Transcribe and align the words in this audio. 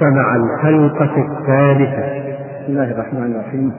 فمع 0.00 0.36
الحلقة 0.36 1.26
الثالثة. 1.28 2.28
بسم 2.62 2.72
الله 2.72 2.90
الرحمن 2.92 3.32
الرحيم. 3.34 3.72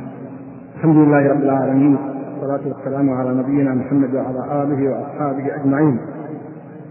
الحمد 0.78 0.96
لله 0.96 1.30
رب 1.30 1.42
العالمين 1.44 1.98
والصلاة 2.42 2.74
والسلام 2.74 3.10
على 3.10 3.30
نبينا 3.30 3.74
محمد 3.74 4.16
وعلى 4.16 4.64
آله 4.64 4.90
وأصحابه 4.90 5.56
أجمعين. 5.62 6.00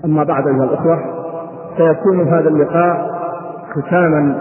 أما 0.04 0.25
بعد 0.25 0.46
أيها 0.46 0.64
الأخوة 0.64 0.99
سيكون 1.77 2.29
هذا 2.29 2.49
اللقاء 2.49 3.19
ختاما 3.72 4.35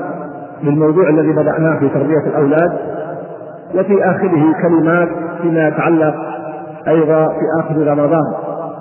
للموضوع 0.64 1.10
الذي 1.10 1.32
بدأناه 1.32 1.80
في 1.80 1.90
تربية 1.90 2.28
الأولاد 2.28 2.72
وفي 3.76 4.04
آخره 4.04 4.62
كلمات 4.62 5.10
فيما 5.42 5.68
يتعلق 5.68 6.16
أيضا 6.88 7.28
في 7.28 7.44
آخر 7.60 7.88
رمضان. 7.88 8.34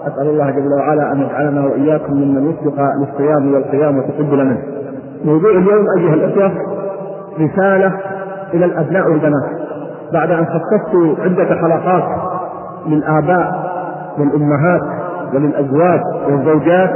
أسأل 0.06 0.26
الله 0.28 0.50
جل 0.50 0.72
وعلا 0.78 1.12
أن 1.12 1.20
يجعلنا 1.20 1.64
وإياكم 1.64 2.12
ممن 2.12 2.46
وفق 2.46 2.82
للصيام 3.00 3.54
والقيام 3.54 3.98
وتقبل 3.98 4.44
منه. 4.46 4.75
موضوع 5.26 5.50
اليوم 5.50 5.86
أيها 5.98 6.14
الأخوة 6.14 6.52
رسالة 7.40 7.92
إلى 8.54 8.64
الأبناء 8.64 9.08
والبنات. 9.10 9.50
بعد 10.12 10.30
أن 10.30 10.46
خصصت 10.46 11.20
عدة 11.20 11.54
حلقات 11.54 12.04
للآباء 12.86 13.66
والأمهات 14.18 14.80
وللأزواج 15.34 16.00
والزوجات 16.28 16.90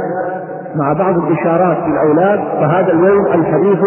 مع 0.75 0.93
بعض 0.93 1.17
الإشارات 1.17 1.77
للأولاد 1.87 2.39
فهذا 2.39 2.93
اليوم 2.93 3.25
الحديث 3.25 3.79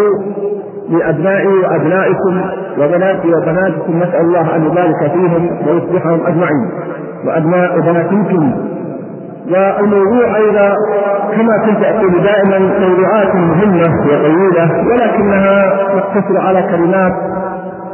لأبنائي 0.89 1.48
وأبنائكم 1.48 2.41
وبناتي 2.79 3.29
وبناتكم 3.34 3.97
نسأل 3.98 4.20
الله 4.20 4.56
أن 4.56 4.65
يبارك 4.65 5.11
فيهم 5.12 5.59
ويصلحهم 5.69 6.27
أجمعين. 6.27 6.70
وأبناء 7.27 7.79
وبناتكم 7.79 8.55
والموضوع 9.51 10.37
أيضا 10.37 10.75
كما 11.37 11.59
كنت 11.66 11.84
أقول 11.84 12.23
دائما 12.23 12.59
موضوعات 12.59 13.34
مهمة 13.34 14.07
وطويلة 14.07 14.87
ولكنها 14.89 15.77
تقتصر 15.95 16.41
على 16.41 16.62
كلمات 16.62 17.12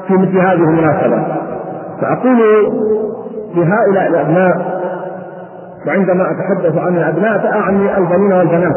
في 0.09 0.14
مثل 0.14 0.38
هذه 0.38 0.52
المناسبة. 0.65 1.23
فأقول 2.01 2.38
لهؤلاء 3.54 4.06
الأبناء 4.09 4.80
وعندما 5.87 6.30
أتحدث 6.30 6.78
عن 6.78 6.96
الأبناء 6.96 7.38
فأعني 7.38 7.98
البنين 7.98 8.32
والبنات 8.32 8.76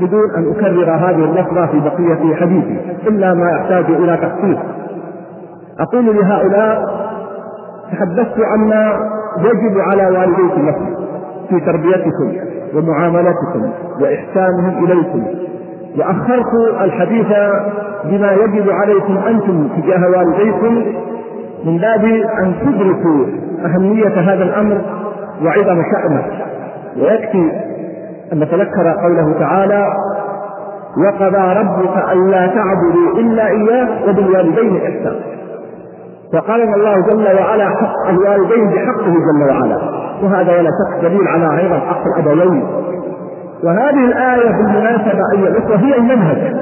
بدون 0.00 0.34
أن 0.36 0.50
أكرر 0.50 0.90
هذه 0.90 1.24
اللفظة 1.24 1.66
في 1.66 1.80
بقية 1.80 2.34
حديثي 2.36 2.80
إلا 3.08 3.34
ما 3.34 3.50
يحتاج 3.50 3.84
إلى 3.84 4.16
تخصيص. 4.16 4.58
أقول 5.80 6.16
لهؤلاء 6.16 7.02
تحدثت 7.92 8.40
عما 8.40 8.92
يجب 9.38 9.78
على 9.78 10.18
والديكم 10.18 10.68
لكم 10.68 10.94
في 11.52 11.60
تربيتكم 11.66 12.32
ومعاملتكم 12.74 13.70
وإحسانهم 14.00 14.84
إليكم. 14.84 15.24
وأخرت 15.98 16.80
الحديث 16.80 17.26
بما 18.04 18.32
يجب 18.32 18.70
عليكم 18.70 19.18
أنتم 19.18 19.68
تجاه 19.76 20.10
والديكم 20.10 20.74
من 21.64 21.78
باب 21.78 22.04
أن 22.42 22.54
تدركوا 22.60 23.26
أهمية 23.64 24.20
هذا 24.20 24.42
الأمر 24.44 24.80
وعظم 25.44 25.82
شأنه. 25.92 26.24
ويكفي 26.96 27.50
أن 28.32 28.38
نتذكر 28.38 28.92
قوله 29.02 29.34
تعالى 29.38 29.92
وقضى 31.04 31.58
ربك 31.60 32.10
ألا 32.12 32.46
تعبدوا 32.46 33.18
إلا 33.18 33.48
إياه 33.48 33.88
وبالوالدين 34.08 34.76
إحسانا 34.76 35.20
وقال 36.34 36.62
الله 36.62 37.00
جل 37.00 37.38
وعلا 37.40 37.68
حق 37.68 38.08
الوالدين 38.08 38.66
بحقه 38.66 39.12
جل 39.12 39.50
وعلا 39.50 40.01
وهذا 40.22 40.58
ولا 40.58 40.70
شك 40.70 41.04
دليل 41.04 41.28
على 41.28 41.60
أيضا 41.62 41.78
حق 41.78 42.04
الأبوين. 42.06 42.62
وهذه 43.64 44.04
الآية 44.04 44.50
بالمناسبة 44.50 45.22
أيها 45.32 45.48
الأخوة 45.48 45.76
هي 45.76 45.98
المنهج. 45.98 46.56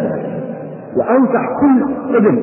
وأنصح 0.97 1.45
كل 1.61 1.85
ابن 2.17 2.43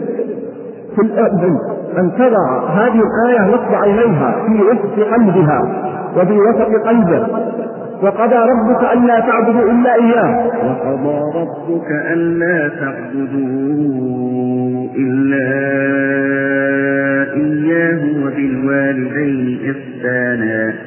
كل 0.96 1.20
ابن 1.20 1.58
أن 1.98 2.12
تضع 2.18 2.70
هذه 2.70 3.02
الآية 3.08 3.42
نصب 3.56 3.74
عينيها 3.76 4.36
في 4.48 4.62
وسط 4.62 5.14
قلبها 5.14 5.60
وفي 6.18 6.40
وسط 6.40 6.88
قلبه. 6.88 7.28
وقضى 8.04 8.36
ربك 8.36 8.84
ألا 8.94 9.20
تعبدوا 9.20 9.72
إلا 9.72 9.96
إياه. 9.96 10.48
وقضى 10.48 11.20
ربك 11.40 11.92
ألا 12.12 12.70
تعبدوا 12.70 13.48
إلا 14.96 15.48
إياه 17.34 18.02
وبالوالدين 18.26 19.60
إحسانا. 19.72 20.87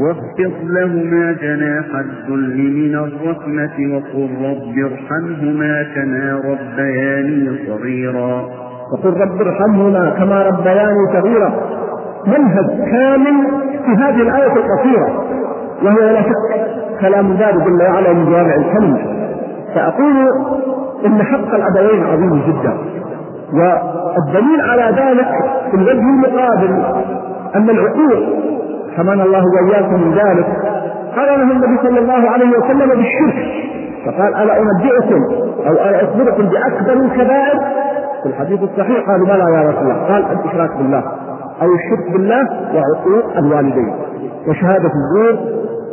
واخفض 0.00 0.52
لهما 0.62 1.32
جناح 1.32 1.84
الذل 1.94 2.72
من 2.72 2.94
الرحمة 2.94 3.94
وقل 3.94 4.28
رب 4.44 4.74
ارحمهما 4.92 5.82
كما 5.94 6.40
ربياني 6.44 7.66
صغيرا. 7.66 8.48
وقل 8.92 9.20
رب 9.20 9.40
ارحمهما 9.40 10.10
كما 10.10 10.42
ربياني 10.42 11.20
صغيرا. 11.20 11.52
منهج 12.26 12.66
كامل 12.90 13.46
في 13.84 13.90
هذه 13.90 14.22
الآية 14.22 14.52
القصيرة 14.56 15.24
وهي 15.82 16.12
لا 16.12 16.22
شك 16.22 17.00
كلام 17.00 17.26
الله 17.26 17.50
جل 17.50 17.82
وعلا 17.82 18.12
من 18.12 18.24
جوامع 18.24 18.54
الكلمة. 18.54 18.98
فأقول 19.74 20.16
إن 21.06 21.22
حق 21.22 21.54
الأبوين 21.54 22.04
عظيم 22.04 22.42
جدا 22.46 22.74
والدليل 23.52 24.60
على 24.60 24.82
ذلك 24.82 25.28
في 25.70 25.76
الوجه 25.76 26.00
المقابل 26.00 26.82
أن 27.54 27.70
العقول 27.70 28.34
حمانا 29.00 29.24
الله 29.24 29.44
وإياكم 29.54 29.94
من 29.94 30.14
ذلك. 30.14 30.46
قرنه 31.16 31.52
النبي 31.52 31.88
صلى 31.88 31.98
الله 31.98 32.30
عليه 32.30 32.58
وسلم 32.58 32.88
بالشرك. 32.88 33.36
فقال 34.06 34.34
ألا 34.34 34.58
أنبئكم 34.58 35.24
أو 35.66 35.72
ألا 35.72 36.04
أخبركم 36.04 36.42
بأكبر 36.42 36.92
الكبائر؟ 36.92 37.60
في 38.22 38.28
الحديث 38.28 38.62
الصحيح 38.62 39.10
قالوا 39.10 39.26
بلى 39.26 39.44
يا 39.54 39.70
رسول 39.70 39.82
الله. 39.82 39.94
قال 39.94 40.24
الإشراك 40.24 40.76
بالله 40.76 41.02
أو 41.62 41.68
الشرك 41.74 42.12
بالله 42.12 42.48
وعقوق 42.74 43.36
الوالدين 43.36 43.94
وشهادة 44.48 44.90
الزور 45.00 45.38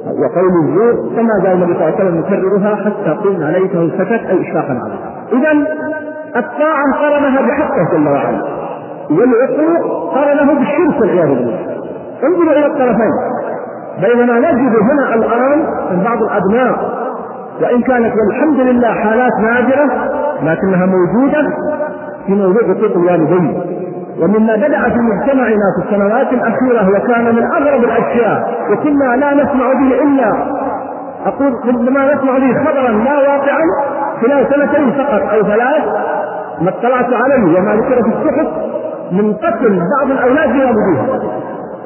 وقول 0.05 0.51
الزور 0.63 1.15
كما 1.15 1.33
قال 1.43 1.53
النبي 1.53 1.73
صلى 1.73 1.83
الله 1.83 1.85
عليه 1.85 1.95
وسلم 1.95 2.19
يكررها 2.19 2.75
حتى 2.75 3.11
قلنا 3.23 3.45
ليته 3.45 3.91
سكت 3.97 4.29
أي 4.29 4.41
إشراقا 4.41 4.79
عليها 4.83 5.11
إذا 5.33 5.51
الطاعة 6.35 6.93
قرنها 7.01 7.41
بحقه 7.41 7.91
جل 7.93 8.07
وعلا. 8.07 8.41
والعقوق 9.09 10.13
قرنه 10.13 10.53
بالشرك 10.53 11.01
والعياذ 11.01 11.27
بالله. 11.27 11.76
انظروا 12.23 12.51
إلى 12.51 12.65
الطرفين. 12.65 13.11
بينما 14.01 14.39
نجد 14.39 14.75
هنا 14.91 15.13
الآن 15.15 15.59
من 15.91 16.03
بعض 16.03 16.17
الأبناء 16.23 16.97
وإن 17.61 17.81
كانت 17.81 18.13
والحمد 18.15 18.59
لله 18.59 18.87
حالات 18.93 19.31
نادرة 19.41 19.85
لكنها 20.43 20.85
موجودة 20.85 21.47
في 22.27 22.33
موضوع 22.33 22.61
حقوق 22.61 22.95
الوالدين. 22.95 23.61
ومما 24.21 24.55
بدأ 24.55 24.89
في 24.89 24.99
مجتمعنا 24.99 25.65
في 25.77 25.85
السنوات 25.85 26.33
الأخيرة 26.33 26.89
وكان 26.89 27.35
من 27.35 27.43
أغرب 27.43 27.83
الأشياء 27.83 28.49
وكنا 28.71 29.15
لا 29.15 29.33
نسمع 29.33 29.73
به 29.73 30.03
إلا 30.03 30.33
أقول 31.25 31.53
عندما 31.67 32.13
نسمع 32.13 32.37
به 32.37 32.53
خبرا 32.65 32.91
لا 32.91 33.17
واقعا 33.19 33.61
خلال 34.21 34.47
سنتين 34.53 34.91
فقط 34.91 35.21
أو 35.33 35.43
ثلاث 35.43 35.83
ما 36.61 36.69
اطلعت 36.69 37.13
عليه 37.13 37.59
وما 37.59 37.75
ذكر 37.75 38.03
في 38.03 38.09
الصحف 38.09 38.47
من 39.11 39.33
قتل 39.33 39.79
بعض 39.99 40.11
الأولاد 40.11 40.49
بلا 40.53 40.71
مدير 40.71 41.19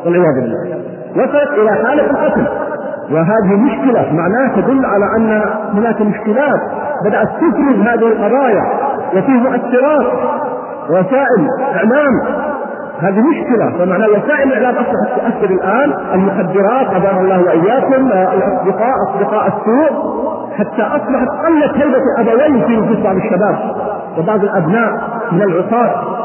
والعياذ 0.06 0.36
بالله. 0.42 0.78
وصلت 1.16 1.52
إلى 1.60 1.72
حالة 1.72 2.04
القتل. 2.12 2.48
وهذه 3.12 3.56
مشكلة 3.56 4.14
معناها 4.14 4.56
تدل 4.56 4.86
على 4.86 5.06
أن 5.18 5.42
هناك 5.74 6.02
مشكلات 6.02 6.62
بدأت 7.06 7.28
تفرز 7.28 7.80
هذه 7.88 8.08
القضايا 8.08 8.64
وفيه 9.16 9.34
مؤثرات 9.34 10.06
وسائل 10.90 11.48
إعلام. 11.76 12.42
هذه 13.02 13.20
مشكلة 13.20 13.78
فمعنى 13.78 14.06
وسائل 14.06 14.54
الاعلام 14.54 14.76
أصبحت 14.76 15.20
تؤثر 15.20 15.54
الآن. 15.54 15.94
المخدرات 16.14 16.88
هدانا 16.88 17.22
الله 17.22 17.42
وإياكم 17.42 18.08
الاصدقاء 18.12 18.94
أصدقاء 19.10 19.48
السوء 19.48 20.22
حتى 20.58 20.82
أصبحت 20.82 21.28
قلت 21.46 21.78
هيبه 21.78 22.02
أبوين 22.20 22.68
في 22.68 22.78
نفوس 22.78 22.98
بعض 23.04 23.16
الشباب 23.16 23.56
وبعض 24.18 24.44
الأبناء 24.44 24.92
من 25.32 25.42
العصاة. 25.42 26.21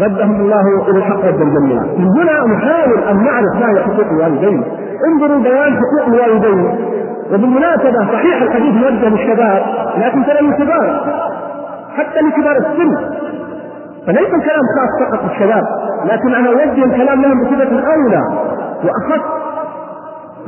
ردهم 0.00 0.40
الله 0.40 0.88
إلى 0.88 0.98
الحق 0.98 1.24
رب 1.24 1.42
الجميع 1.42 1.82
من 1.82 2.08
هنا 2.18 2.54
نحاول 2.54 2.98
أن 3.10 3.24
نعرف 3.24 3.54
ما 3.60 3.70
هي 3.70 3.82
حقوق 3.82 4.06
الوالدين. 4.10 4.64
انظروا 5.06 5.42
بيان 5.42 5.72
حقوق 5.80 6.06
الوالدين. 6.14 6.78
وبالمناسبة 7.32 8.12
صحيح 8.12 8.42
الحديث 8.42 8.74
موجه 8.74 9.08
للشباب 9.08 9.62
لكن 9.98 10.24
ترى 10.24 10.40
الكبار. 10.40 11.20
حتى 11.96 12.20
لكبار 12.20 12.56
السن. 12.56 12.96
فليس 14.06 14.34
الكلام 14.34 14.64
خاص 14.76 15.08
فقط 15.08 15.22
بالشباب 15.28 15.62
لكن 16.04 16.34
أنا 16.34 16.48
اوجه 16.48 16.84
الكلام 16.84 17.22
لهم 17.22 17.40
بصفة 17.42 17.92
أولى 17.94 18.22
وأخص. 18.84 19.24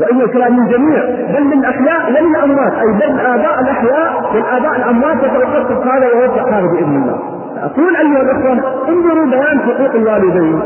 وإن 0.01 0.21
الكلام 0.21 0.57
من 0.57 0.67
جميع 0.69 1.05
بل 1.35 1.45
من 1.45 1.53
الأحياء 1.53 2.09
ومن 2.09 2.37
الأموات. 2.37 2.73
أي 2.73 2.93
بل 2.93 3.21
آباء 3.21 3.61
الأحياء 3.61 4.35
والاباء 4.35 4.77
الأموات. 4.77 5.17
يتوقف 5.17 5.87
هذا 5.87 6.07
ويوضح 6.07 6.45
هذا 6.53 6.67
بإذن 6.67 6.97
الله. 6.97 7.32
أقول 7.63 7.97
أيها 7.97 8.23
الأخوة 8.23 8.53
انظروا 8.89 9.27
بيان 9.27 9.61
حقوق 9.61 9.95
الوالدين 9.95 10.61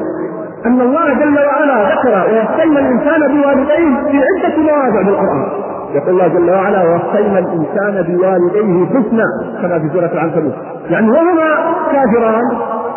أن 0.67 0.81
الله 0.81 1.13
جل 1.15 1.39
وعلا 1.47 1.95
ذكر 1.95 2.09
ووصينا 2.11 2.81
الإنسان 2.81 3.21
بوالديه 3.21 4.11
في 4.11 4.19
عدة 4.27 4.57
مواضع 4.63 5.03
بالقرآن. 5.03 5.49
يقول 5.95 6.09
الله 6.11 6.29
جل 6.29 6.51
وعلا 6.51 6.83
ووصينا 6.85 7.39
الإنسان 7.39 8.03
بوالديه 8.03 8.87
حسنا 8.87 9.25
كما 9.63 9.79
في 9.79 9.89
سورة 9.93 10.11
العنكبوت. 10.13 10.53
يعني 10.91 11.11
وهما 11.11 11.49
كافران 11.93 12.43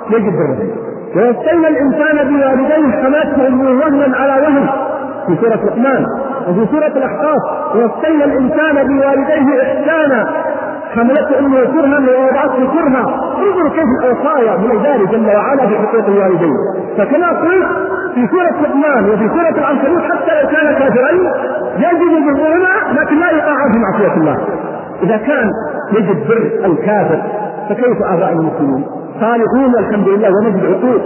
يجب 0.10 0.34
برهم. 0.34 0.70
ووصينا 1.16 1.68
الإنسان 1.68 2.16
بوالديه 2.30 3.02
حماته 3.04 3.48
امه 3.48 3.70
وهنا 3.70 4.18
على 4.18 4.42
وهن 4.42 4.68
في 5.28 5.36
سورة 5.42 5.56
لقمان 5.66 6.06
وفي 6.50 6.66
سورة 6.72 6.88
الأحقاف 6.88 7.42
ووصينا 7.76 8.26
الإنسان 8.26 8.76
بوالديه 8.88 9.62
إحسانا 9.64 10.28
حملته 10.96 11.40
أمه 11.40 11.66
كرها 11.66 12.00
ووضعته 12.00 12.68
كرها 12.74 13.04
انظروا 13.38 13.70
كيف 13.70 13.90
الأوصايا 14.00 14.58
من 14.58 14.72
الله 14.72 15.06
جل 15.12 15.28
وعلا 15.36 15.68
في 15.68 15.78
حقوق 15.78 16.06
الوالدين. 16.08 16.56
فكما 16.98 17.30
قلت 17.30 17.68
في 18.16 18.28
سورة 18.28 18.62
لقمان 18.62 19.10
وفي 19.10 19.30
سورة 19.30 19.56
العنكبوت 19.62 20.04
حتى 20.12 20.42
لو 20.42 20.50
كان 20.50 20.74
كافرين 20.80 21.32
يجب 21.78 22.38
برهما 22.38 23.02
لكن 23.02 23.16
لا 23.20 23.32
يقع 23.32 23.56
في 23.72 23.80
معصية 23.80 24.14
الله. 24.18 24.38
إذا 25.04 25.18
كان 25.18 25.52
يجب 25.94 26.28
بر 26.28 26.66
الكافر 26.66 27.22
فكيف 27.70 28.02
آباء 28.02 28.32
المسلمين؟ 28.32 28.86
صالحون 29.22 29.76
والحمد 29.76 30.08
لله 30.08 30.30
ونجد 30.30 30.66
عقول. 30.66 31.02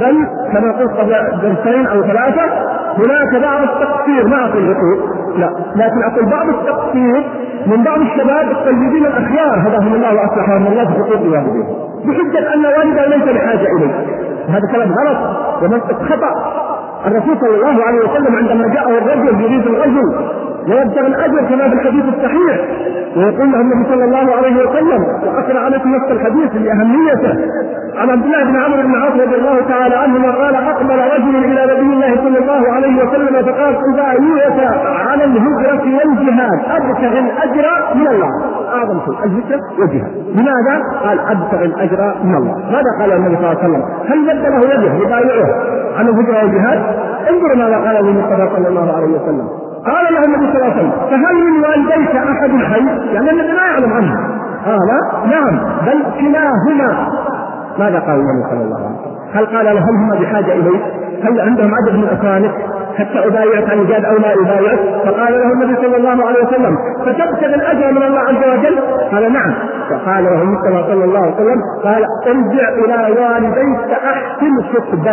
بل 0.00 0.26
كما 0.52 0.72
قلت 0.72 0.90
قبل 0.90 1.12
درسين 1.42 1.86
أو 1.86 2.02
ثلاثة 2.02 2.42
هناك 2.98 3.42
بعض 3.42 3.62
التقصير 3.62 4.28
ما 4.28 4.44
أقول 4.44 4.74
عقول 4.74 5.15
لا. 5.38 5.50
لكن 5.76 6.02
أقول 6.02 6.24
بعض 6.30 6.48
التقصير 6.48 7.24
من 7.66 7.82
بعض 7.84 8.00
الشباب 8.00 8.50
الطيبين 8.50 9.06
الأخيار 9.06 9.68
هداهم 9.68 9.94
الله 9.94 10.14
وأصلحهم 10.14 10.66
الله 10.66 10.84
في 10.84 10.92
حقوق 10.92 11.22
والديه 11.22 11.64
بحجة 12.06 12.54
أن 12.54 12.66
والده 12.66 13.06
ليس 13.06 13.24
بحاجة 13.36 13.66
إليه. 13.76 13.94
هذا 14.48 14.72
كلام 14.72 14.92
غلط. 14.92 15.18
ومنطق 15.62 16.02
خطا 16.02 16.30
الرسول 17.06 17.36
صلى 17.40 17.54
الله 17.56 17.84
عليه 17.84 17.98
وسلم 17.98 18.36
عندما 18.36 18.68
جاءه 18.74 18.90
الرجل 18.98 19.40
يريد 19.40 19.66
الرجل 19.66 20.14
ويبتغي 20.68 21.06
الأجر 21.06 21.38
كما 21.48 21.68
في 21.68 21.74
ويقول 23.16 23.54
النبي 23.54 23.88
صلى 23.90 24.04
الله 24.04 24.36
عليه 24.36 24.56
وسلم 24.64 25.02
واقرا 25.26 25.60
عليكم 25.60 25.94
نص 25.96 26.10
الحديث 26.10 26.50
لأهميته 26.54 27.32
عن 27.96 28.10
عبد 28.10 28.24
الله 28.24 28.44
بن 28.44 28.56
عمرو 28.56 28.82
بن 28.82 28.94
عاص 28.94 29.12
رضي 29.12 29.36
الله 29.36 29.60
تعالى 29.68 29.94
عنهما 29.94 30.30
قال 30.30 30.54
أقبل 30.54 30.98
رجل 31.16 31.36
إلى 31.44 31.74
نبي 31.74 31.92
الله 31.94 32.16
صلى 32.16 32.38
الله 32.38 32.72
عليه 32.72 33.04
وسلم 33.04 33.34
فقال 33.46 33.76
إذا 33.94 34.12
يؤتى 34.12 34.66
على 35.08 35.24
الهجرة 35.24 35.82
والجهاد 35.84 36.60
ابتغي 36.70 37.18
الأجر 37.20 37.66
من 37.94 38.06
الله 38.06 38.28
اعظم 38.74 39.00
شيء 39.06 39.24
الهجرة 39.24 39.60
والجهاد 39.78 40.12
لماذا؟ 40.34 40.82
قال 41.04 41.18
ابتغي 41.20 41.64
الأجر 41.64 42.14
من 42.24 42.34
الله 42.34 42.54
ماذا 42.70 42.90
قال 43.00 43.12
النبي 43.12 43.36
صلى 43.36 43.52
الله 43.52 43.58
عليه 43.62 43.68
وسلم؟ 43.68 43.82
هل 44.08 44.18
مد 44.22 44.46
له 44.46 44.74
يده 44.74 44.94
يبايعه 44.94 45.48
على 45.98 46.10
الهجرة 46.10 46.42
والجهاد؟ 46.42 46.82
انظروا 47.30 47.56
ماذا 47.56 47.76
قال 47.76 47.96
المصطفى 47.96 48.48
صلى 48.56 48.68
الله 48.68 48.96
عليه 48.96 49.06
وسلم 49.06 49.48
قال 49.86 50.14
له 50.14 50.24
النبي 50.24 50.52
صلى 50.52 50.56
الله 50.56 50.72
عليه 50.72 50.76
وسلم 50.76 50.92
فهل 51.10 51.34
من 51.36 51.64
والديك 51.64 52.16
أحد 52.16 52.50
حي؟ 52.50 52.86
يعني 53.14 53.30
النبي 53.30 53.52
ما 53.52 53.66
يعلم 53.66 53.92
عنه 53.92 54.14
قال 54.66 54.88
نعم 55.30 55.60
بل 55.86 56.02
كلاهما 56.20 57.08
ماذا 57.78 57.98
قال 57.98 58.20
النبي 58.20 58.42
صلى 58.50 58.62
الله 58.62 58.76
عليه 58.76 58.86
وسلم؟ 58.86 59.16
هل 59.34 59.46
قال 59.46 59.64
له 59.64 59.72
هل 59.72 59.96
هما 59.96 60.14
بحاجة 60.20 60.52
إليك؟ 60.52 60.82
هل 61.24 61.40
عندهم 61.40 61.70
عدد 61.74 61.98
من 61.98 62.08
أخوانك؟ 62.08 62.54
حتى 62.98 63.26
أبايعك 63.26 63.70
عن 63.70 63.78
الجهاد 63.78 64.04
أو 64.04 64.16
لا 64.16 64.34
أبايعك؟ 64.34 64.78
فقال 65.04 65.32
له 65.32 65.52
النبي 65.52 65.76
صلى 65.76 65.96
الله 65.96 66.26
عليه 66.26 66.46
وسلم 66.46 66.76
فتبتغي 67.04 67.54
الأجر 67.54 67.92
من 67.92 68.02
الله 68.02 68.20
عز 68.20 68.58
وجل؟ 68.58 68.78
قال 69.12 69.32
نعم 69.32 69.54
فقال 69.90 70.24
له 70.24 70.42
المصطفى 70.42 70.84
صلى 70.92 71.04
الله 71.04 71.20
عليه 71.20 71.34
وسلم 71.34 71.60
قال 71.84 72.04
ارجع 72.26 72.68
إلى 72.68 73.20
والديك 73.20 73.90
أحسن 73.90 74.52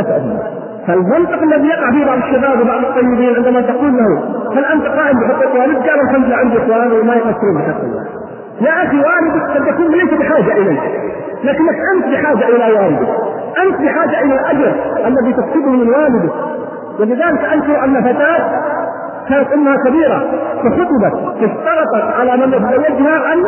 ابنك 0.09 0.41
فالمنطق 0.88 1.41
الذي 1.44 1.68
يقع 1.68 1.91
فيه 1.91 2.06
بعض 2.06 2.18
الشباب 2.18 2.62
وبعض 2.62 2.80
الطيبين 2.85 3.35
عندما 3.35 3.62
تقول 3.62 3.94
له 3.97 4.24
هل 4.57 4.65
أنت 4.65 4.85
قائم 4.88 5.19
بحقوق 5.19 5.59
والدك؟ 5.59 5.89
قال 5.89 6.01
الحمد 6.01 6.25
لله 6.25 6.35
عندي 6.38 6.57
إخوان 6.57 6.91
وما 6.91 7.13
يقصرون 7.13 7.56
بحق 7.57 7.81
الله. 7.83 8.03
يا 8.62 8.83
أخي 8.83 8.97
والدك 8.97 9.57
قد 9.57 9.68
يكون 9.68 9.88
ليس 9.91 10.13
بحاجة 10.13 10.51
اليك 10.57 10.81
لكنك 11.44 11.75
أنت 11.95 12.06
بحاجة 12.13 12.47
إلى 12.56 12.80
والدك 12.80 13.07
أنت 13.63 13.81
بحاجة 13.81 14.21
إلى 14.21 14.33
الأجر 14.33 14.74
الذي 15.07 15.33
تكسبه 15.33 15.69
من 15.69 15.89
والدك 15.89 16.33
ولذلك 17.00 17.45
أنكر 17.53 17.83
أن 17.85 18.03
فتاة 18.03 18.62
كانت 19.30 19.53
أمها 19.53 19.75
كبيرة 19.85 20.19
فخطبت 20.63 21.13
اشترطت 21.38 22.13
على 22.19 22.38
من 22.38 22.53
يتزوجها 22.53 23.33
أن 23.33 23.44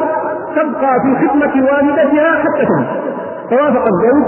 تبقى 0.56 0.94
في 1.02 1.28
خدمة 1.28 1.68
والدتها 1.72 2.32
حتى 2.44 2.66
تموت 2.66 2.88
فوافق 3.50 3.86
الزوج 3.88 4.26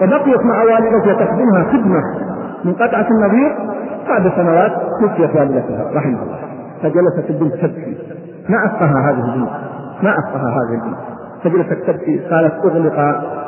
فبقيت 0.00 0.40
مع 0.44 0.62
والدتها 0.62 1.14
تخدمها 1.14 1.64
خدمة 1.72 2.02
منقطعة 2.64 3.06
النظير 3.10 3.56
بعد 4.08 4.32
سنوات 4.36 4.72
توفيت 5.00 5.36
والدتها 5.36 5.90
رحمها 5.94 6.22
الله. 6.22 6.38
فجلست 6.82 7.30
البنت 7.30 7.54
تبكي. 7.54 7.96
ما 8.48 8.66
أفقها 8.66 9.10
هذه 9.10 9.34
البنت. 9.34 9.50
ما 10.02 10.14
أفقها 10.18 10.50
هذه 10.50 10.74
البنت. 10.74 10.98
فجلست 11.44 11.90
تبكي. 11.90 12.18
قالت 12.18 12.54
أغلق 12.64 12.98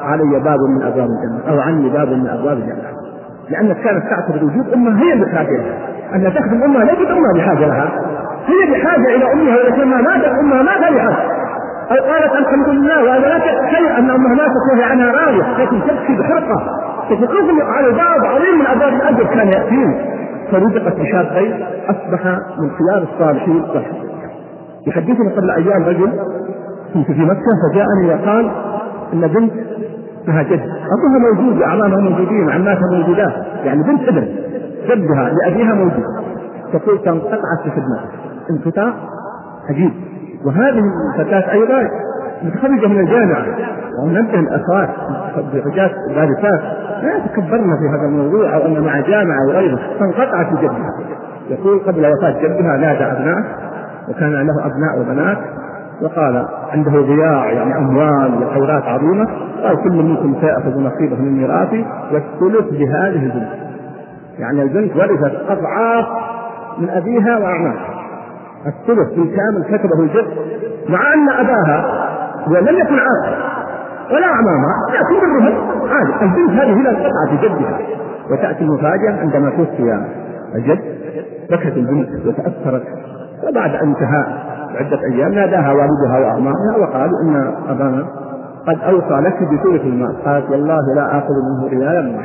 علي 0.04 0.40
باب 0.40 0.58
من 0.68 0.82
أبواب 0.82 1.08
الجنة 1.08 1.40
أو 1.48 1.60
عني 1.60 1.90
باب 1.90 2.08
من 2.08 2.26
أبواب 2.26 2.56
الجنة. 2.56 2.90
لانها 3.50 3.74
كانت 3.74 4.04
تعتبر 4.10 4.44
وجود 4.44 4.72
أمها 4.74 5.02
هي 5.02 5.24
بحاجه 5.24 5.56
لها 5.56 5.78
أن 6.14 6.34
تخدم 6.34 6.62
أمها 6.62 6.84
ليست 6.84 7.10
أمها 7.10 7.32
بحاجه 7.36 7.66
لها 7.66 7.88
هي 8.46 8.70
بحاجة 8.72 9.16
إلى 9.16 9.32
أمها 9.32 9.56
ولكنها 9.56 10.00
ماتت 10.00 10.38
أمها 10.40 10.62
ما 10.62 10.72
فرحت 10.72 11.36
أو 11.90 11.96
قالت 11.96 12.32
الحمد 12.32 12.68
لله 12.68 13.04
وهذا 13.04 13.28
لا 13.28 13.38
شيء 13.70 13.98
أن 13.98 14.10
أمها 14.10 14.34
ماتت 14.34 14.72
وهي 14.72 14.84
عنها 14.84 15.12
راضية 15.12 15.58
لكن 15.58 15.80
تبكي 15.80 16.16
بحرقة. 16.18 16.85
تتغلق 17.10 17.64
على 17.64 17.92
باب 17.92 18.24
عظيم 18.24 18.58
من 18.58 18.66
أبواب 18.66 18.92
الاجر 18.92 19.24
كان 19.24 19.48
ياتين 19.48 19.94
فرزقت 20.50 21.00
بشابين 21.00 21.66
أصبح 21.88 22.26
من 22.58 22.70
خيار 22.70 23.08
الصالحين 23.12 23.60
والحمد 23.60 24.06
يحدثني 24.86 25.32
قبل 25.36 25.50
أيام 25.50 25.84
رجل 25.84 26.12
كنت 26.94 27.06
في 27.06 27.24
مكة 27.24 27.50
فجاءني 27.72 28.14
وقال 28.14 28.50
إن 29.12 29.26
بنت 29.26 29.52
لها 30.28 30.42
جد. 30.42 30.60
أبوها 30.60 31.32
موجود 31.32 31.62
اعمامها 31.62 32.00
موجودين 32.00 32.50
عماتها 32.50 32.90
موجودات. 32.92 33.32
يعني 33.64 33.82
بنت 33.82 34.08
ابن. 34.08 34.28
جدها 34.88 35.30
لأبيها 35.30 35.74
موجود. 35.74 36.04
تقول 36.72 36.98
انقطعت 37.06 37.62
في 37.64 37.70
خدمته 37.70 38.08
انقطاع 38.50 38.92
عجيب. 39.70 39.92
وهذه 40.46 40.82
الفتاة 41.14 41.52
أيضا 41.52 41.88
متخرجة 42.42 42.86
من 42.86 43.00
الجامعة. 43.00 43.44
وننبه 44.02 44.40
الأخوات 44.40 44.88
متخرجات 45.38 45.90
دارسات 46.14 46.60
لا 47.02 47.16
يتكبرن 47.16 47.76
في 47.76 47.88
هذا 47.96 48.06
الموضوع 48.08 48.54
أو 48.54 48.66
أن 48.66 48.80
مع 48.84 49.00
جامعة 49.00 49.46
وغيره 49.48 49.78
فانقطعت 49.98 50.46
جدها. 50.52 50.90
يقول 51.50 51.78
قبل 51.78 52.06
وفاة 52.06 52.42
جدها 52.42 52.76
نادى 52.76 53.04
أبناء 53.04 53.44
وكان 54.08 54.32
له 54.32 54.66
أبناء 54.66 55.00
وبنات. 55.00 55.38
وقال 56.02 56.46
عنده 56.72 56.90
ضياع 56.90 57.52
يعني 57.52 57.78
أموال 57.78 58.42
وخيرات 58.42 58.82
عظيمة. 58.82 59.26
قال 59.62 59.82
كل 59.82 59.92
منكم 59.92 60.36
سيأخذ 60.40 60.80
نصيبه 60.80 61.16
من 61.16 61.32
ميراثي 61.38 61.86
والثلث 62.12 62.70
بهذه 62.70 63.22
البنت. 63.22 63.48
يعني 64.38 64.62
البنت 64.62 64.96
ورثت 64.96 65.34
أضعاف 65.48 66.06
من 66.78 66.90
أبيها 66.90 67.38
وأعمامها. 67.38 67.96
الثلث 68.66 69.08
بالكامل 69.08 69.64
كتبه 69.68 70.00
الجد. 70.00 70.26
مع 70.88 71.14
أن 71.14 71.28
أباها 71.28 72.05
ولم 72.50 72.78
يكن 72.78 72.94
عاقل 72.98 73.36
ولا 74.14 74.26
اعمامها 74.26 74.74
لكن 74.94 75.20
بالرهن. 75.20 75.54
عادي. 75.90 76.24
البنت 76.24 76.50
هذه 76.60 76.82
لا 76.82 76.92
تقع 76.92 77.26
في 77.30 77.48
جدها. 77.48 77.78
وتأتي 78.30 78.64
المفاجأة 78.64 79.20
عندما 79.20 79.50
توفي 79.50 80.04
الجد 80.54 80.80
بكت 81.50 81.76
البنت 81.76 82.08
وتأثرت. 82.26 82.82
وبعد 83.48 83.74
انتهاء 83.74 84.46
عدة 84.74 85.00
أيام 85.04 85.32
ناداها 85.32 85.72
والدها 85.72 86.18
وأعمامها 86.18 86.76
وقالوا 86.80 87.22
إن 87.22 87.54
أبانا 87.68 88.06
قد 88.68 88.78
أوصى 88.80 89.20
لك 89.20 89.42
بثلث 89.42 89.82
المال. 89.82 90.22
قالت 90.24 90.50
والله 90.50 90.94
لا 90.94 91.18
آخذ 91.18 91.34
منه 91.48 91.70
ريالا 91.70 92.02
من 92.02 92.18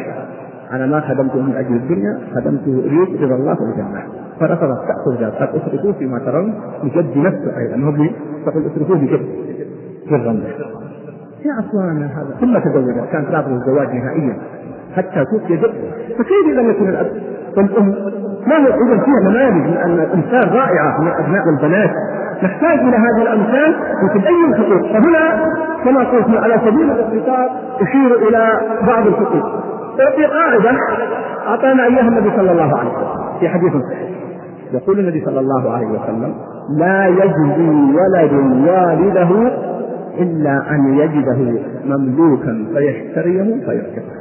أنا 0.71 0.85
ما 0.85 1.01
خدمته 1.01 1.41
من 1.41 1.55
أجل 1.55 1.75
الدنيا 1.75 2.19
خدمته 2.35 2.83
أريد 2.85 3.23
رضا 3.23 3.35
الله 3.35 3.57
والجنة. 3.61 4.03
فرفضت 4.39 4.79
تأخذ 4.87 5.23
ذلك 5.23 5.33
قد 5.33 5.49
اتركوه 5.55 5.93
فيما 5.93 6.19
ترون 6.19 6.53
بجد 6.83 7.17
نفسه 7.17 7.57
أيضا. 7.57 7.75
ما 7.77 7.91
تقول 8.45 8.65
أتركوه 8.65 8.97
بجد 8.97 9.50
في 10.11 10.17
الرمل 10.17 10.43
يا 11.45 11.59
أخوانا 11.59 12.05
هذا 12.05 12.35
ثم 12.41 12.57
تزوجت 12.59 13.11
كانت 13.11 13.27
رافضة 13.31 13.55
الزواج 13.55 13.87
نهائيا 13.87 14.37
حتى 14.95 15.25
توفي 15.31 15.55
جدها 15.57 15.71
فكيف 16.17 16.45
إذا 16.51 16.61
يكون 16.61 16.89
الأب؟ 16.89 17.11
والأم 17.57 17.95
ما 18.47 18.55
هو 18.57 18.67
إذا 18.67 19.03
فيها 19.03 19.19
نماذج 19.29 19.67
من 19.67 19.99
الإنسان 19.99 20.49
رائعة 20.53 21.01
من 21.01 21.07
الأبناء 21.07 21.47
والبنات 21.47 21.89
نحتاج 22.43 22.79
إلى 22.79 22.97
هذه 22.97 23.21
الأمثال 23.21 23.75
وتبين 24.03 24.53
الحقوق 24.53 24.91
فهنا 24.93 25.45
كما 25.83 26.03
قلت 26.03 26.37
على 26.37 26.61
سبيل 26.65 26.91
الاختصار 26.91 27.49
أشير 27.81 28.27
إلى 28.27 28.59
بعض 28.87 29.07
الحقوق. 29.07 29.45
في 30.15 30.25
قاعدة 30.25 30.79
أعطانا 31.47 31.85
إياها 31.85 32.07
النبي 32.07 32.31
صلى 32.35 32.51
الله 32.51 32.77
عليه 32.77 32.89
وسلم. 32.89 33.39
في 33.39 33.49
حديث 33.49 33.71
صحيح. 33.71 34.09
يقول 34.73 34.99
النبي 34.99 35.25
صلى 35.25 35.39
الله 35.39 35.71
عليه 35.71 35.87
وسلم 35.87 36.33
لا 36.77 37.07
يجزي 37.07 37.69
ولد 37.69 38.33
والده 38.67 39.51
إلا 40.19 40.71
أن 40.71 40.97
يجده 40.97 41.61
مملوكا 41.85 42.65
فيشتريه 42.73 43.65
فيركبه. 43.65 44.11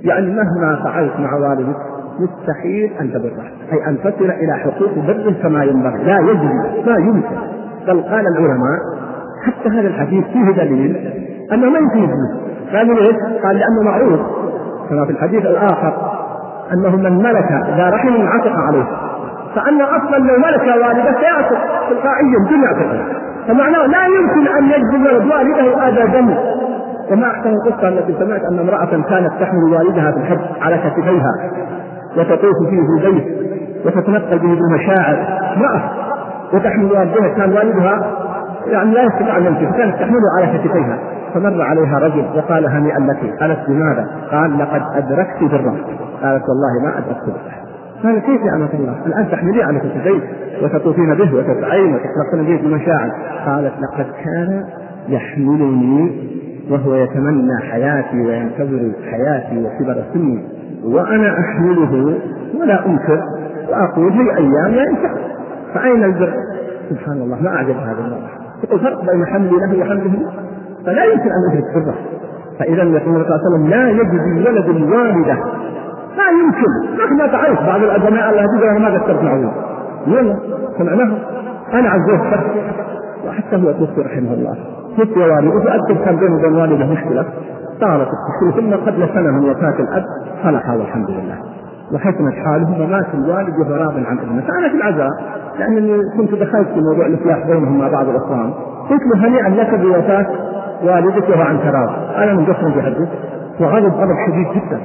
يعني 0.00 0.26
مهما 0.26 0.80
فعلت 0.84 1.12
مع 1.20 1.34
والدك 1.34 1.76
مستحيل 2.20 2.90
أن 3.00 3.12
تبره 3.12 3.44
أي 3.72 3.86
أن 3.88 3.98
تصل 3.98 4.30
إلى 4.30 4.52
حقوق 4.52 4.94
بر 5.06 5.34
كما 5.42 5.64
ينبغي. 5.64 6.04
لا 6.04 6.18
يجري 6.18 6.82
ما 6.86 6.96
يمكن. 6.96 7.36
بل 7.86 8.02
قال 8.02 8.26
العلماء 8.26 8.78
حتى 9.46 9.68
هذا 9.68 9.88
الحديث 9.88 10.24
فيه 10.24 10.50
دليل 10.50 10.96
أنه 11.52 11.70
ما 11.70 11.78
يمكن 11.78 11.98
يجوز 11.98 12.40
قالوا 12.72 12.94
ليش؟ 12.94 13.16
قال 13.42 13.56
لأنه 13.56 13.82
معروف. 13.84 14.20
كما 14.90 15.04
في 15.04 15.12
الحديث 15.12 15.46
الآخر 15.46 16.12
أنه 16.72 16.96
من 16.96 17.18
ملك 17.18 17.52
ذا 17.76 17.90
رحم 17.90 18.26
عتق 18.26 18.58
عليه. 18.58 18.84
فأن 19.54 19.80
أصلا 19.80 20.16
لو 20.16 20.38
ملك 20.38 20.84
والده 20.84 21.20
سيعتق 21.20 21.58
تلقائيا 21.90 22.38
بدون 22.46 22.62
يعتق 22.62 22.99
فمعناه 23.48 23.86
لا 23.86 24.06
يمكن 24.06 24.48
أن 24.58 24.64
يجزم 24.64 25.02
ولد 25.06 25.30
والده 25.30 25.88
ابدا 25.88 26.38
وما 27.10 27.26
أحسن 27.26 27.50
القصة 27.50 27.88
التي 27.88 28.14
سمعت 28.18 28.40
أن 28.52 28.58
امرأة 28.58 29.02
كانت 29.10 29.32
تحمل 29.40 29.64
والدها 29.64 30.10
في 30.12 30.16
الحج 30.18 30.62
على 30.62 30.78
كتفيها 30.78 31.32
وتطوف 32.16 32.56
فيه 32.70 32.80
في 32.80 33.06
البيت 33.06 33.24
وتتنقل 33.86 34.38
به 34.38 34.54
بالمشاعر. 34.54 35.38
امرأة 35.56 35.82
وتحمل 36.52 36.92
والدها 36.92 37.28
كان 37.28 37.52
والدها 37.52 38.16
يعني 38.66 38.94
لا 38.94 39.02
يستطيع 39.02 39.36
أن 39.36 39.44
يمشي 39.44 39.66
فكانت 39.66 39.94
تحمله 39.94 40.22
على 40.38 40.58
كتفيها. 40.58 40.98
فمر 41.34 41.62
عليها 41.62 41.98
رجل 41.98 42.24
وقال 42.36 42.66
هنيئا 42.66 42.98
لك 42.98 43.40
قالت 43.40 43.58
بماذا؟ 43.68 44.06
قال 44.30 44.58
لقد 44.58 44.82
أدركت 44.94 45.42
بره 45.42 45.76
قالت 46.22 46.44
والله 46.48 46.82
ما 46.84 46.98
أدركت 46.98 47.24
بره 47.26 47.69
قال 48.02 48.18
كيف 48.18 48.40
أمة 48.54 48.68
الله؟ 48.74 49.06
الآن 49.06 49.30
تحمليه 49.30 49.64
على 49.64 49.78
كتفيك 49.78 50.22
وتطوفين 50.62 51.14
به 51.14 51.34
وتسعين 51.34 51.94
وتتلقين 51.94 52.44
به 52.56 52.62
بمشاعر 52.68 53.10
قالت 53.46 53.72
لقد 53.80 54.06
كان 54.24 54.64
يحملني 55.08 56.12
وهو 56.70 56.94
يتمنى 56.94 57.60
حياتي 57.70 58.20
وينتظر 58.26 58.92
حياتي 59.10 59.64
وكبر 59.64 60.02
سني 60.14 60.44
وأنا 60.84 61.40
أحمله 61.40 62.18
ولا 62.60 62.86
أنكر 62.86 63.22
وأقول 63.68 64.12
في 64.12 64.36
أيام 64.36 64.74
ينتهي 64.74 65.30
فأين 65.74 66.04
البر؟ 66.04 66.34
سبحان 66.90 67.16
الله 67.16 67.42
ما 67.42 67.48
أعجب 67.48 67.76
هذا 67.76 67.98
المرأة 68.04 68.30
يقول 68.64 68.80
فرق 68.80 69.12
بين 69.12 69.26
حملي 69.26 69.50
له 69.50 69.78
وحمله 69.80 70.32
فلا 70.86 71.04
يمكن 71.04 71.30
أن 71.30 71.50
أدرك 71.50 71.74
بره 71.74 71.94
فإذا 72.58 72.82
يقول 72.82 73.16
الرسول 73.16 73.26
صلى 73.26 73.36
الله 73.36 73.40
عليه 73.40 73.56
وسلم 73.56 73.68
لا 73.70 73.90
يجزي 73.90 74.48
ولد 74.48 74.68
الوالده 74.68 75.38
ما 76.16 76.24
يمكن. 76.40 76.96
مهما 76.98 77.26
تعرف 77.26 77.66
بعض 77.66 77.82
الابناء 77.82 78.30
الله 78.30 78.42
يقول 78.42 78.82
ما 78.82 78.90
ذكرت 78.90 79.22
معه 79.22 79.52
يلا 80.06 80.36
سمعناه 80.78 81.18
أنا 81.72 81.90
عزوه 81.90 82.20
وحتى 83.26 83.56
هو 83.56 83.72
توفي 83.72 84.00
رحمه 84.00 84.32
الله. 84.32 84.56
توفي 84.96 85.20
والده 85.20 85.60
فاذكر 85.60 86.04
كان 86.04 86.16
بينه 86.16 86.36
وبين 86.36 86.54
والده 86.54 86.86
مشكلة. 86.86 87.24
طالت 87.80 88.08
التشكيل 88.08 88.62
ثم 88.62 88.90
قبل 88.90 89.08
سنة 89.14 89.30
من 89.30 89.50
وفاة 89.50 89.80
الأب 89.80 90.04
صلح 90.42 90.70
والحمد 90.70 91.10
لله. 91.10 91.38
وحسنت 91.92 92.34
حاله 92.44 92.82
ومات 92.82 93.06
الوالد 93.14 93.58
وهو 93.58 93.74
راض 93.74 93.94
عن 94.06 94.18
ابنه 94.18 94.42
فانا 94.48 94.68
في 94.68 94.74
العزاء 94.74 95.10
لأنني 95.58 96.02
كنت 96.16 96.34
دخلت 96.34 96.68
في 96.68 96.80
موضوع 96.80 97.06
الإصلاح 97.06 97.46
بينهم 97.46 97.78
مع 97.78 97.88
بعض 97.88 98.08
الإخوان. 98.08 98.52
قلت 98.90 99.02
له 99.02 99.26
هنيئا 99.26 99.48
لك 99.48 99.74
بوفاة 99.80 100.26
والدك 100.84 101.28
وهو 101.28 101.42
عنك 101.42 101.64
راض 101.64 101.90
أنا 102.16 102.34
من 102.34 102.44
قصر 102.44 102.68
بحدث 102.68 103.08
وغضب 103.60 103.94
غضب 103.94 104.16
شديد 104.26 104.46
جدا. 104.54 104.80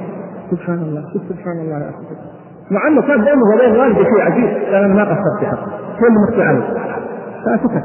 سبحان 0.50 0.78
الله 0.78 1.02
سبحان 1.28 1.58
الله 1.58 1.78
يا 1.78 1.90
أخي. 1.90 2.04
مع 2.70 2.88
أنه 2.88 3.02
كان 3.02 3.20
بينه 3.24 3.44
وبين 3.54 3.80
والده 3.80 4.04
شيء 4.04 4.20
عجيب. 4.20 4.48
قال 4.72 4.84
أنا 4.84 4.94
ما 4.94 5.04
قصرت 5.04 5.38
في 5.40 5.46
حقه 5.46 5.70
هو 6.00 6.06
اللي 6.08 6.18
مخفي 6.28 6.42
عنه 6.42 6.62
فسكت 7.44 7.84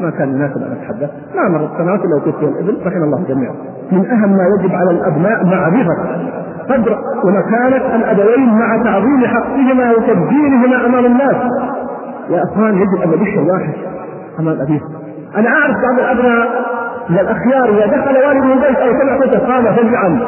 ما 0.00 0.10
كان 0.10 0.28
يناسب 0.28 0.56
ان 0.56 0.72
أتحدث. 0.72 1.10
ما 1.34 1.48
مرت 1.48 1.70
سنوات 1.78 2.00
الا 2.04 2.16
وكنت 2.16 2.42
الابن 2.42 2.86
رحم 2.86 3.02
الله 3.02 3.24
جميعا. 3.28 3.54
من 3.92 4.06
أهم 4.10 4.30
ما 4.36 4.44
يجب 4.58 4.74
على 4.74 4.90
الأبناء 4.90 5.44
معرفه 5.44 5.96
قدر 6.70 6.98
ومكانة 7.24 7.96
الابوين 7.96 8.54
مع 8.58 8.82
تعظيم 8.84 9.26
حقهما 9.26 9.92
وتبجيلهما 9.92 10.86
أمام 10.86 11.06
الناس. 11.06 11.36
يا 12.30 12.42
أخوان 12.44 12.74
يجب 12.74 13.02
أن 13.04 13.08
نبش 13.08 13.38
الواحد 13.38 13.74
أمام 14.40 14.60
أبيه. 14.60 14.80
أنا 15.36 15.48
أعرف 15.48 15.76
بعض 15.82 15.98
الأبناء 15.98 16.48
من 17.10 17.18
الأخيار 17.18 17.68
إذا 17.68 17.86
دخل 17.86 18.16
والده 18.26 18.52
البيت 18.54 18.76
أو 18.76 18.92
سمع 19.00 19.18
صوته 19.20 19.38
قام 19.38 19.64
فزعا 19.64 20.20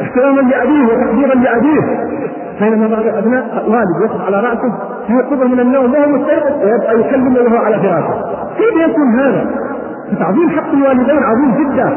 احتراما 0.00 0.40
لأبيه 0.40 0.84
وتقديرا 0.86 1.34
لأبيه. 1.34 1.80
بينما 2.60 2.88
بعض 2.88 3.06
الأبناء 3.06 3.44
والد 3.68 4.10
يقف 4.10 4.26
على 4.26 4.36
رأسه 4.36 4.72
فيقظه 5.06 5.48
من 5.48 5.60
النوم 5.60 5.92
وهو 5.92 6.08
مستيقظ 6.08 6.64
ويبقى 6.64 7.00
يكلمه 7.00 7.40
وهو 7.40 7.64
على 7.64 7.76
فراشه. 7.76 8.14
كيف 8.56 8.88
يكون 8.88 9.18
هذا؟ 9.18 9.46
تعظيم 10.18 10.48
حق 10.50 10.72
الوالدين 10.72 11.22
عظيم 11.22 11.54
جدا. 11.58 11.96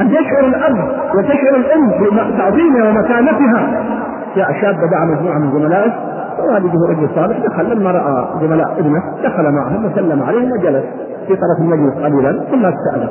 أن 0.00 0.06
يشعر 0.06 0.44
الأب 0.44 0.88
وتشعر 1.14 1.56
الأم 1.56 1.88
بتعظيمها 2.34 2.88
ومكانتها. 2.88 3.84
جاء 4.36 4.52
شاب 4.52 4.74
دعا 4.90 5.04
مجموعة 5.04 5.38
من 5.38 5.52
زملائه. 5.52 5.92
ووالده 6.38 6.78
رجل 6.88 7.08
صالح 7.14 7.38
دخل 7.38 7.76
لما 7.76 7.90
رأى 7.90 8.28
زملاء 8.40 8.72
ابنه 8.78 9.02
دخل 9.24 9.52
معهم 9.52 9.84
وسلم 9.84 10.22
عليهم 10.22 10.52
وجلس 10.52 10.84
في 11.26 11.36
طرف 11.36 11.58
المجلس 11.60 11.94
قليلا 11.94 12.32
ثم 12.50 12.66
استأذن. 12.66 13.08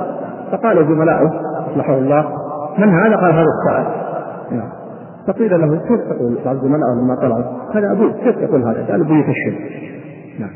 فقال 0.51 0.85
زملائه 0.87 1.31
أصلحه 1.71 1.93
الله. 1.93 2.25
من 2.77 2.89
هذا؟ 2.89 3.15
قال 3.15 3.33
هذا 3.33 3.45
السائل. 3.45 3.85
نعم. 4.51 4.69
فقيل 5.27 5.61
له 5.61 5.77
كيف 5.87 5.99
تقول؟ 6.09 6.37
بعض 6.45 6.55
الزملاء 6.55 6.89
لما 7.01 7.15
طلعوا 7.15 7.43
هذا 7.73 7.91
أبوك 7.91 8.11
كيف 8.23 8.35
تقول 8.35 8.63
هذا؟ 8.63 8.85
قال 8.91 9.01
أبوي 9.01 9.19
الشرك 9.19 9.59
نعم. 10.39 10.49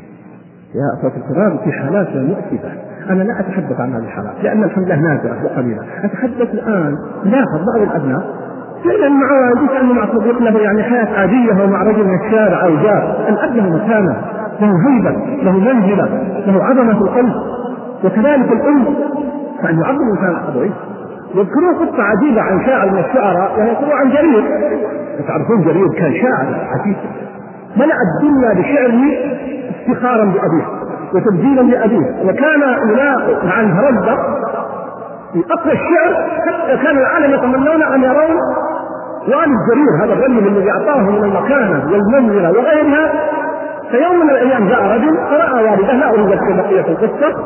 يا 0.74 0.98
أخوة 0.98 1.12
الكرام 1.16 1.58
في 1.64 1.72
حالات 1.72 2.08
مؤسفة 2.16 2.72
أنا 3.10 3.22
لا 3.22 3.40
أتحدث 3.40 3.80
عن 3.80 3.92
هذه 3.92 4.02
الحالات 4.02 4.34
لأن 4.42 4.64
الحمد 4.64 4.84
لله 4.84 5.00
نادرة 5.00 5.44
وقليلة. 5.44 5.82
أتحدث 6.04 6.54
الآن 6.54 6.94
لاحظ 7.24 7.58
بعض 7.74 7.82
الأبناء 7.82 8.40
فعلا 8.84 9.08
مع 9.08 9.66
كأنه 9.68 9.92
مع 9.92 10.06
صديق 10.06 10.42
له 10.42 10.58
يعني 10.58 10.82
حياة 10.82 11.20
عادية 11.20 11.64
ومع 11.64 11.82
رجل 11.82 12.04
من 12.04 12.14
الشارع 12.14 12.64
أو 12.64 12.76
جار. 12.76 13.26
الأب 13.28 13.56
له 13.56 13.68
مكانة. 13.68 14.16
له 14.60 14.88
هيبة 14.88 15.10
له 15.42 15.52
منزلة 15.52 16.04
له 16.46 16.64
عظمة 16.64 17.00
القلب. 17.00 17.32
وكذلك 18.04 18.52
الأم. 18.52 18.84
فأن 19.62 19.80
يعظم 19.80 20.10
إنسان 20.10 20.34
أبويه. 20.48 20.70
يذكرون 21.34 21.74
قصة 21.74 22.02
عجيبة 22.02 22.42
عن 22.42 22.66
شاعر 22.66 22.90
من 22.90 22.98
الشعراء 22.98 23.58
ويذكرون 23.58 23.92
عن 23.92 24.10
جرير. 24.10 24.42
تعرفون 25.28 25.62
جرير 25.62 25.86
كان 25.98 26.14
شاعر 26.22 26.46
عجيب. 26.72 26.96
ملأ 27.76 27.94
الدنيا 28.06 28.52
بشعره 28.54 29.02
افتخارا 29.70 30.24
بأبيه 30.24 30.66
وتبجيلا 31.14 31.60
لأبيه. 31.60 32.06
وكان 32.24 32.62
يلاقي 32.88 33.46
مع 33.46 33.60
الهرزة 33.60 34.16
في 35.32 35.44
أقوى 35.50 35.72
الشعر 35.72 36.28
حتى 36.46 36.76
كان 36.84 36.98
العالم 36.98 37.34
يتمنون 37.34 37.82
أن 37.82 38.02
يرون 38.02 38.36
والد 39.28 39.56
جرير 39.70 40.04
هذا 40.04 40.12
الرجل 40.12 40.46
الذي 40.48 40.70
أعطاه 40.70 41.00
من 41.00 41.24
المكانة 41.24 41.92
والمنزلة 41.92 42.50
وغيرها. 42.50 43.12
فيوم 43.90 44.20
من 44.20 44.30
الأيام 44.30 44.68
جاء 44.68 44.82
رجل 44.82 45.16
فرأى 45.16 45.64
والده 45.64 45.92
لا 45.92 46.10
أريد 46.10 46.26
أذكر 46.32 46.52
بقية 46.52 46.80
القصة 46.80 47.44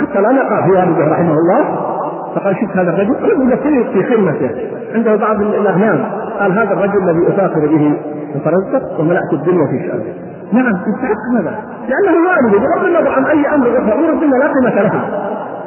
حتى 0.00 0.20
لا 0.20 0.32
نقع 0.32 0.66
في 0.66 0.70
والده 0.70 1.12
رحمه 1.12 1.32
الله. 1.32 1.93
فقال 2.34 2.56
شفت 2.56 2.76
هذا 2.76 2.90
الرجل 2.90 3.14
رجل 3.22 3.52
يسير 3.52 3.84
في 3.92 4.02
خيمته 4.02 4.50
عنده 4.94 5.16
بعض 5.16 5.40
الاغنام 5.40 6.04
قال 6.40 6.52
هذا 6.52 6.72
الرجل 6.72 7.08
الذي 7.08 7.28
افاخر 7.28 7.60
به 7.60 7.96
وترزق 8.34 9.00
وملأت 9.00 9.32
الدنيا 9.32 9.66
في 9.66 9.88
شأنه. 9.88 10.14
نعم 10.52 10.66
يستحق 10.66 11.40
هذا. 11.40 11.54
لأنه 11.88 12.28
والد 12.28 12.62
بغض 12.62 12.84
النظر 12.84 13.12
عن 13.12 13.24
أي 13.24 13.54
أمر 13.54 13.66
اخر 13.78 14.12
الدنيا 14.12 14.38
لا 14.38 14.46
قيمة 14.46 14.82
له. 14.82 14.92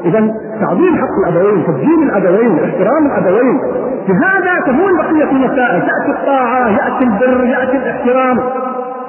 اذا 0.06 0.32
تعظيم 0.62 0.96
حق 0.96 1.28
الأبوين 1.28 1.66
تبجيل 1.66 2.04
الأبوين 2.04 2.60
احترام 2.64 3.06
الأبوين. 3.06 3.60
بهذا 4.08 4.60
تهون 4.66 4.98
بقية 4.98 5.32
المسائل 5.32 5.82
تاتي 5.82 6.20
الطاعة 6.20 6.68
يأتي 6.70 7.04
البر 7.04 7.46
يأتي 7.46 7.78
الاحترام. 7.78 8.40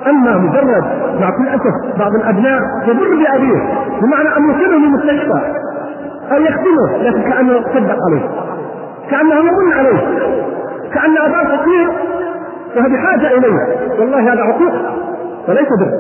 أما 0.07 0.37
مجرد 0.37 0.85
مع 1.21 1.31
كل 1.31 1.49
أسف 1.49 1.99
بعض 1.99 2.15
الأبناء 2.15 2.61
يبر 2.87 3.09
بأبيه 3.25 3.61
بمعنى 4.03 4.37
أن 4.37 4.51
يصيبه 4.51 4.77
المستشفى. 4.77 5.68
أو 6.33 6.41
يخدمه 6.41 6.97
لكن 7.03 7.23
كأنه 7.23 7.53
يتصدق 7.53 7.97
عليه. 8.09 8.29
كأنه 9.11 9.35
يمن 9.35 9.73
عليه. 9.73 9.99
كأن 10.95 11.19
أباه 11.19 11.57
فقير 11.57 11.89
وهو 12.77 12.89
بحاجة 12.89 13.39
إليه. 13.39 13.59
والله 13.99 14.33
هذا 14.33 14.43
عقوق 14.43 14.73
وليس 15.49 15.69
بر 15.69 15.91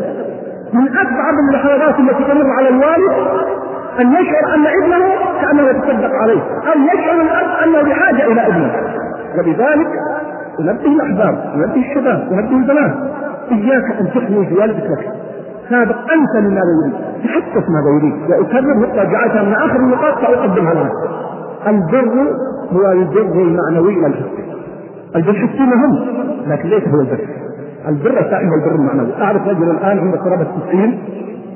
من 0.72 0.88
أصعب 0.88 1.34
اللحظات 1.48 2.00
التي 2.00 2.24
تمر 2.24 2.50
على 2.58 2.68
الوالد 2.68 3.12
أن 4.00 4.12
يشعر 4.12 4.54
أن 4.54 4.66
ابنه 4.66 5.14
كأنه 5.42 5.62
يتصدق 5.62 6.10
عليه. 6.22 6.40
أو 6.40 6.80
يشعر 6.94 7.20
الأب 7.20 7.46
أنه 7.64 7.82
بحاجة 7.82 8.26
إلى 8.26 8.46
ابنه. 8.46 8.72
ولذلك 9.38 9.88
ينبه 10.58 10.86
الأحباب 10.86 11.52
ينبه 11.54 11.90
الشباب 11.90 12.28
ينبه 12.30 12.56
البنات. 12.56 12.94
إياك 13.52 13.84
أن 14.00 14.10
تحمي 14.14 14.38
والدك 14.60 14.84
لك 14.90 15.12
سابق 15.70 15.96
أنت 15.96 16.46
لماذا 16.46 16.72
يريد 16.82 16.94
تحسس 17.24 17.68
ماذا 17.68 17.90
يريد. 17.98 18.30
واكرر 18.30 18.86
حتى 18.86 19.12
جعلتها 19.12 19.42
من 19.42 19.52
آخر 19.52 19.76
النقاط 19.76 20.20
سأقدمها 20.20 20.72
الان 20.72 20.90
البر 21.66 22.36
هو 22.72 22.92
البر 22.92 23.42
المعنوي 23.42 24.00
لا 24.00 24.06
الحسي 24.06 24.44
البر 25.16 25.30
الحسي 25.30 25.62
مهم 25.62 26.06
لكن 26.46 26.68
ليس 26.68 26.88
هو 26.88 27.00
البر. 27.00 27.20
البر 27.88 28.30
سائم 28.30 28.50
البر 28.54 28.74
المعنوي. 28.74 29.22
أعرف 29.22 29.48
رجل 29.48 29.70
الآن 29.70 29.98
عنده 29.98 30.18
قرابة 30.18 30.46
90 30.68 30.98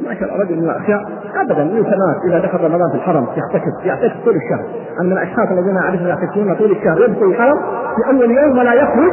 ما 0.09 0.15
شاء 0.15 0.33
الله 0.33 0.45
رجل 0.45 0.57
من 0.57 0.65
الأشياء. 0.65 1.01
ابدا 1.41 1.65
سنوات 1.69 2.17
اذا 2.29 2.39
دخل 2.39 2.65
رمضان 2.65 2.91
في 2.91 2.97
الحرم 2.97 3.27
يعتكف 3.37 3.85
يعتكف 3.85 4.25
طول 4.25 4.35
الشهر. 4.37 4.65
أنا 5.01 5.07
من 5.07 5.13
الأشخاص 5.13 5.49
الذين 5.51 5.77
أعرفهم 5.77 6.07
يعتكفون 6.07 6.55
طول 6.55 6.71
الشهر. 6.71 7.01
يدخل 7.01 7.27
الحرم 7.27 7.59
في 7.97 8.11
أول 8.11 8.31
يوم 8.31 8.59
ولا 8.59 8.75
يخرج. 8.75 9.13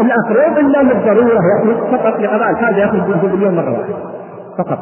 الا 0.00 0.14
اخر 0.24 0.60
الا 0.60 0.82
للضروره 0.82 1.40
يخرج 1.58 1.76
فقط 1.90 2.20
لقضاء 2.20 2.50
الحاجة 2.50 2.76
يخرج 2.76 3.20
في 3.20 3.26
اليوم 3.26 3.54
مرة 3.54 3.70
واحدة. 3.70 3.94
فقط. 4.58 4.78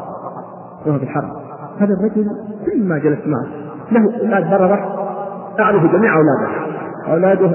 وهو 0.85 0.97
في 0.97 1.03
الحرم 1.03 1.31
هذا 1.79 1.93
الرجل 1.93 2.25
كل 2.65 2.87
ما 2.87 2.97
جلست 2.97 3.27
معه. 3.27 3.47
له 3.91 4.19
أولاد 4.21 4.49
برره 4.49 4.79
أعرف 5.59 5.81
جميع 5.93 6.13
أولاده. 6.15 6.47
أولاده 7.11 7.51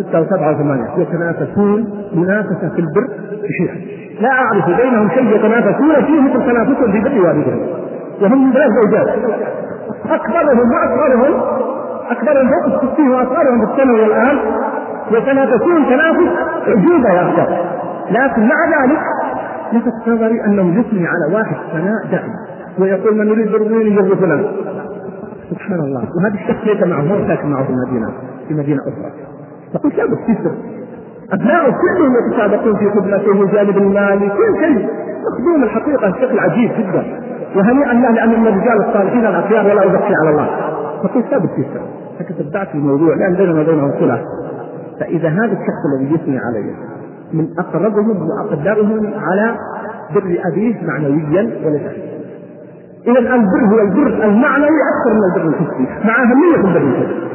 ستة 0.00 0.20
وسبعة 0.20 0.50
وثمانية. 0.50 0.88
يتنافسون 0.96 2.08
منافسة 2.12 2.68
في 2.68 2.78
البر 2.78 3.08
بشيء 3.42 3.96
لا 4.20 4.30
أعرف 4.30 4.66
بينهم 4.66 5.08
شيء 5.08 5.36
يتنافسون 5.36 5.94
فيه 5.94 6.20
مثل 6.20 6.46
تنافسهم 6.46 6.92
في 6.92 7.00
بر 7.00 7.26
والدهم. 7.26 7.66
وهم 8.22 8.46
من 8.46 8.52
ثلاث 8.52 8.70
زوجات 8.82 9.08
أكبرهم 10.10 10.58
وأصغرهم. 10.72 11.40
أكبرهم 12.10 12.48
فوق 12.48 12.82
الستين 12.82 13.10
وأصغرهم 13.10 13.66
في 13.66 13.72
الثانوي 13.72 14.06
الآن 14.06 14.38
يتنافسون 15.10 15.86
تنافس 15.86 16.30
عجوبة 16.66 17.08
يا 17.08 17.22
أخوان 17.22 17.58
لكن 18.10 18.42
مع 18.42 18.56
ذلك 18.74 19.00
لفت 19.72 20.08
نظري 20.08 20.44
أنه 20.44 20.80
يثني 20.80 21.06
على 21.06 21.34
واحد 21.34 21.56
ثناء 21.72 22.06
دائما 22.10 22.34
ويقول 22.78 23.16
من 23.18 23.26
يريد 23.26 23.52
برمين 23.52 23.86
يجر 23.86 24.16
فلان. 24.16 24.44
سبحان 25.50 25.80
الله. 25.80 26.02
وهذا 26.16 26.34
الشخص 26.34 26.66
ليس 26.66 26.82
معه 26.82 27.00
ما 27.00 27.28
ساكن 27.28 27.48
معه 27.48 27.64
في 27.64 27.70
المدينة 27.70 28.08
في 28.48 28.54
مدينة 28.54 28.80
أخرى. 28.82 29.12
فقلت 29.74 29.94
لا 29.94 30.06
بس 30.06 30.18
كسر 30.28 30.54
أبناؤه 31.32 31.70
كلهم 31.70 32.12
يتسابقون 32.26 32.76
في 32.76 32.90
خدمته 32.90 33.40
وجانب 33.40 33.76
المالي 33.76 34.28
كل 34.28 34.60
شيء. 34.60 34.88
مخدوم 35.26 35.62
الحقيقة 35.62 36.10
بشكل 36.10 36.38
عجيب 36.38 36.70
جدا. 36.78 37.04
وهنيئا 37.56 37.92
له 37.92 38.10
لأن 38.10 38.40
من 38.40 38.46
الرجال 38.46 38.88
الصالحين 38.88 39.26
الأخيار 39.26 39.66
ولا 39.66 39.86
أزكي 39.86 40.14
على 40.22 40.30
الله. 40.30 40.48
فقلت 41.02 41.32
لا 41.32 41.38
كسر 41.38 41.80
فتتبعت 42.18 42.74
الموضوع. 42.74 43.14
لأن 43.14 43.34
بيننا 43.34 43.60
وبينه 43.60 43.94
صلة 44.00 44.20
فإذا 45.00 45.28
هذا 45.28 45.52
الشخص 45.52 45.82
الذي 45.94 46.14
يثني 46.14 46.38
عليه 46.38 46.74
من 47.32 47.48
أقربهم 47.58 48.28
وأقدرهم 48.28 49.14
على 49.16 49.56
بر 50.14 50.38
أبيه 50.52 50.82
معنويا 50.82 51.50
وليس 51.64 51.82
إذا 53.06 53.18
البر 53.18 53.64
هو 53.72 53.80
البر 53.80 54.24
المعنوي 54.24 54.78
أكثر 54.92 55.14
من 55.14 55.24
البر 55.24 55.48
الحسي. 55.48 56.06
مع 56.08 56.22
أهمية 56.22 56.56
البر 56.56 56.76
الحسي. 56.76 57.26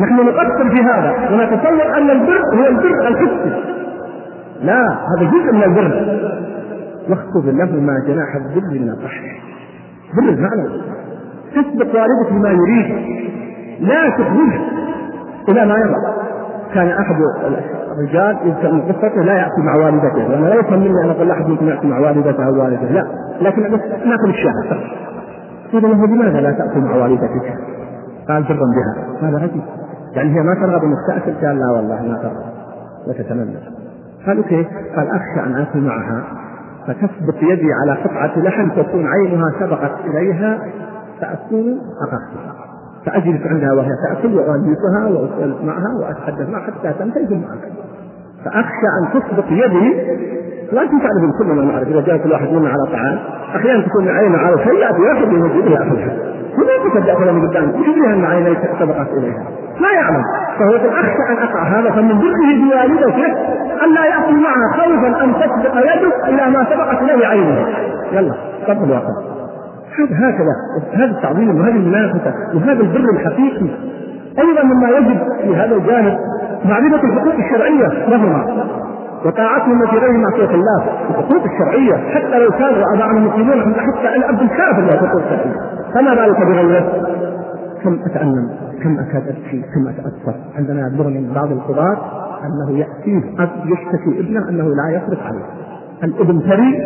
نحن 0.00 0.14
نقصر 0.14 0.70
في 0.70 0.82
هذا 0.82 1.12
ونتصور 1.32 1.96
أن 1.96 2.10
البر 2.10 2.42
هو 2.54 2.66
البر 2.66 3.08
الحسي. 3.08 3.62
لا 4.62 4.88
هذا 4.88 5.30
جزء 5.30 5.52
من 5.52 5.62
البر. 5.62 6.18
واخفض 7.08 7.46
لهما 7.46 7.92
جناح 8.06 8.36
الذل 8.36 8.80
من 8.80 8.88
الرحمه 8.88 9.32
بر 10.16 10.28
المعنى 10.28 10.68
تسبق 11.54 12.00
والدك 12.00 12.32
بما 12.32 12.50
يريد. 12.50 13.22
لا 13.80 14.08
تخرج 14.08 14.52
إلى 15.48 15.66
ما 15.66 15.74
يرى. 15.74 16.21
كان 16.74 16.88
أحد 16.88 17.16
الرجال 17.92 18.36
يذكر 18.44 18.72
من 18.72 18.82
قصته 18.82 19.22
لا 19.22 19.32
ياتي 19.32 19.60
مع 19.60 19.76
والدته 19.84 20.30
وأنا 20.30 20.46
لا 20.46 20.54
يفهم 20.54 20.82
أن 20.82 21.10
أقول 21.10 21.28
لأحد 21.28 21.46
ممكن 21.46 21.68
ياتي 21.68 21.86
مع 21.86 21.98
والدته 21.98 22.46
أو 22.46 22.60
والده 22.60 22.90
لا. 22.90 23.06
لكن 23.40 23.62
نأكل 24.06 24.30
الشاهد 24.30 24.80
قيل 25.72 25.82
له 25.82 26.06
لماذا 26.06 26.40
لا 26.40 26.52
تاتي 26.52 26.78
مع 26.78 26.96
والدتك؟ 26.96 27.58
قال 28.28 28.42
برا 28.42 28.56
بها. 28.56 29.28
هذا 29.28 29.36
رجل 29.36 29.60
يعني 30.12 30.38
هي 30.38 30.42
ما 30.42 30.54
ترغب 30.54 30.84
انك 30.84 30.98
تأكل؟ 31.08 31.46
قال 31.46 31.58
لا 31.58 31.70
والله 31.76 32.02
ما 32.02 32.18
ترغب. 32.22 32.52
وتتمنى 33.08 33.56
قالوا 34.26 34.44
كيف؟ 34.44 34.66
قال 34.96 35.08
أخشى 35.08 35.46
أن 35.46 35.54
آكل 35.54 35.80
معها 35.80 36.22
فتسبق 36.86 37.36
يدي 37.42 37.72
على 37.72 37.92
قطعة 37.92 38.38
لحم 38.38 38.68
تكون 38.68 39.06
عينها 39.06 39.52
سبقت 39.60 39.92
إليها 40.04 40.58
فأكون 41.20 41.80
أخذتها 42.02 42.71
فأجلس 43.06 43.46
عندها 43.46 43.72
وهي 43.72 43.90
تأكل 44.08 44.34
وأجلسها 44.34 45.06
وأسولف 45.06 45.56
معها 45.64 45.90
وأتحدث 46.00 46.48
معها 46.48 46.62
حتى 46.62 46.92
تنتهي 46.98 47.26
ثم 47.26 47.42
فأخشى 48.44 48.88
أن 48.98 49.20
تسبق 49.20 49.44
يدي. 49.50 49.94
لا 50.72 50.86
تعرف 50.86 51.38
كل 51.38 51.46
ما 51.46 51.64
نعرف 51.64 51.88
إذا 51.88 52.00
جاء 52.00 52.16
كل 52.16 52.32
واحد 52.32 52.48
منا 52.48 52.68
على 52.68 52.86
طعام 52.92 53.18
أحيانا 53.56 53.82
تكون 53.86 54.08
عينه 54.08 54.38
على 54.38 54.58
شيء 54.64 54.74
يأتي 54.74 55.02
يأخذ 55.02 55.32
يمد 55.32 55.66
يأخذها 55.66 56.16
هو 56.58 56.64
ما 56.64 56.72
يتصدق 56.72 57.20
ولا 57.20 57.32
من 57.32 57.48
قدام 57.48 57.68
يدري 57.68 58.12
أن 58.12 58.24
عينيه 58.24 58.58
سبقت 58.78 59.08
إليها؟ 59.16 59.44
ما 59.80 59.88
يعلم. 59.94 60.22
فهو 60.58 60.76
أخشى 60.76 61.32
أن 61.32 61.36
اقع 61.42 61.62
هذا 61.62 61.90
فمن 61.90 62.18
بره 62.18 62.48
بوالدته 62.62 63.26
أن 63.84 63.94
لا 63.94 64.04
يأكل 64.04 64.34
معها 64.42 64.72
خوفا 64.72 65.24
أن 65.24 65.34
تسبق 65.34 65.76
يده 65.76 66.28
إلى 66.28 66.50
ما 66.50 66.66
سبقت 66.70 67.02
إليه 67.02 67.26
عينه. 67.26 67.66
يلا 68.12 68.34
تفضل 68.66 68.90
يا 68.90 69.02
هذا 70.00 70.28
هكذا. 70.28 70.54
هذا 70.92 71.16
التعظيم 71.16 71.60
وهذه 71.60 71.76
المنافسة 71.76 72.34
وهذا 72.54 72.80
البر 72.80 73.10
الحقيقي. 73.14 73.66
أيضا 74.38 74.62
مما 74.62 74.88
يجب 74.88 75.18
في 75.42 75.56
هذا 75.56 75.76
الجانب 75.76 76.18
معرفة 76.64 77.08
الحقوق 77.08 77.34
الشرعية 77.34 78.08
لهما 78.08 78.66
وطاعتهم 79.24 79.86
في 79.86 79.96
غير 79.98 80.12
معصية 80.12 80.54
الله. 80.54 80.84
الحقوق 81.10 81.44
الشرعية 81.44 81.94
حتى 81.94 82.38
لو 82.38 82.50
كانوا 82.50 82.94
اباءنا 82.94 83.20
مسلمون 83.20 83.74
حتى 83.74 84.16
الاب 84.16 84.42
الكافر 84.42 84.80
له 84.80 85.08
حقوق 85.08 85.22
شرعيه 85.22 85.56
فما 85.94 86.14
بالك 86.14 86.46
بغيره؟ 86.46 86.92
كم 87.84 87.98
اتالم 88.06 88.50
كم 88.82 88.98
أكاد 88.98 89.28
ابكي 89.28 89.62
كم 89.74 89.88
أتأثر؟ 89.88 90.34
عندما 90.56 90.80
يبلغني 90.86 91.34
بعض 91.34 91.52
القضاة 91.52 91.96
أنه 92.44 92.78
يأتيه 92.78 93.22
اب 93.38 93.50
يشتكي 93.64 94.20
ابنه 94.20 94.48
أنه 94.48 94.64
لا 94.64 94.96
يصرف 94.96 95.26
عليه. 95.26 95.44
الابن 96.04 96.40
ثري 96.40 96.84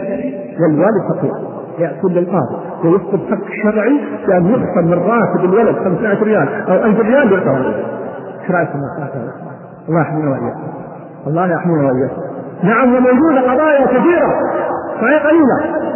والوالد 0.60 1.02
فقير. 1.08 1.55
يأتون 1.78 2.12
للقاضي 2.12 2.56
ويفقد 2.84 3.20
حق 3.30 3.46
شرعي 3.62 4.00
بأن 4.26 4.46
يخصم 4.46 4.84
من 4.84 4.98
راتب 4.98 5.44
الولد 5.44 5.76
500 5.76 6.22
ريال 6.24 6.48
أو 6.68 6.84
1000 6.84 7.00
ريال 7.00 7.32
يعطى 7.32 7.50
إيش 8.42 8.50
رايكم 8.50 8.78
الله 9.88 10.00
يحمينا 10.00 10.30
وإياكم. 10.30 10.60
الله 11.26 11.52
يحمينا 11.52 11.82
وإياكم. 11.92 12.20
نعم 12.62 12.94
وموجودة 12.94 13.52
قضايا 13.52 13.86
كثيرة 13.86 14.30
فهي 15.00 15.18
قليلة. 15.18 15.86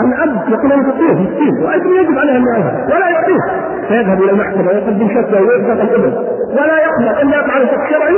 الأب 0.00 0.48
يقول 0.48 0.72
أنا 0.72 0.92
فقير 0.92 1.14
مسكين 1.14 1.64
واجري 1.64 1.96
يجب 1.96 2.18
عليه 2.18 2.32
يعيها 2.32 2.86
ولا 2.86 3.08
يعطيه 3.08 3.40
فيذهب 3.88 4.22
إلى 4.22 4.30
المحكمة 4.30 4.68
ويقدم 4.68 5.08
شكوى 5.08 5.40
ويرزق 5.40 5.70
الابن 5.72 6.12
ولا 6.52 6.76
يقبل 6.82 7.22
إلا 7.22 7.40
يفعل 7.40 7.68
حق 7.68 7.90
شرعي. 7.90 8.16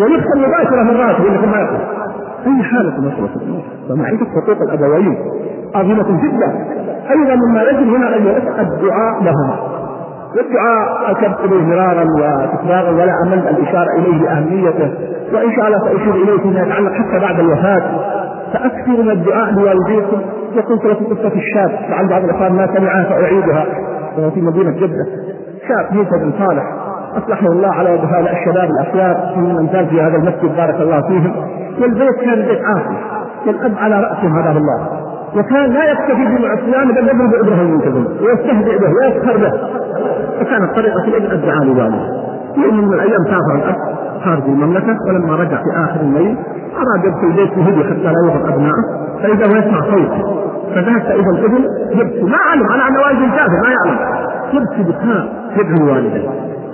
ويدخل 0.00 0.38
مباشرة 0.46 0.82
من 0.82 0.96
راتب 0.96 1.26
انكم 1.26 1.50
ما 1.50 1.58
يقبل 1.58 1.97
أي 2.46 2.62
حالة 2.62 3.00
مسألة 3.00 3.62
ومعرفة 3.90 4.26
حقوق 4.26 4.62
الابوين 4.62 5.16
عظيمة 5.74 6.22
جدا 6.22 6.66
أيضا 7.10 7.34
مما 7.34 7.62
يجب 7.62 7.94
هنا 7.94 8.16
أن 8.16 8.26
الدعاء 8.58 9.22
لهما. 9.22 9.58
والدعاء 10.36 11.10
اكدت 11.10 11.50
به 11.50 11.62
مرارا 11.66 12.04
وتكرارا 12.04 12.90
ولا 12.90 13.12
أمل 13.26 13.38
الإشارة 13.48 13.88
إليه 13.98 14.22
بأهميته. 14.22 14.90
وإن 15.34 15.52
شاء 15.56 15.66
الله 15.66 15.78
سأشير 15.78 16.14
إليه 16.14 16.38
فيما 16.42 16.60
يتعلق 16.60 16.92
حتى 16.92 17.18
بعد 17.20 17.40
الوفاة. 17.40 17.82
فاكثروا 18.52 19.02
من 19.02 19.10
الدعاء 19.10 19.52
لوالديكم. 19.52 20.20
وقلت 20.56 20.84
لكم 20.84 21.04
قصه 21.04 21.32
الشاب 21.34 21.70
لعل 21.90 22.08
بعض 22.08 22.24
الأخوان 22.24 22.52
ما 22.52 22.66
سمعها 22.76 23.04
فأعيدها. 23.04 23.66
وهو 24.18 24.30
في 24.30 24.40
مدينة 24.40 24.70
جدة. 24.70 25.06
شاب 25.68 25.96
موسى 25.96 26.10
بن 26.10 26.32
صالح. 26.38 26.64
أصلحه 27.16 27.46
الله 27.46 27.68
على 27.68 27.94
يد 27.94 28.00
هؤلاء 28.00 28.32
الشباب 28.32 28.70
الأخيار 28.70 29.34
من 29.36 29.56
امثال 29.58 29.86
في 29.86 30.00
هذا 30.00 30.16
المسجد. 30.16 30.56
بارك 30.56 30.80
الله 30.80 31.00
فيهم. 31.00 31.32
والبيت 31.80 32.14
كان 32.24 32.42
بيت 32.42 32.60
عاصي 32.64 32.96
والاب 33.46 33.74
على 33.78 34.00
راسهم 34.00 34.38
هداه 34.38 34.58
الله. 34.58 34.88
وكان 35.36 35.70
لا 35.70 35.90
يكتفي 35.92 36.24
بالعصيان 36.24 36.88
بل 36.92 37.08
يضرب 37.08 37.34
ابنه 37.34 37.60
المنتظم 37.62 38.04
ويستهزئ 38.24 38.78
به 38.78 38.90
ويسخر 39.00 39.36
به. 39.36 39.52
فكانت 40.40 40.76
طريقة 40.76 41.04
الإبن 41.04 41.32
الدعاء 41.32 41.64
لوالده 41.64 42.28
يوم 42.56 42.88
من 42.88 42.94
الأيام 42.94 43.24
سافر 43.24 43.54
الأب 43.54 43.76
خارج 44.24 44.42
المملكة 44.44 44.96
ولما 45.08 45.36
رجع 45.36 45.56
في 45.56 45.84
آخر 45.84 46.00
الليل 46.00 46.36
أراد 46.76 47.04
يدخل 47.04 47.32
بيت 47.36 47.52
يهودي 47.56 47.84
حتى 47.84 48.02
لا 48.12 48.20
يغضب 48.26 48.46
ابنائه 48.46 48.82
فإذا 49.22 49.46
هو 49.46 49.56
يسمع 49.56 49.80
صوت 49.80 50.38
فذهب 50.74 51.00
فاذا 51.02 51.30
الإبن 51.30 51.64
يبكي 51.92 52.22
ما 52.22 52.36
علم 52.50 52.66
على 52.66 52.82
ان 52.88 52.96
والده 52.96 53.46
ما 53.62 53.70
يعلم. 53.70 53.98
يبكي 54.52 54.82
بكاء 54.92 55.52
يدعو 55.56 55.94
والده. 55.94 56.22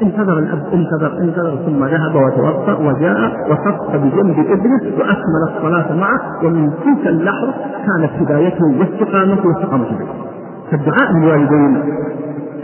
انتظر 0.02 0.38
الأب 0.38 0.62
انتظر 0.72 1.18
انتظر 1.20 1.56
ثم 1.66 1.84
ذهب 1.84 2.14
وتوضا 2.14 2.74
وجاء 2.78 3.50
وصف 3.50 3.96
بجنب 3.96 4.38
ابنه 4.38 4.98
وأكمل 4.98 5.42
الصلاة 5.56 5.96
معه 5.96 6.20
ومن 6.44 6.70
تلك 6.84 7.06
اللحظة 7.06 7.54
كانت 7.86 8.10
هدايته 8.20 8.64
واستقامته 8.80 9.48
واستقامته 9.48 9.98
به. 9.98 10.06
فالدعاء 10.70 11.12
للوالدين 11.12 11.82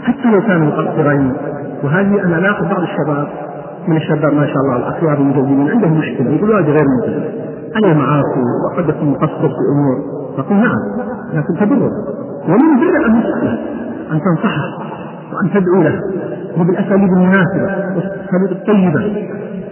حتى 0.03 0.31
لو 0.31 0.41
كانوا 0.41 0.67
مقصرين. 0.67 1.33
وهذه 1.83 2.23
أنا 2.23 2.35
لاحظ 2.35 2.65
بعض 2.65 2.81
الشباب 2.81 3.27
من 3.87 3.97
الشباب 3.97 4.33
ما 4.33 4.45
شاء 4.45 4.57
الله 4.57 4.75
الأخيار 4.75 5.17
المجوزين 5.17 5.69
عندهم 5.69 5.97
مشكلة 5.97 6.29
يقول 6.29 6.49
والدي 6.49 6.71
غير 6.71 6.85
منتبه 6.97 7.23
عليه 7.75 7.93
معاصي 7.93 8.43
وقد 8.65 8.89
يكون 8.89 9.09
مقصر 9.09 9.49
في 9.49 9.63
أمور. 9.73 10.21
نقول 10.37 10.57
نعم 10.57 10.77
لكن 11.33 11.53
تبره 11.59 11.89
ومن 12.47 12.79
بر 12.79 13.05
ان 13.05 13.15
أن 14.11 14.21
تنصحه 14.21 14.77
وأن 15.33 15.49
تدعو 15.53 15.81
له. 15.81 16.01
وبالأساليب 16.59 17.09
المناسبة 17.17 17.63
والأساليب 17.95 18.51
الطيبة. 18.51 19.27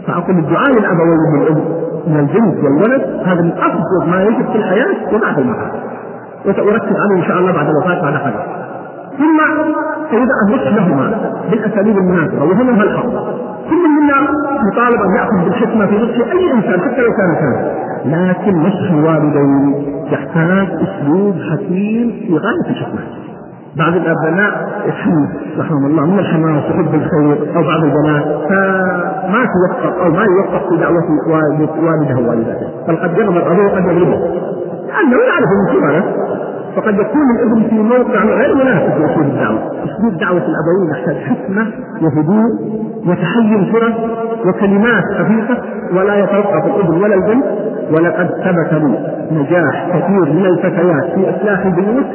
فأقول 0.07 0.37
الدعاء 0.37 0.71
للأبوين 0.71 1.19
من 1.33 1.41
الام 1.41 1.61
من 2.07 2.19
الجنس 2.19 2.63
والولد 2.63 3.01
هذا 3.25 3.41
من 3.41 3.51
أفضل 3.51 4.09
ما 4.09 4.23
يجب 4.23 4.45
في 4.51 4.55
الحياة 4.57 5.15
وبعد 5.15 5.39
الممات. 5.39 5.71
وساركز 6.45 6.95
عليه 6.95 7.15
إن 7.15 7.23
شاء 7.23 7.39
الله 7.39 7.51
بعد 7.51 7.67
الوفاة 7.69 8.01
بعد 8.01 8.13
حدث 8.13 8.41
ثم 9.17 9.39
سيبدا 10.11 10.33
النصح 10.47 10.67
لهما 10.75 11.31
بالأساليب 11.51 11.97
المناسبة 11.97 12.43
وهنا 12.43 12.83
الحق 12.83 13.09
كل 13.69 13.83
منا 14.01 14.21
مطالب 14.71 15.01
أن 15.01 15.15
يأخذ 15.15 15.45
بالحكمة 15.45 15.85
في 15.85 15.95
نصح 15.95 16.31
أي 16.31 16.53
إنسان 16.53 16.81
حتى 16.81 17.01
لو 17.01 17.11
كان 17.13 17.35
كان. 17.35 17.71
لكن 18.05 18.57
نصح 18.59 18.91
الوالدين 18.91 19.75
يحتاج 20.11 20.67
أسلوب 20.87 21.35
حكيم 21.51 22.11
في 22.27 22.33
غاية 22.37 22.69
الحكمة. 22.69 22.99
بعض 23.77 23.93
الأبناء 23.93 24.69
يحمل 24.87 25.27
رحمه 25.59 25.87
الله 25.87 26.05
من 26.05 26.19
الحماس 26.19 26.63
وحب 26.63 26.93
الخير 26.93 27.55
أو 27.55 27.63
بعض 27.63 27.83
البنات 27.83 28.23
فما 28.49 29.45
توفق 29.45 30.03
أو 30.03 30.11
ما 30.11 30.23
يوفق 30.23 30.69
في 30.69 30.77
دعوة 30.77 31.03
والده 31.27 32.19
ووالدته 32.19 32.67
بل 32.87 32.97
قد 32.97 33.17
يغضب 33.17 33.37
ابوه 33.37 33.65
وقد 33.65 33.85
يغلبه. 33.85 34.17
لأنه 34.87 35.17
يعرف 35.27 35.49
من 35.49 36.03
فقد 36.75 36.93
يكون 36.93 37.21
الابن 37.35 37.69
في 37.69 37.75
موقع 37.75 38.23
غير 38.23 38.55
مناسب 38.55 39.01
لاسلوب 39.01 39.27
الدعوة، 39.27 39.59
اسلوب 39.59 40.17
دعوة 40.19 40.43
الأبوين 40.45 40.89
يحتاج 40.91 41.15
حكمة 41.15 41.67
وهدوء 42.01 42.45
وتحين 43.07 43.71
فرص 43.71 43.93
وكلمات 44.45 45.03
خفيفه 45.19 45.57
ولا 45.93 46.15
يتوقف 46.15 46.65
الابن 46.65 47.03
ولا 47.03 47.15
البنت. 47.15 47.45
ولقد 47.91 48.27
ثبت 48.27 48.73
نجاح 49.31 49.89
كثير 49.89 50.33
من 50.33 50.45
الفتيات 50.45 51.03
في 51.15 51.29
إصلاح 51.29 51.65
البيوت 51.65 52.05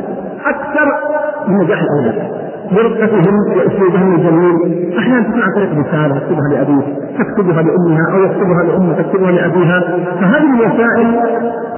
أكثر 0.47 1.14
من 1.49 1.59
نجاح 1.59 1.79
الاولاد. 1.83 2.45
برقتهم 2.73 3.35
وأسلوبهم 3.57 4.15
الجميل. 4.15 4.95
أحيانا 4.99 5.23
تسمع 5.23 5.47
طريق 5.57 5.71
رسالة 5.71 6.19
تكتبها 6.19 6.49
لابيك 6.51 6.85
تكتبها 7.19 7.63
لأمها 7.63 8.13
أو 8.13 8.23
يكتبها 8.23 8.63
لأمه 8.63 8.93
تكتبها 9.03 9.31
لأبيها. 9.33 9.81
فهذه 10.21 10.51
الوسائل 10.55 11.21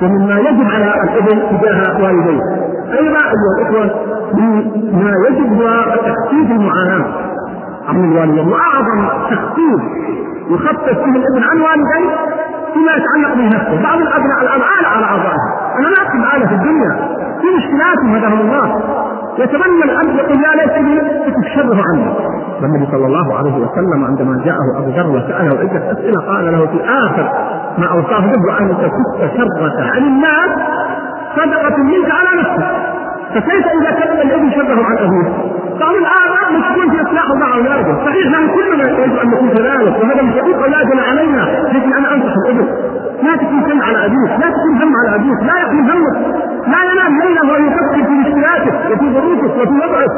ومما 0.02 0.38
يجب 0.38 0.66
على 0.74 0.94
الابن 1.05 1.59
تجاه 1.59 2.05
والديه 2.05 2.40
أيضا 2.92 3.18
أيها 3.18 3.52
الإخوة 3.61 3.90
مما 4.35 5.12
يجب 5.29 5.62
هو 5.62 5.85
تخفيف 5.94 6.50
المعاناة 6.50 7.05
عن 7.88 8.05
الوالدين. 8.05 8.48
وأعظم 8.48 9.09
تخفيف 9.31 9.81
يخفف 10.50 10.98
فيه 11.05 11.16
الابن 11.16 11.42
عن 11.50 11.61
والديه 11.61 12.16
فيما 12.74 12.92
يتعلق 12.92 13.35
بنفسه. 13.35 13.83
بعض 13.83 13.98
الأبناء 13.98 14.40
الآن 14.42 14.61
آلة 14.79 14.88
على 14.88 15.05
اعضائه 15.05 15.42
أنا 15.79 15.88
لا 15.88 16.02
اقصد 16.02 16.37
آلة 16.37 16.46
في 16.48 16.55
الدنيا. 16.55 17.16
في 17.40 17.46
مشكلات 17.57 17.98
هداهم 18.05 18.40
الله. 18.40 18.81
يتمنى 19.38 19.85
الاب 19.85 20.16
يقول 20.16 20.38
يا 20.44 20.53
ليتني 20.57 21.01
كنت 21.25 21.46
شره 21.55 21.83
عنه. 21.88 22.14
والنبي 22.62 22.87
صلى 22.92 23.07
الله 23.07 23.38
عليه 23.38 23.57
وسلم 23.57 24.05
عندما 24.05 24.42
جاءه 24.44 24.79
أبو 24.79 24.90
ذر 24.90 25.11
وسأله 25.16 25.59
عدة 25.61 25.92
أسئلة 25.92 26.20
قال 26.20 26.53
له 26.53 26.66
في 26.66 26.81
آخر 27.05 27.33
ما 27.79 27.87
أوصاه 27.87 28.20
به 28.20 28.59
أن 28.61 28.68
تكف 28.68 29.37
شرك 29.37 29.90
عن 29.94 30.03
الناس 30.03 30.51
صدقة 31.37 31.77
منك 31.77 32.11
على 32.11 32.40
نفسك. 32.40 32.66
فكيف 33.35 33.66
إذا 33.66 33.90
كتب 34.01 34.20
الابن 34.27 34.51
شره 34.51 34.85
عن 34.85 34.96
ابوه؟ 34.99 35.27
بعض 35.81 35.94
الاباء 35.94 36.59
مشغول 36.59 36.90
في 36.90 37.03
إصلاح 37.03 37.29
مع 37.40 37.55
اولاده، 37.55 38.05
صحيح 38.07 38.27
نحن 38.31 38.49
كلنا 38.55 38.85
يجب 38.90 39.18
أن 39.18 39.29
نكون 39.31 39.49
كذلك 39.49 39.94
وهذا 40.03 40.22
من 40.22 40.33
حقوق 40.33 40.57
اولادنا 40.64 41.03
علينا، 41.11 41.42
يجب 41.75 41.92
أن 41.99 42.05
أنصح 42.05 42.35
الابن 42.46 42.66
لا 43.22 43.37
تكون 43.37 43.72
هم 43.72 43.83
على 43.83 44.07
أبيك، 44.07 44.31
لا 44.40 44.49
تكون 44.57 44.75
هم 44.83 44.92
على 45.01 45.16
أبيك، 45.16 45.38
لا 45.42 45.57
يكون 45.62 45.90
همك، 45.90 46.06
لا 46.97 47.07
ينام 47.07 47.21
ليله 47.21 47.53
ويفكر 47.53 48.05
في 48.05 48.13
مشكلاتك 48.23 48.75
وفي 48.91 49.13
ظروفك 49.15 49.57
وفي 49.61 49.75
وضعك، 49.83 50.15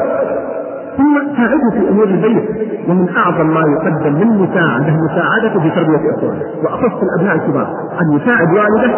ثم 0.96 1.14
ساعده 1.36 1.70
في 1.72 1.88
أمور 1.90 2.04
البيت 2.04 2.48
ومن 2.88 3.08
أعظم 3.16 3.46
ما 3.46 3.60
يقدم 3.60 4.14
من 4.20 4.28
مساعدة 4.42 4.92
مساعدته 5.08 5.60
في 5.60 5.70
تربية 5.70 6.10
إخوانه. 6.16 6.42
وأخص 6.64 7.02
الأبناء 7.06 7.34
الكبار. 7.36 7.68
أن 8.00 8.16
يساعد 8.16 8.48
والده 8.56 8.90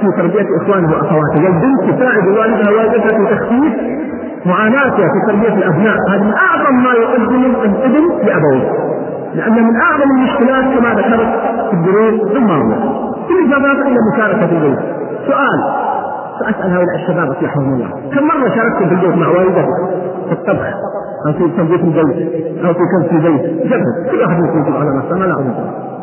في 0.00 0.06
تربية 0.16 0.46
إخوانه 0.62 0.92
وأخواته. 0.92 1.44
والبنت 1.44 1.80
تساعد 1.90 2.26
والدها 2.28 2.70
والدتها 2.70 3.16
في 3.18 3.34
تخفيف 3.34 3.74
معاناتها 4.46 5.06
في 5.12 5.18
تربية 5.26 5.54
الأبناء. 5.58 5.96
هذا 6.10 6.24
من 6.24 6.32
أعظم 6.32 6.74
ما 6.82 6.92
يقدم 6.92 7.44
الابن 7.44 8.26
لابويه 8.26 8.92
لأن 9.34 9.52
من 9.52 9.76
أعظم 9.80 10.10
المشكلات 10.16 10.64
كما 10.78 10.90
ذكرت 10.94 11.28
في 11.70 11.72
الدروس 11.72 12.36
الماضيه 12.36 12.76
بالاجابات 13.28 13.86
إلى 13.86 13.96
المشاركه 14.02 14.46
في 14.46 14.52
البيت 14.52 14.78
سؤال. 15.26 15.81
ساسال 16.44 16.70
هؤلاء 16.70 16.96
الشباب 16.96 17.30
أصلحهم 17.30 17.74
الله. 17.74 17.88
كم 18.14 18.24
مرة 18.24 18.48
شاركتم 18.56 18.88
في 18.88 18.94
البيت 18.94 19.16
مع 19.16 19.28
والدتك 19.28 19.68
في 20.28 20.32
الطبخ؟ 20.32 20.66
أو 21.26 21.32
في 21.32 21.56
تنظيف 21.56 21.80
البيت؟ 21.84 22.64
أو 22.64 22.72
في 22.72 22.80
كنس 22.92 23.12
البيت؟ 23.12 23.42
جرب 23.70 23.84
كل 24.10 24.20
واحد 24.20 24.40
منكم 24.40 24.76
على 24.76 24.98
نفسه 24.98 25.18
ما 25.18 25.24
لا 25.24 25.36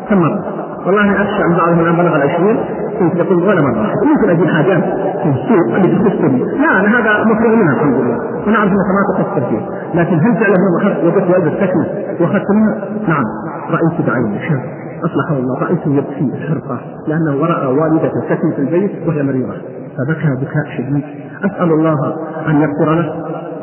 كم 0.08 0.18
مرة؟ 0.18 0.44
والله 0.86 1.22
أخشى 1.22 1.44
أن 1.44 1.56
بعضهم 1.56 1.80
الان 1.80 1.96
بلغ 1.96 2.16
العشرين 2.16 2.56
كنت 2.98 3.16
يقول 3.16 3.42
ولا 3.48 3.62
مرة. 3.62 3.92
ممكن 4.04 4.30
أجي 4.30 4.48
حاجات 4.48 4.82
في 5.22 5.28
السوق 5.28 5.74
اللي 5.76 6.10
تخصني 6.10 6.44
لا 6.44 6.80
أنا 6.80 6.98
هذا 6.98 7.24
مفروغ 7.24 7.54
منها 7.54 7.74
الحمد 7.74 7.94
لله. 7.94 8.18
وأنا 8.46 8.56
أعرف 8.56 8.70
انك 8.72 8.88
ما 8.96 9.22
تقصر 9.24 9.48
فيه 9.50 9.60
لكن 9.94 10.16
هل 10.16 10.34
فعلا 10.40 10.54
لما 10.54 10.78
أخذت 10.82 11.04
وجدت 11.04 11.30
والد 11.30 11.46
السكنه 11.46 11.86
وأخذت 12.20 12.50
منها؟ 12.50 12.74
نعم. 13.08 13.24
رايت 13.70 14.06
بعيني 14.06 14.48
شاب 14.48 14.60
اصلحه 15.04 15.34
الله 15.38 15.58
رايته 15.60 15.94
يبكي 15.94 16.46
حرقه 16.48 16.80
لأنه 17.08 17.46
راى 17.46 17.66
والدته 17.66 18.20
تسكن 18.28 18.52
في 18.52 18.58
البيت 18.58 18.90
وهي 19.08 19.22
مريضة. 19.22 19.54
فبكى 20.00 20.28
بكاء 20.40 20.64
شديد. 20.76 21.04
أسأل 21.44 21.72
الله 21.72 22.16
أن 22.48 22.60
يغفر 22.60 22.94
له 22.94 23.14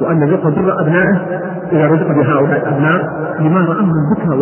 وأن 0.02 0.22
يرزق 0.22 0.48
بر 0.48 0.82
أبنائه 0.82 1.16
اذا 1.72 1.88
رزق 1.88 2.08
بهؤلاء 2.08 2.58
الأبناء 2.58 3.02
لما 3.40 3.60
راه 3.60 3.82
من 3.82 3.92
بكى 4.16 4.34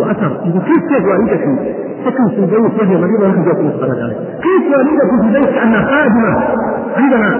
يقول 0.46 0.62
كيف 0.62 1.06
والدتي؟ 1.06 1.74
تكن 2.06 2.28
في 2.28 2.38
البيت 2.38 2.82
وهي 2.82 2.96
ونحن 2.96 3.44
جالسين 3.44 3.66
نتفرج 3.68 3.98
عليه. 3.98 4.16
كيف 4.16 4.76
والدتي 4.76 5.20
في 5.20 5.26
البيت؟ 5.26 5.54
كأنها 5.54 5.82
خادمة. 5.84 6.55
عندنا. 6.98 7.30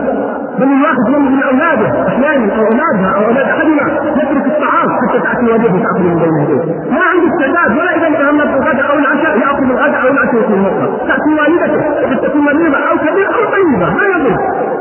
بل 0.59 0.63
الواحد 0.63 1.09
من 1.33 1.43
أولاده 1.43 2.09
أحيانا 2.09 2.55
أو 2.57 2.63
أولادها 2.67 3.11
أو 3.17 3.25
أولاد 3.25 3.47
أحدنا 3.55 3.85
يترك 4.21 4.47
الطعام 4.47 4.89
حتى 5.01 5.19
تأتي 5.19 5.47
والدته 5.53 5.79
تأكل 5.85 6.03
من 6.03 6.19
بين 6.23 6.35
يديه. 6.43 6.63
ما 6.97 7.03
عنده 7.11 7.29
استعداد 7.33 7.71
ولا 7.79 7.93
إذا 7.97 8.09
تهمت 8.19 8.47
بالغداء 8.47 8.87
أو 8.93 8.99
العشاء 8.99 9.39
يأكل 9.39 9.71
الغداء 9.71 10.03
أو 10.03 10.09
العشاء 10.15 10.43
في 10.49 10.55
المطبخ. 10.55 10.91
تأتي 11.09 11.31
والدته 11.39 11.81
قد 12.11 12.19
تكون 12.29 12.41
مريضه 12.45 12.79
أو 12.89 12.97
كبيرة 13.05 13.31
أو 13.37 13.43
طيبة 13.55 13.87
ما 13.99 14.05
يضر. 14.15 14.37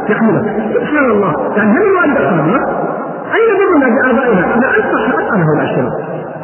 يحملها 0.09 0.43
سبحان 0.73 1.05
الله. 1.11 1.33
يعني 1.57 1.71
هل 1.71 1.83
الوالدة 1.91 2.29
خادمه؟ 2.29 2.59
أين 3.35 3.49
برنا 3.59 3.87
بآبائنا؟ 3.95 4.43
أنا 4.55 4.67
انصح 4.77 5.01
اسال 5.19 5.39
هؤلاء 5.47 5.63
الشباب 5.63 5.93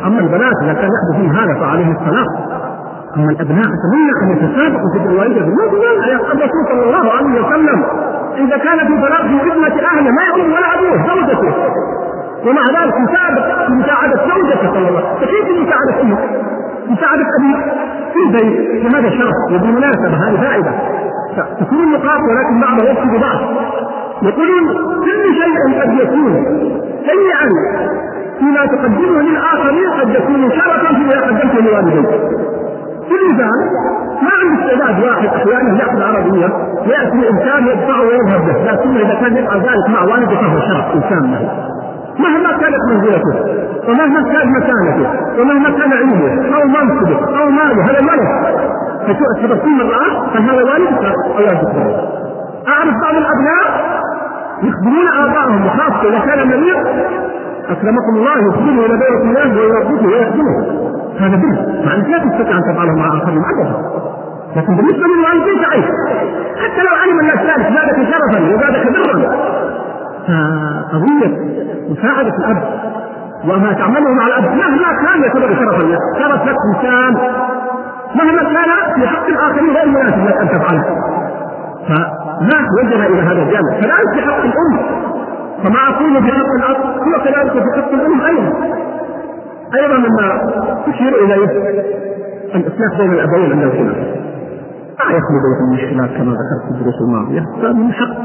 أما 0.05 0.19
البنات 0.19 0.55
إذا 0.63 0.73
كان 0.73 0.89
يحدث 0.95 1.15
فيهم 1.17 1.31
هذا 1.39 1.53
فعليه 1.59 1.91
الصلاه 1.91 2.25
أما 3.17 3.29
الأبناء 3.31 3.69
اتمنى 3.75 4.13
أن 4.23 4.29
يتسابقوا 4.31 4.89
في 4.93 5.09
الوالدة 5.09 5.41
بالموت 5.45 5.73
يا 6.09 6.15
الرسول 6.15 6.63
صلى 6.69 6.83
الله 6.83 7.11
عليه 7.17 7.41
وسلم. 7.41 7.79
إذا 8.37 8.57
كان 8.57 8.79
في 8.87 9.01
فراغ 9.01 9.27
في 9.27 9.39
خدمة 9.49 9.75
أهله 9.91 10.11
ما 10.11 10.23
يؤمن 10.29 10.53
ولا 10.53 10.73
أبوه 10.75 11.07
زوجته. 11.07 11.53
ومع 12.45 12.61
ذلك 12.81 12.93
يسابق 13.09 13.65
في 13.67 13.73
مساعدة 13.73 14.15
زوجته 14.29 14.73
صلى 14.73 14.87
الله 14.87 14.99
عليه 14.99 15.07
وسلم. 15.07 15.19
فكيف 15.21 15.67
مساعده 15.67 16.01
أمك؟ 16.01 16.19
مساعده 16.89 17.25
ابيك 17.39 17.61
في 18.13 18.19
البيت. 18.27 18.83
فهذا 18.83 19.09
شرف 19.09 19.35
وبالمناسبة 19.55 20.07
هذه 20.07 20.37
فائدة. 20.41 20.71
تكون 21.59 21.77
النقاط 21.83 22.19
ولكن 22.29 22.61
بعضها 22.61 22.91
يكفي 22.91 23.17
ببعض. 23.17 23.39
يقولون 24.21 24.67
كل 25.05 25.23
شيء 25.41 25.81
قد 25.81 25.93
يكون 25.93 26.45
سيئا 27.05 27.49
فيما 28.39 28.65
تقدمه 28.65 29.21
للآخرين 29.21 29.89
قد 29.99 30.09
يكون 30.09 30.49
شرفا 30.51 30.93
فيما 30.95 31.21
قدمته 31.27 31.59
لوالديك 31.61 32.09
انسان 33.30 33.60
ما 34.21 34.32
عنده 34.41 34.63
استعداد 34.63 35.04
واحد 35.04 35.26
أحيانا 35.28 35.80
يأخذ 35.80 36.02
عربية 36.02 36.47
وياتي 36.88 37.30
إنسان 37.30 37.67
يدفعه 37.67 38.02
ويذهب 38.02 38.41
به 38.45 38.71
لكن 38.71 38.95
إذا 38.97 39.13
كان 39.21 39.38
يفعل 39.38 39.60
ذلك 39.60 39.89
مع 39.89 40.02
والده 40.04 40.36
فهو 40.36 40.60
شرف 40.60 40.86
إنسان 40.95 41.32
له 41.32 41.52
مهما 42.19 42.52
كانت 42.58 42.82
منزلته 42.91 43.36
ومهما 43.89 44.21
كانت 44.21 44.58
مكانته 44.58 45.10
ومهما 45.41 45.69
كان 45.69 45.93
علمه 45.93 46.56
أو 46.56 46.67
منصبه 46.67 47.39
أو 47.39 47.50
ماله 47.50 47.84
هذا 47.86 48.00
الولد 48.00 48.30
فتبصم 49.08 49.78
مرآة 49.78 50.32
فهذا 50.34 50.63
والد 50.63 51.06
أو 51.38 51.41
يجب 51.43 51.67
أعرف 52.67 52.93
بعض 53.02 53.15
الأبناء 53.15 53.91
يخبرون 54.63 55.08
ابائهم 55.08 55.65
وخاصة 55.65 56.10
إذا 56.10 56.19
كان 56.19 56.47
مريض 56.47 56.78
أكرمكم 57.69 58.15
الله 58.15 58.32
يخبره 58.50 58.86
إلى 58.86 58.97
بيت 58.97 59.21
الله 59.21 59.58
ويربطه 59.58 60.08
ويخدمه 60.08 60.90
هذا 61.19 61.36
بر 61.36 61.86
مع 61.86 61.95
انك 61.95 62.10
لا 62.10 62.17
تستطيع 62.17 62.58
أن 62.58 62.63
تفعله 62.74 62.95
مع 62.95 63.08
آخرين 63.17 63.43
عددا 63.43 63.76
لكن 64.56 64.76
بالنسبة 64.76 65.06
للوالدين 65.08 65.62
تعيش 65.63 65.86
حتى 66.63 66.82
لو 66.82 66.95
علم 67.04 67.19
الناس 67.19 67.38
ذلك 67.38 67.74
زادك 67.74 67.97
شرفا 68.12 68.39
وزادك 68.56 68.86
برا 68.93 69.36
فقضية 70.28 71.38
مساعدة 71.89 72.36
الأب 72.38 72.63
وما 73.45 73.74
تعمله 73.74 74.13
مع 74.13 74.28
الأب 74.28 74.43
مهما 74.43 74.88
كان 75.06 75.21
يعتبر 75.21 75.56
شرفا. 75.56 75.84
لك 75.84 76.00
شرف 76.19 76.41
لك 76.47 76.56
إنسان 76.76 77.13
مهما 78.15 78.43
كان 78.43 78.93
في 78.95 79.08
حق 79.08 79.28
الآخرين 79.28 79.76
غير 79.76 79.88
مناسب 79.88 80.26
لك 80.28 80.38
أن 80.41 80.50
تفعله. 80.50 80.84
فما 81.88 82.67
وجه 82.80 83.08
إلى 83.08 83.21
هذا 83.21 83.41
الجانب؟ 83.41 83.69
كذلك 83.82 84.13
في 84.15 84.21
حق 84.21 84.43
الأم. 84.43 84.78
فما 85.63 85.80
أقول 85.89 86.24
في 86.24 86.32
حق 86.32 86.52
الأب 86.60 86.78
هو 86.86 87.24
كذلك 87.24 87.52
في 87.52 87.82
حق 87.82 87.93
الأم 87.93 88.21
أيضا. 88.21 88.52
أيضا 89.75 89.97
مما 89.97 90.51
تشير 90.88 91.25
إليه 91.25 91.45
الاصلاح 92.55 92.97
بين 92.97 93.13
الأبوين 93.13 93.51
عند 93.51 93.63
الخلاف 93.63 93.97
لا 94.99 95.17
يخلو 95.17 95.38
بينهم 95.43 95.73
مشكلات 95.73 96.17
كما 96.17 96.31
ذكرت 96.31 96.63
في 96.65 96.71
الدروس 96.71 97.01
الماضية 97.01 97.45
فمن 97.62 97.93
حق 97.93 98.17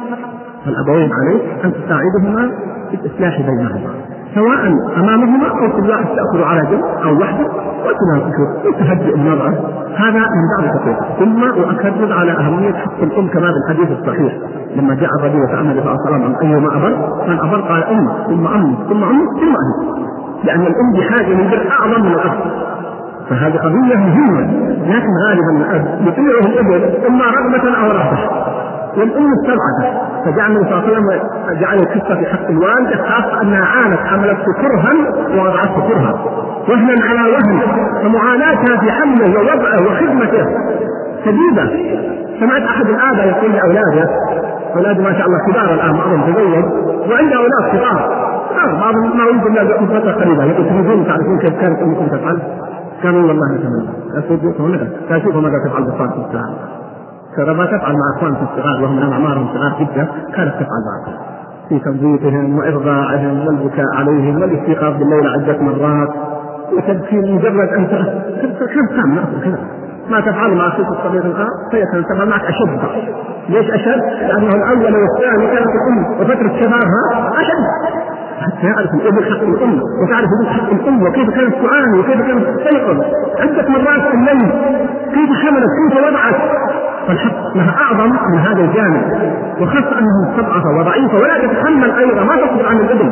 الأبوين 0.66 1.10
عليك 1.12 1.42
أن 1.64 1.72
تساعدهما 1.72 2.50
في 2.90 2.96
الإصلاح 2.96 3.40
بينهما 3.40 3.90
سواء 4.34 4.66
أمامهما 4.96 5.48
أو 5.48 5.80
كل 5.80 5.90
واحد 5.90 6.04
تأخذ 6.04 6.42
على 6.42 6.60
جنب 6.70 6.84
أو 7.04 7.20
وحده 7.20 7.46
وتناقشوا 7.86 8.68
وتهدئ 8.68 9.14
النظره 9.14 9.54
هذا 9.96 10.20
من 10.20 10.44
بعض 10.58 10.64
التقويم 10.64 10.96
ثم 11.18 11.44
اؤكد 11.44 12.12
على 12.12 12.32
أهمية 12.32 12.72
حق 12.72 13.02
الأم 13.02 13.28
كما 13.28 13.52
في 13.52 13.58
الحديث 13.66 13.98
الصحيح 13.98 14.38
لما 14.76 14.94
جاء 14.94 15.10
الرجل 15.20 15.44
يسال 15.44 15.58
النبي 15.58 15.80
صلى 15.80 15.90
الله 15.90 16.06
عليه 16.06 16.16
وسلم 16.16 16.22
عن 16.24 16.34
ايما 16.42 16.76
ابر 16.76 16.90
من 17.28 17.38
أبر؟ 17.38 17.60
قال 17.60 17.84
امي 17.84 18.08
ثم 18.26 18.46
امي 18.46 18.76
ثم 18.88 19.04
امي 19.04 19.24
ثم 19.40 19.54
امي 19.56 20.06
لأن 20.46 20.60
الأم 20.60 20.92
بحاجه 20.98 21.28
للبر 21.28 21.70
أعظم 21.70 22.02
من 22.06 22.12
الأب. 22.12 22.66
فهذه 23.30 23.56
قضية 23.56 23.96
مهمة 23.96 24.40
لكن 24.86 25.08
غالبا 25.26 25.50
الأب 25.60 25.98
يطيعه 26.06 26.46
الابن 26.52 27.06
إما 27.06 27.24
رغبة 27.24 27.78
أو 27.78 27.90
رهبة. 27.90 28.18
والأم 28.96 29.32
استبعدت 29.32 29.96
فجعل 30.24 30.50
النبي 30.50 31.20
جعل 31.60 31.78
القصة 31.78 32.14
في 32.14 32.26
حق 32.26 32.46
الوالده 32.50 32.96
خاصة 33.08 33.42
أنها 33.42 33.64
عانت 33.64 33.98
حملته 33.98 34.52
كرها 34.62 34.92
ووضعته 35.36 35.88
كرها. 35.88 36.24
وهنا 36.68 37.04
على 37.04 37.30
وهن 37.32 37.60
فمعاناتها 38.02 38.76
في 38.80 38.90
حمله 38.90 39.38
ووضعه 39.38 39.82
وخدمته. 39.86 40.46
شديده 41.24 41.70
سمعت 42.40 42.62
أحد 42.62 42.86
الآباء 42.86 43.26
يقول 43.26 43.52
لأولاده 43.52 44.08
اولاده 44.76 45.02
ما 45.02 45.12
شاء 45.12 45.26
الله 45.26 45.38
كبار 45.48 45.74
الآن 45.74 45.96
بعضهم 45.96 46.32
تزوج. 46.32 46.64
وعنده 47.10 47.36
أولاد 47.36 47.80
بعضهم 48.80 49.16
ما 49.16 49.24
إلا 49.46 49.80
من 49.80 49.86
فتره 49.86 50.12
قريبه 50.12 50.44
يقول 50.44 51.06
تعرفون 51.06 51.38
كيف 51.38 51.60
كانت 51.60 51.78
أمكم 51.82 52.06
تفعل؟ 52.06 52.38
قالوا 53.02 53.28
والله 53.28 53.46
نتمنى 53.52 53.88
قال 55.10 55.22
شوفوا 55.22 55.40
ماذا 55.40 55.58
تفعل 55.66 55.84
بالصلاه 55.84 56.20
والسلام 56.20 56.54
ترى 57.36 57.54
ما 57.54 57.66
تفعل 57.66 57.92
مع 57.92 58.16
اخوانك 58.16 58.38
الصغار 58.42 58.82
وهم 58.82 58.96
من 58.96 59.12
اعمارهم 59.12 59.48
صغار 59.54 59.72
جدا 59.80 60.08
كانت 60.36 60.54
تفعل 60.54 60.82
معهم 60.86 61.36
في 61.68 61.78
تنظيفهم 61.78 62.58
وإرضاعهم 62.58 63.46
والبكاء 63.46 63.86
عليهم 63.94 64.40
والاستيقاظ 64.40 64.92
بالليل 64.92 65.28
عدة 65.28 65.62
مرات. 65.62 66.08
وتبكي 66.72 67.16
مجرد 67.16 67.68
أن 67.68 67.86
كم 67.86 68.86
كم 68.96 69.40
كذا؟ 69.44 69.58
ما 70.10 70.20
تفعل 70.20 70.54
مع 70.54 70.68
أخوك 70.68 70.86
الصغير 70.86 71.22
الان 71.22 71.48
فهي 71.72 72.02
تفعل 72.02 72.28
معك 72.28 72.42
أشد. 72.44 72.80
ليش 73.48 73.70
أشد؟ 73.70 74.00
لأنه 74.00 74.54
الأول 74.54 74.94
والثاني 74.96 75.46
كانت 75.46 75.66
الام 75.66 76.20
وفترة 76.20 76.60
شبابها 76.60 77.32
أشد. 77.40 78.15
حتى 78.40 78.66
يعرف 78.66 78.94
الابن 78.94 79.24
حق 79.24 79.42
الأم 79.42 79.80
وتعرف 80.02 80.28
ابن 80.40 80.46
حق 80.46 80.70
الأم 80.70 81.02
وكيف 81.02 81.30
كانت 81.30 81.54
تعاني 81.54 81.98
وكيف 81.98 82.20
كانت 82.26 82.46
تستيقظ 82.46 82.98
عده 83.40 83.68
مرات 83.68 84.00
في 84.10 84.14
الليل 84.14 84.50
كيف 85.14 85.30
حملت 85.42 85.70
كيف 85.78 85.98
وضعت. 86.08 86.36
فالحق 87.08 87.56
لها 87.56 87.74
أعظم 87.78 88.10
من 88.32 88.38
هذا 88.38 88.60
الجانب. 88.60 89.02
وخاصة 89.60 89.98
انها 89.98 90.30
مستضعفه 90.30 90.70
وضعيفة 90.78 91.16
ولا 91.18 91.38
تتحمل 91.46 91.90
أيضا 91.90 92.24
ما 92.24 92.36
تصبر 92.36 92.66
عن 92.66 92.76
الابن. 92.76 93.10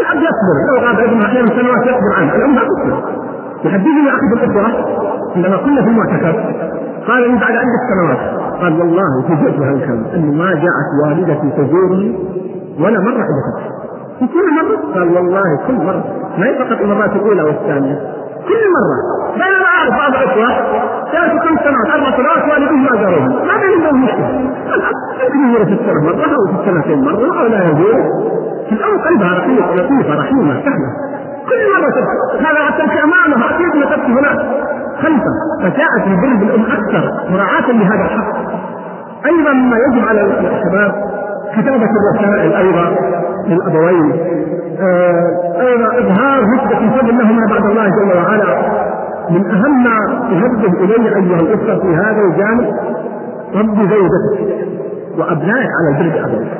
الأب 0.00 0.16
يصبر 0.16 0.56
لو 0.68 0.86
غاب 0.86 0.98
ابنه 1.00 1.24
أحيانا 1.26 1.46
سنوات 1.46 1.86
يصبر 1.86 2.12
عنه. 2.18 2.34
الأم 2.34 2.54
لا 2.54 2.60
تصبر. 2.60 3.02
يحدثني 3.64 4.08
احد 4.08 4.32
الاخوه 4.32 4.66
عندما 5.36 5.56
كنا 5.56 5.82
في 5.82 5.88
المعتكف 5.88 6.36
قال 7.08 7.30
لي 7.30 7.38
بعد 7.38 7.52
عدة 7.56 7.80
سنوات 7.94 8.18
قال 8.60 8.80
والله 8.80 9.22
فوجئت 9.28 9.58
بهذا 9.58 9.72
الكلام 9.74 10.04
انه 10.14 10.32
ما 10.32 10.50
جاءت 10.54 10.88
والدتي 11.04 11.50
تزورني 11.56 12.18
ولا 12.80 13.00
مرة 13.00 13.24
الا 13.30 13.77
في 14.18 14.26
كل 14.26 14.46
مرة 14.58 14.94
قال 14.94 15.08
والله 15.16 15.66
كل 15.66 15.74
مرة. 15.74 16.04
ما 16.38 16.46
هي 16.46 16.54
فقط 16.54 16.80
المرات 16.80 17.12
الأولى 17.12 17.42
والثانية. 17.42 17.96
كل 18.48 18.62
مرة. 18.76 18.98
بينما 19.32 19.66
أعرف 19.78 19.94
بعض 20.00 20.12
الإخوة 20.22 20.48
ثلاث 21.12 21.30
خمس 21.44 21.60
سنوات 21.60 21.88
أربع 21.94 22.16
سنوات 22.16 22.52
والدهم 22.52 22.84
ما 22.84 23.02
زاروهم 23.02 23.46
ما 23.46 23.56
بين 23.60 23.70
عندهم 23.74 24.04
مشكلة. 24.04 24.28
يمكن 25.24 25.40
يزور 25.48 25.64
في 25.64 25.72
السنة 25.72 26.00
مرة 26.04 26.24
أو 26.36 26.46
في 26.46 26.54
السنتين 26.60 27.04
مرة 27.04 27.40
أو 27.40 27.46
لا 27.46 27.64
يزور 27.64 27.96
الأم 28.72 28.98
قلبها 29.06 29.34
رقيق 29.38 29.72
لطيفة 29.72 30.20
رحيمة 30.20 30.54
سهلة. 30.64 30.90
كل 31.48 31.60
مرة 31.74 31.90
تبكي. 31.90 32.44
هذا 32.46 32.70
تبكي 32.78 33.00
أمامها 33.04 33.54
أكيد 33.54 33.76
ما 33.76 33.86
تبكي 33.86 34.12
هناك. 34.12 34.38
خلفه 35.02 35.34
فجاءت 35.62 36.06
البر 36.06 36.34
بالأم 36.40 36.62
أكثر 36.62 37.30
مراعاة 37.30 37.72
لهذا 37.72 38.04
الحق. 38.04 38.36
أيضا 39.26 39.52
مما 39.52 39.76
يجب 39.76 40.08
على 40.08 40.20
الشباب 40.22 40.92
كتابة 41.56 41.88
الرسائل 41.98 42.52
أيضا. 42.52 43.17
للأبوين 43.48 44.12
أيضا 45.60 45.86
إظهار 45.98 46.40
نسبة 46.54 46.98
فضل 46.98 47.18
لهما 47.18 47.46
بعد 47.50 47.64
الله 47.70 47.88
جل 47.88 48.16
وعلا. 48.16 48.52
من 49.30 49.50
أهم 49.50 49.84
ما 49.84 49.98
ينبه 50.30 50.84
إليه 50.84 51.16
أيها 51.16 51.40
الأسرة 51.40 51.78
في 51.80 51.94
هذا 51.94 52.20
الجانب 52.30 52.66
رب 53.54 53.76
زوجتك 53.76 54.38
وأبنائك 55.18 55.68
على 55.78 55.88
البر 55.98 56.18
بأبويك 56.18 56.52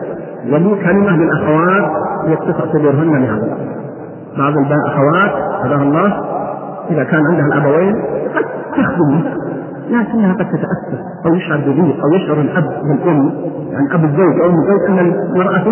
ولي 0.52 0.84
كلمة 0.84 1.16
للأخوات 1.16 1.90
يتسع 2.26 2.72
صدورهن 2.72 3.22
لهذا. 3.22 3.56
بعض 4.38 4.52
الأخوات 4.56 5.32
هداها 5.64 5.82
الله. 5.82 6.24
إذا 6.90 7.04
كان 7.04 7.20
عندها 7.26 7.46
الأبوين 7.46 7.94
قد 8.36 8.44
تخدم 8.76 9.22
لكنها 9.90 10.32
قد 10.32 10.46
تتأثر 10.48 11.04
أو 11.26 11.34
يشعر 11.34 11.58
بضيق 11.58 12.04
أو 12.04 12.12
يشعر 12.14 12.40
الأب 12.40 12.64
والام 12.64 13.32
يعني 13.70 13.94
اب 13.94 14.04
الزوج 14.04 14.40
أو 14.40 14.50
ام 14.50 14.54
الزوج 14.54 14.80
ان 14.88 14.98
المراه 14.98 15.68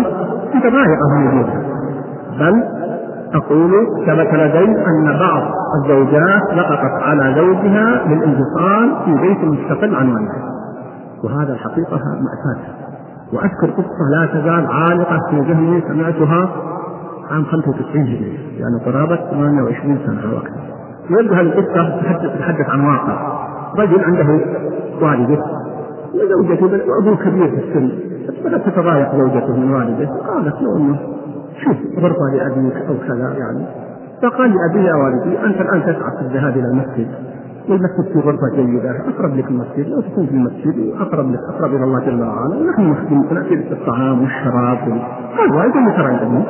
متضايقة 0.55 1.07
من 1.15 1.27
وجودها 1.27 1.61
بل 2.39 2.63
أقول 3.33 3.71
ثبت 4.05 4.33
لدي 4.33 4.85
أن 4.87 5.19
بعض 5.19 5.43
الزوجات 5.81 6.41
لقطت 6.55 7.03
على 7.03 7.35
زوجها 7.35 8.05
للانفصال 8.07 8.95
في 9.05 9.15
بيت 9.21 9.43
مستقل 9.43 9.95
عن 9.95 10.09
والدها 10.09 10.57
وهذا 11.23 11.53
الحقيقة 11.53 11.97
مأساة. 11.97 12.73
وأذكر 13.33 13.69
قصة 13.69 13.99
لا 14.11 14.25
تزال 14.25 14.67
عالقة 14.71 15.19
في 15.29 15.39
ذهني 15.39 15.81
سمعتها 15.87 16.49
عام 17.31 17.43
95 17.45 18.01
هجري 18.01 18.39
يعني 18.59 18.85
قرابة 18.85 19.15
28 19.15 19.99
سنة 20.05 20.31
أو 20.31 20.37
أكثر. 20.37 20.59
يبدو 21.09 21.33
هذه 21.33 21.41
القصة 21.41 22.01
تتحدث 22.27 22.69
عن 22.69 22.85
واقع. 22.85 23.36
رجل 23.77 24.03
عنده 24.03 24.45
والده 25.01 25.43
وزوجته 26.13 26.65
وأبوه 26.65 27.15
كبير 27.15 27.49
في 27.49 27.57
السن 27.57 27.91
بدات 28.45 28.65
تتضايق 28.65 29.15
زوجته 29.15 29.55
من 29.59 29.73
والده 29.73 30.09
قالت 30.27 30.61
له 30.61 30.77
أنه 30.77 30.99
شوف 31.63 31.77
غرفة 31.99 32.35
لأبيك 32.35 32.75
أو 32.75 32.95
كذا 33.07 33.35
يعني. 33.37 33.65
فقال 34.21 34.55
لابي 34.55 34.87
يا 34.87 34.95
والدي 34.95 35.45
أنت 35.45 35.61
الآن 35.61 35.81
تسعى 35.81 36.11
في 36.17 36.21
الذهاب 36.21 36.57
إلى 36.57 36.67
المسجد 36.67 37.07
والمسجد 37.69 38.13
في 38.13 38.19
غرفة 38.19 38.55
جيدة 38.55 38.91
أقرب 39.09 39.37
لك 39.37 39.47
المسجد 39.47 39.87
لو 39.87 40.01
تكون 40.01 40.25
في 40.25 40.31
المسجد 40.31 40.93
أقرب 40.99 41.31
لك 41.31 41.39
أقرب 41.49 41.75
إلى 41.75 41.83
الله 41.83 41.99
جل 42.05 42.21
وعلا 42.21 42.55
ونحن 42.55 42.91
نخدمك 42.91 43.33
نأتي 43.33 43.55
بالطعام 43.55 44.21
والشراب. 44.21 44.77
قال 45.37 45.55
والد 45.55 45.73
ترى 45.73 46.05
عندنا 46.05 46.43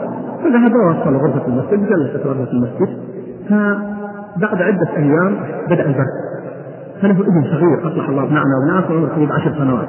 فذهب 0.43 0.71
ووصل 0.75 1.15
غرفة 1.15 1.47
المسجد 1.47 1.89
جلست 1.89 2.25
غرفة 2.25 2.51
المسجد 2.51 2.89
فبعد 3.49 4.61
عدة 4.61 4.89
أيام 4.97 5.35
بدأ 5.69 5.85
البرد. 5.85 6.36
فله 7.01 7.21
ابن 7.21 7.43
صغير 7.43 7.87
اصلح 7.87 8.09
الله 8.09 8.23
ابنعنا 8.23 8.57
وابناءك 8.57 8.89
وعمره 8.89 9.09
قريب 9.15 9.31
عشر 9.31 9.53
سنوات. 9.57 9.87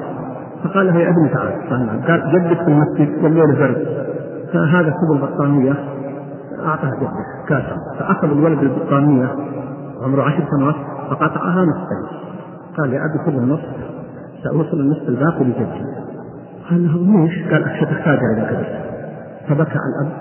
فقال 0.63 0.87
له 0.87 0.99
يا 0.99 1.09
ابني 1.09 1.29
تعال 1.29 2.03
قال 2.07 2.31
جدك 2.31 2.63
في 2.63 2.67
المسجد 2.67 3.23
والليل 3.23 3.55
برد 3.55 3.87
فهذا 4.53 4.89
كوب 4.89 5.17
البطانيه 5.17 5.73
أعطاه 6.65 6.89
جده 6.89 7.09
كاسه 7.47 7.75
فأخذ 7.99 8.31
الولد 8.31 8.59
البطانيه 8.59 9.35
عمره 10.03 10.21
عشر 10.21 10.43
سنوات 10.57 10.75
فقطعها 11.09 11.65
نصفين. 11.65 12.19
قال 12.77 12.93
يا 12.93 12.99
أبي 12.99 13.31
خذ 13.31 13.37
النصف 13.37 13.69
سأوصل 14.43 14.79
النصف 14.79 15.09
الباقي 15.09 15.43
لجدي. 15.43 15.85
قال 16.69 16.87
له 16.87 17.21
ليش؟ 17.21 17.53
قال 17.53 17.63
اخشى 17.63 17.85
تحتاج 17.85 18.19
إلى 18.33 18.41
كذا 18.41 18.79
فبكى 19.47 19.75
الأب 19.75 20.11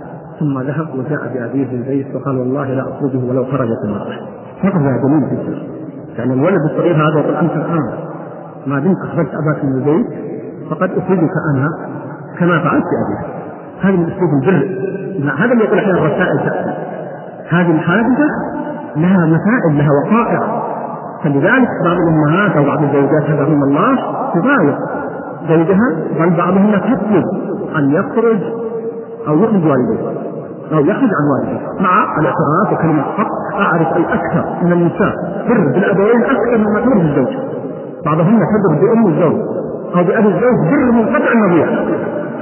ثم 0.40 0.60
ذهب 0.60 0.88
وجاء 0.98 1.34
بأبيه 1.34 1.72
البيت 1.72 2.14
وقال 2.14 2.38
والله 2.38 2.74
لا 2.74 2.82
أخرجه 2.82 3.18
ولو 3.18 3.44
خرجت 3.44 3.84
المرأة. 3.84 4.18
هذا 4.60 5.02
دليل 5.02 5.30
جدا 5.30 5.77
يعني 6.18 6.32
الولد 6.32 6.60
الصغير 6.70 6.96
هذا 6.96 7.20
يقول 7.20 7.34
أنت 7.34 7.52
الآن 7.52 7.92
ما 8.66 8.78
دمت 8.78 8.96
اخرجت 9.04 9.30
أباك 9.34 9.64
من 9.64 9.72
البيت 9.72 10.06
فقد 10.70 10.90
أخرجك 10.90 11.30
أنا 11.54 11.68
كما 12.38 12.58
فعلت 12.58 12.84
بابيك 12.84 13.38
هذا 13.80 13.96
من 13.96 14.04
أسلوب 14.04 14.30
البر. 14.42 14.88
هذا 15.38 15.52
اللي 15.52 15.64
يقول 15.64 15.78
أحيانا 15.78 15.98
الرسائل 15.98 16.38
تأتي. 16.38 16.70
هذه 17.48 17.70
الحادثة 17.70 18.28
لها 18.96 19.26
مسائل 19.26 19.78
لها 19.78 19.88
وقائع. 20.04 20.62
فلذلك 21.24 21.68
بعض 21.84 21.96
الأمهات 21.96 22.56
أو 22.56 22.64
بعض 22.64 22.82
الزوجات 22.82 23.30
هداهم 23.30 23.62
الله 23.62 23.96
تضايق. 24.34 24.78
زوجها 25.48 25.96
بل 26.20 26.36
بعضهن 26.36 26.80
تطلب 26.80 27.24
أن 27.76 27.90
يخرج 27.90 28.38
أو 29.28 29.38
يخرج 29.38 29.64
والديه 29.64 30.28
أو 30.72 30.80
يخرج 30.80 31.10
عن 31.18 31.24
والده 31.32 31.60
مع 31.80 32.18
الاعتراف 32.20 32.72
وكلمة 32.72 33.02
حق 33.02 33.60
أعرف 33.60 33.96
الأكثر 33.96 34.44
من 34.62 34.72
النساء. 34.72 35.12
تر 35.48 35.60
بالأبوين 35.74 36.24
أكثر 36.24 36.58
مما 36.58 36.80
تر 36.80 36.94
بالزوج. 36.94 37.36
بعضهن 38.04 38.38
تدر 38.38 38.74
بأم 38.80 39.06
الزوج 39.06 39.40
أو 39.96 40.04
بابي 40.04 40.28
الزوج 40.28 40.58
بر 40.70 40.92
منقطع 40.92 41.32
النظير. 41.32 41.68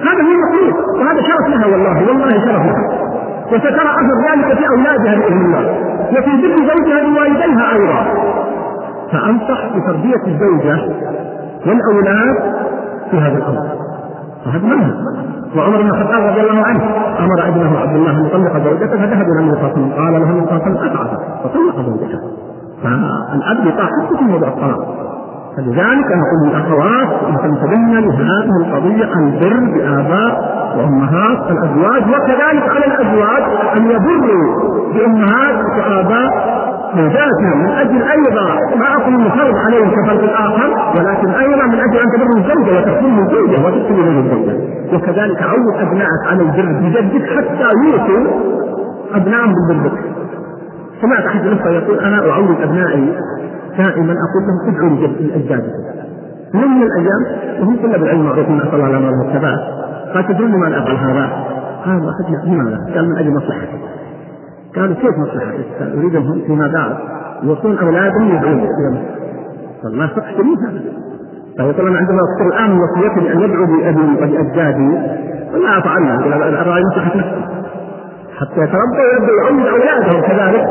هذا 0.03 0.23
هو 0.23 0.33
المطلوب 0.33 1.01
وهذا 1.01 1.21
شرف 1.23 1.49
لها 1.49 1.67
والله 1.67 2.09
والله 2.09 2.31
شرف 2.31 2.67
لها. 2.67 3.07
وسترى 3.53 3.91
أثر 4.01 4.17
ذلك 4.29 4.59
في 4.59 4.69
أولادها 4.69 5.15
بإذن 5.15 5.45
الله. 5.47 5.65
وفي 6.11 6.31
بر 6.43 6.57
زوجها 6.57 7.03
لوالديها 7.03 7.73
أيضا. 7.73 8.01
فأنصح 9.12 9.77
بتربية 9.77 10.23
الزوجة 10.27 10.77
والأولاد 11.67 12.37
في 13.11 13.17
هذا 13.17 13.39
الأمر. 13.39 13.76
وهذا 14.46 14.66
منهج 14.66 14.94
وعمر 15.56 15.82
بن 15.82 15.88
الخطاب 15.90 16.22
رضي 16.22 16.40
الله 16.40 16.64
عنه 16.66 16.82
أمر 17.20 17.48
ابنه 17.48 17.78
عبد 17.78 17.96
الله 17.96 18.11
أن 18.11 18.26
يطلق 18.26 18.64
زوجته 18.64 18.96
فذهب 18.96 19.26
إلى 19.32 19.40
النبي 19.40 19.56
صلى 19.61 19.92
قال 19.98 20.12
له 20.12 20.30
النبي 20.30 20.46
صلى 20.46 20.56
الله 20.56 20.64
عليه 20.64 21.00
وسلم 21.00 21.18
فطلق 21.44 21.76
زوجته. 21.87 22.20
فالأب 22.82 23.66
يطاع 23.66 23.87
حتى 23.87 24.18
في 24.18 24.24
موضوع 24.24 24.48
الطلاق. 24.48 25.06
فلذلك 25.56 26.06
نقول 26.20 26.48
للاخوات 26.48 27.09
أن 27.28 27.37
تنتبهن 27.42 27.92
لهذه 27.92 28.56
القضية 28.61 29.12
البر 29.14 29.61
بآباء 29.74 30.56
وأمهات 30.76 31.50
الأزواج 31.50 32.02
وكذلك 32.02 32.68
على 32.68 32.87
الأزواج 32.87 33.42
أن 33.76 33.90
يبروا 33.90 34.46
بأمهات 34.94 35.59
وآباء 35.78 36.56
زوجاتهم 36.94 37.59
من 37.62 37.68
أجل 37.68 38.03
أيضا 38.03 38.77
ما 38.77 38.94
أقول 38.94 39.31
فرض 39.31 39.57
عليهم 39.57 39.90
كفرض 39.90 40.25
الآخر 40.25 40.92
ولكن 40.99 41.31
أيضا 41.31 41.66
من 41.66 41.81
أجل 41.81 41.99
أن 41.99 42.11
تبر 42.12 42.29
الزوجة 42.37 42.79
وتكون 42.79 43.18
الزوجة 43.18 43.66
وتكون 43.66 44.18
الزوجة. 44.18 44.57
وكذلك 44.92 45.42
عود 45.42 45.75
أبنائك 45.81 46.22
على 46.27 46.42
البر 46.42 46.72
بجدك 46.81 47.27
حتى 47.37 47.68
يوصوا 47.85 48.40
أبنائهم 49.14 49.53
بالبر. 49.68 49.99
سمعت 51.01 51.25
احد 51.25 51.46
الأخوة 51.46 51.72
يقول 51.72 51.99
أنا 51.99 52.31
أعود 52.31 52.61
أبنائي 52.62 53.12
دائما 53.79 54.14
أقول 54.27 54.42
لهم 54.46 54.75
ادعوا 54.75 55.09
لاجدادكم 55.20 55.87
يوم 56.55 56.81
من 56.81 56.87
الأيام؟ 56.87 57.22
وهم 57.61 57.77
طلاب 57.77 58.03
العلم 58.03 58.25
معروفين 58.25 58.57
نسال 58.57 58.75
الله 58.75 58.88
لهم 58.88 59.20
الثبات 59.29 59.59
قال 60.14 60.27
تدرون 60.29 60.53
لماذا 60.53 60.79
افعل 60.79 60.96
هذا؟ 60.96 61.31
قال 61.85 61.96
واحد 61.96 62.46
لماذا؟ 62.46 62.79
قال 62.94 63.09
من 63.09 63.18
أجل 63.18 63.31
مصلحتي 63.31 63.79
قالوا 64.77 64.95
كيف 64.95 65.19
مصلحتك؟ 65.19 65.67
قال 65.79 65.99
اريدهم 65.99 66.43
فيما 66.47 66.67
بعد 66.75 66.97
يوصون 67.43 67.79
اولادهم 67.79 68.29
يدعون 68.37 68.59
مصر 68.59 68.99
قال 69.83 69.97
ما 69.99 70.07
تقتلون 70.07 70.59
هذا. 70.67 70.81
فيقول 71.57 71.89
أنا 71.89 71.99
عندما 71.99 72.19
اذكر 72.19 72.47
الآن 72.57 72.79
وصيتي 72.81 73.21
بأن 73.21 73.41
يدعو 73.41 73.67
بابي 73.67 74.01
وباجدادي 74.17 74.99
ولا 75.55 75.79
افعلها 75.79 76.17
ارى 76.62 76.83
مصلحه 76.85 77.17
نفسي 77.19 77.45
حتى 78.39 78.61
يتربوا 78.61 79.03
ويبدأوا 79.12 79.39
يعود 79.43 79.67
أولادهم 79.67 80.21
كذلك 80.21 80.67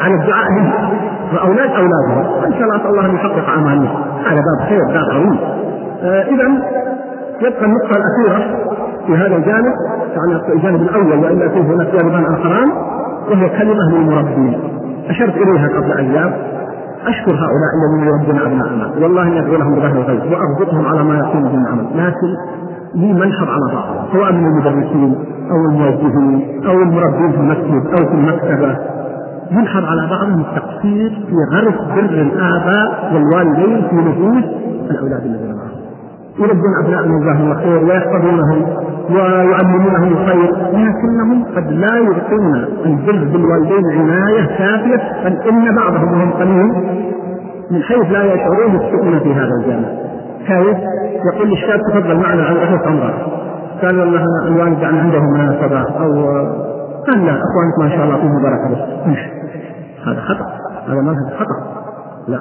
على 0.00 0.14
الدعاء 0.14 0.48
لهم. 0.52 0.72
وأولاد 1.34 1.70
أولادهم. 1.70 2.42
وان 2.42 2.52
شاء 2.52 2.62
الله 2.62 2.88
الله 2.90 3.06
أن 3.06 3.14
يحقق 3.14 3.48
امالهم 3.58 4.02
هذا 4.26 4.40
باب 4.40 4.68
خير 4.68 4.80
باب 4.88 5.10
عظيم. 5.10 5.38
آه 6.02 6.22
اذا 6.22 6.46
يبقى 7.40 7.64
النقطة 7.64 7.96
الأخيرة 7.96 8.56
في 9.06 9.16
هذا 9.16 9.36
الجانب. 9.36 9.74
يعني 10.16 10.52
الجانب 10.52 10.82
الأول 10.82 11.24
والا 11.24 11.48
فيه 11.48 11.60
هناك 11.60 11.86
جانبان 11.86 12.24
آخران. 12.24 12.72
وهي 13.30 13.48
كلمة 13.58 13.90
للمربين 13.90 14.58
أشرت 15.08 15.36
إليها 15.36 15.68
قبل 15.68 15.92
أيام. 15.92 16.32
أشكر 17.06 17.30
هؤلاء 17.32 17.70
الذين 17.76 18.08
يربون 18.08 18.38
ابنائنا 18.38 18.90
والله 19.00 19.22
اني 19.22 19.38
ادعو 19.40 19.56
لهم 19.56 19.74
بظهر 19.74 19.92
الغيب 19.92 20.32
وأربطهم 20.32 20.86
على 20.86 21.04
ما 21.04 21.18
يقوم 21.18 21.42
به 21.42 21.54
العمل 21.54 21.86
لكن 21.94 22.36
لي 22.94 23.12
منحر 23.12 23.48
على 23.50 23.74
بعض. 23.74 24.06
سواء 24.12 24.32
من 24.32 24.46
المدرسين 24.46 25.14
أو 25.50 25.56
الموجهين 25.70 26.64
أو 26.66 26.72
المربين 26.72 27.32
في 27.32 27.38
المسجد 27.38 27.86
أو 27.86 28.06
في 28.08 28.14
المكتبة. 28.14 28.76
ينحر 29.50 29.84
على 29.86 30.08
بعضهم 30.10 30.40
التقصير 30.40 31.10
في 31.28 31.36
غرس 31.56 31.74
بر 31.94 32.20
الآباء 32.20 33.14
والوالدين 33.14 33.88
في 33.90 33.96
نفوس 33.96 34.44
الأولاد 34.90 35.24
الذين 35.24 35.56
معهم. 35.56 35.73
يربون 36.38 36.74
ابنائهم 36.84 37.20
جزاهم 37.20 37.42
الله 37.42 37.54
خير 37.54 37.84
ويحفظونهم 37.84 38.66
ويعلمونهم 39.10 40.12
الخير 40.12 40.50
لكنهم 40.72 41.44
قد 41.56 41.72
لا 41.72 41.96
يعطون 41.96 42.54
البر 42.86 43.24
بالوالدين 43.32 43.84
عناية 43.90 44.46
كافية 44.58 45.02
بل 45.24 45.48
إن 45.48 45.74
بعضهم 45.76 46.12
وهم 46.12 46.30
قليل 46.32 46.72
من 47.70 47.82
حيث 47.82 48.12
لا 48.12 48.34
يشعرون 48.34 48.74
يسكتون 48.74 49.18
في 49.18 49.34
هذا 49.34 49.50
الجانب. 49.60 49.98
كيف؟ 50.46 50.78
يقول 51.32 51.50
للشاب 51.50 51.80
تفضل 51.90 52.16
معنا 52.16 52.44
عن 52.44 52.56
أخوك 52.56 52.86
عمره 52.86 53.14
قال 53.82 53.98
والله 54.00 54.24
الوالد 54.46 54.84
عنده 54.84 55.20
مناسبه 55.20 55.80
أو 55.80 56.12
قال 57.06 57.26
لا 57.26 57.32
أخوانك 57.32 57.78
ما 57.80 57.88
شاء 57.88 58.04
الله 58.04 58.16
فيهم 58.16 58.42
بركه 58.42 58.70
بس 58.70 58.78
هذا 60.06 60.20
خطأ 60.20 60.46
هذا 60.88 61.00
منهج 61.00 61.34
خطأ. 61.38 61.84
لا. 62.28 62.38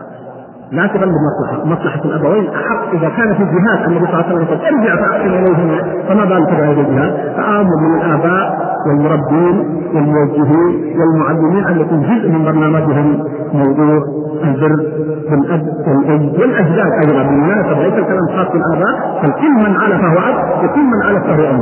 لا 0.74 0.88
تغلب 0.88 1.14
مصلحة 1.30 1.66
مصلحة 1.66 2.02
الأبوين. 2.06 2.48
أحق 2.50 2.94
إذا 2.94 3.10
كان 3.18 3.34
في 3.36 3.44
الجهاد. 3.44 3.80
النبي 3.88 4.06
صلى 4.06 4.14
الله 4.14 4.26
عليه 4.26 4.36
وسلم 4.36 4.78
ارجع 4.80 4.96
فأحسن 4.96 5.30
إليهما 5.30 5.78
فما 6.10 6.26
بالك 6.26 6.50
بغير 6.52 6.80
الجهاد؟ 6.80 7.14
فآمر 7.38 7.76
من 7.84 7.96
الآباء 8.02 8.74
والمربين 8.88 9.56
والموجهين 9.94 10.98
والمعلمين 11.00 11.66
أن 11.68 11.80
يكون 11.80 12.02
جزء 12.02 12.30
من 12.32 12.44
برنامجهم 12.46 13.24
موضوع 13.54 14.00
البر 14.44 14.76
بالأب 15.30 15.64
والأم 15.88 16.24
والأجداد 16.40 16.92
أيضا. 17.04 17.24
بالمناسبة 17.24 17.74
ليس 17.84 17.94
الكلام 17.94 18.28
خاص 18.38 18.48
بالآباء 18.54 19.20
بل 19.24 19.32
كل 19.32 19.52
من 19.70 19.76
على 19.82 19.96
فهو 19.98 20.18
أب 20.30 20.64
وكل 20.66 20.84
من 20.84 21.02
على 21.08 21.20
فهو 21.20 21.50
أم. 21.50 21.60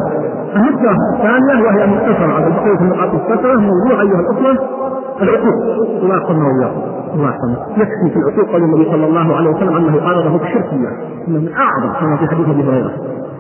النقطة 0.55 0.95
الثانية 1.15 1.63
وهي 1.65 1.87
مختصرة. 1.87 2.33
على 2.33 2.45
بقية 2.49 2.79
النقاط 2.81 3.13
الفترة 3.13 3.55
موضوع 3.55 4.01
أيها 4.01 4.19
الأخوة 4.19 4.80
العقوق 5.23 5.55
الله 6.03 6.17
يحفظنا 6.17 6.45
وإياكم 6.45 6.81
الله 7.15 7.29
يحفظنا 7.29 7.57
يكفي 7.77 8.09
في 8.13 8.19
العقوق 8.19 8.51
قول 8.51 8.63
النبي 8.63 8.85
صلى 8.91 9.05
الله 9.05 9.35
عليه 9.35 9.49
وسلم 9.49 9.75
أنه 9.75 9.99
قال 10.05 10.39
بشرك 10.39 10.69
الله 10.73 10.91
إنه 11.27 11.39
من 11.39 11.53
أعظم 11.53 11.93
كما 11.99 12.17
في 12.17 12.27
حديث 12.27 12.49
أبي 12.49 12.63
هريرة. 12.63 12.91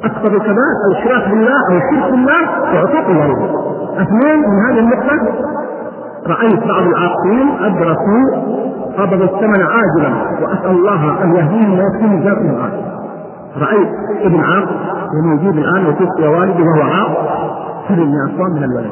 أكبر 0.03 0.27
الكبائر 0.27 0.77
الإشراك 0.91 1.29
بالله 1.29 1.57
أو 1.71 1.77
الشرك 1.77 2.11
بالله 2.11 2.41
وعقوق 2.73 3.09
الوالدين 3.09 3.49
أثنين 3.97 4.39
من 4.39 4.59
هذه 4.65 4.79
النقطة 4.79 5.15
رأيت 6.27 6.59
بعض 6.67 6.83
العاقلين 6.83 7.47
أدركوا 7.61 8.23
قبض 8.97 9.21
الثمن 9.21 9.61
عاجلا 9.61 10.13
وأسأل 10.41 10.71
الله 10.71 11.23
أن 11.23 11.35
يهديهم 11.35 11.79
ويكفيهم 11.79 12.23
ذات 12.23 12.37
العاجل 12.37 12.83
رأيت 13.61 13.89
ابن 14.21 14.39
عاق 14.39 14.69
وموجود 15.13 15.57
الآن 15.57 15.85
وتوفي 15.85 16.27
والده 16.27 16.63
وهو 16.63 16.81
عاق. 16.81 17.41
حرم 17.87 18.11
من 18.11 18.33
أصوام 18.33 18.51
من 18.51 18.63
الولد. 18.63 18.91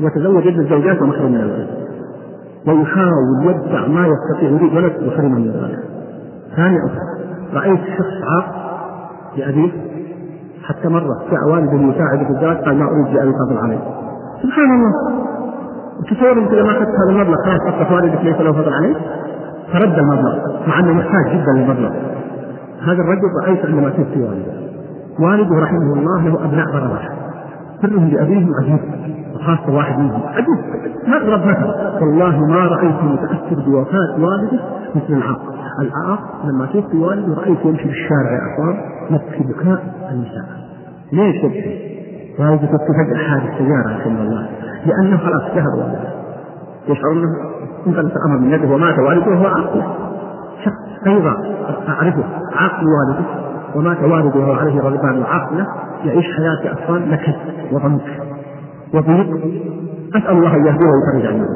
يتزوج 0.00 0.46
ابن 0.46 0.60
الزوجات 0.60 1.02
ومحروم 1.02 1.32
من 1.32 1.40
الولد. 1.40 1.85
ويحاول 2.66 3.44
يدفع 3.44 3.86
ما 3.86 4.06
يستطيع 4.06 4.50
يريد 4.50 4.74
ولد 4.74 4.92
وحرم 5.08 5.32
من 5.32 5.50
الولد 5.50 5.78
ثاني 6.56 6.78
رأيت 7.54 7.80
شخص 7.98 8.22
عاق 8.30 8.66
لأبيه 9.36 9.70
حتى 10.64 10.88
مرة 10.88 11.22
جاء 11.30 11.48
والده 11.48 11.94
يساعد 11.94 12.26
في 12.26 12.30
الزواج 12.30 12.56
قال 12.56 12.78
ما 12.78 12.84
أريد 12.84 13.14
لأبي 13.14 13.32
فضل 13.32 13.58
عليه 13.58 13.78
سبحان 14.42 14.74
الله. 14.74 14.92
تصور 16.10 16.32
أنت 16.32 16.52
لما 16.52 16.70
أخذت 16.70 16.88
هذا 16.88 17.10
المبلغ 17.10 17.36
خلاص 17.44 17.60
اصبح 17.60 17.92
والدك 17.92 18.24
ليس 18.24 18.40
له 18.40 18.52
فضل 18.52 18.72
عليك. 18.72 18.96
فرد 19.72 19.98
المبلغ 19.98 20.38
مع 20.68 20.80
أنه 20.80 20.92
محتاج 20.92 21.24
جدا 21.32 21.52
للمبلغ. 21.52 21.90
هذا 22.82 23.02
الرجل 23.02 23.28
رأيت 23.44 23.66
عندما 23.66 23.90
توفي 23.90 24.22
والده. 24.22 24.52
والده 25.20 25.62
رحمه 25.62 25.92
الله 25.92 26.28
له 26.28 26.44
أبناء 26.44 26.66
برره 26.72 27.15
سرهم 27.82 28.08
لابيهم 28.08 28.50
عجيب 28.62 28.78
وخاصة 29.34 29.74
واحد 29.74 29.98
منهم 29.98 30.22
عجيب 30.26 30.58
ما 31.08 31.16
اضرب 31.16 31.40
مثل 31.46 31.64
والله 32.02 32.46
ما 32.46 32.66
رأيت 32.66 33.02
متأثر 33.02 33.64
بوفاة 33.66 34.14
والده 34.18 34.60
مثل 34.94 35.12
العاق 35.14 35.40
العاق 35.80 36.20
لما 36.44 36.66
توفي 36.66 36.96
والده 36.96 37.34
رأيت 37.40 37.64
يمشي 37.64 37.82
في 37.82 37.90
الشارع 37.90 38.32
يا 38.32 38.54
أخوان 38.54 38.76
يبكي 39.10 39.52
بكاء 39.52 39.82
النساء. 40.10 40.46
ليش 41.12 41.36
يبكي؟ 41.44 41.96
والده 42.38 42.66
توفي 42.66 42.92
فجأة 42.98 43.18
حادث 43.28 43.58
سيارة 43.58 43.96
رحمه 43.98 44.22
الله. 44.22 44.48
لأنه 44.86 45.16
خلاص 45.16 45.42
ذهب 45.42 45.78
والده. 45.78 46.08
يشعر 46.88 47.12
أنه 47.12 47.28
انفلت 47.86 48.16
الأمر 48.16 48.38
من 48.38 48.50
يده 48.50 48.68
ومات 48.74 48.98
والده 48.98 49.30
وهو 49.30 49.46
عاقل. 49.46 49.82
شخص 50.64 51.06
أيضا 51.06 51.36
أعرفه 51.88 52.24
عاقل 52.56 52.86
والده. 52.86 53.45
ومات 53.74 54.02
والده 54.02 54.40
وهو 54.40 54.52
عليه 54.52 54.80
غضبان 54.80 55.14
العاقله 55.14 55.66
يعيش 56.04 56.26
حياة 56.36 56.72
أطفال 56.72 57.10
نكد 57.10 57.34
وضنك. 57.72 58.22
وضيق 58.94 59.26
أسأل 60.16 60.30
الله 60.30 60.56
أن 60.56 60.66
يهديه 60.66 60.86
ويفرج 60.86 61.26
عنه. 61.26 61.46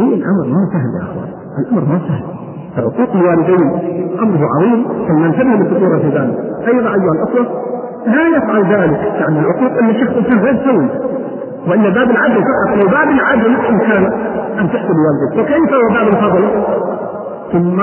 هو 0.00 0.14
الأمر 0.14 0.46
ما 0.46 0.68
سهل 0.72 0.90
يا 0.98 1.02
أخوان. 1.02 1.28
الأمر 1.58 1.84
ما 1.84 2.00
سهل. 2.08 2.24
فعقوق 2.76 3.16
الوالدين 3.16 3.70
أمره 4.22 4.48
عظيم 4.56 4.84
فلننتبه 5.08 5.50
للخطوره 5.50 5.98
في 5.98 6.08
ذلك. 6.08 6.38
أيضا 6.68 6.88
أيها 6.88 7.12
الأخوة 7.12 7.46
لا 8.06 8.36
يفعل 8.36 8.62
ذلك 8.62 9.00
يعني 9.20 9.38
العقوق 9.38 9.78
إن 9.78 9.90
الشخص 9.90 10.16
إنسان 10.16 10.38
غير 10.38 10.64
سوي. 10.64 10.88
وإلا 11.68 11.88
باب 11.88 12.10
العدل 12.10 12.42
فقط 12.42 12.84
لو 12.84 12.90
باب 12.90 13.08
العدل 13.08 13.56
إمكان 13.70 14.12
أن 14.58 14.68
تحسب 14.68 14.94
والدك 14.96 15.48
فكيف 15.48 15.74
هو 15.74 15.94
باب 15.94 16.08
الفضل؟ 16.08 16.44
ثم 17.52 17.80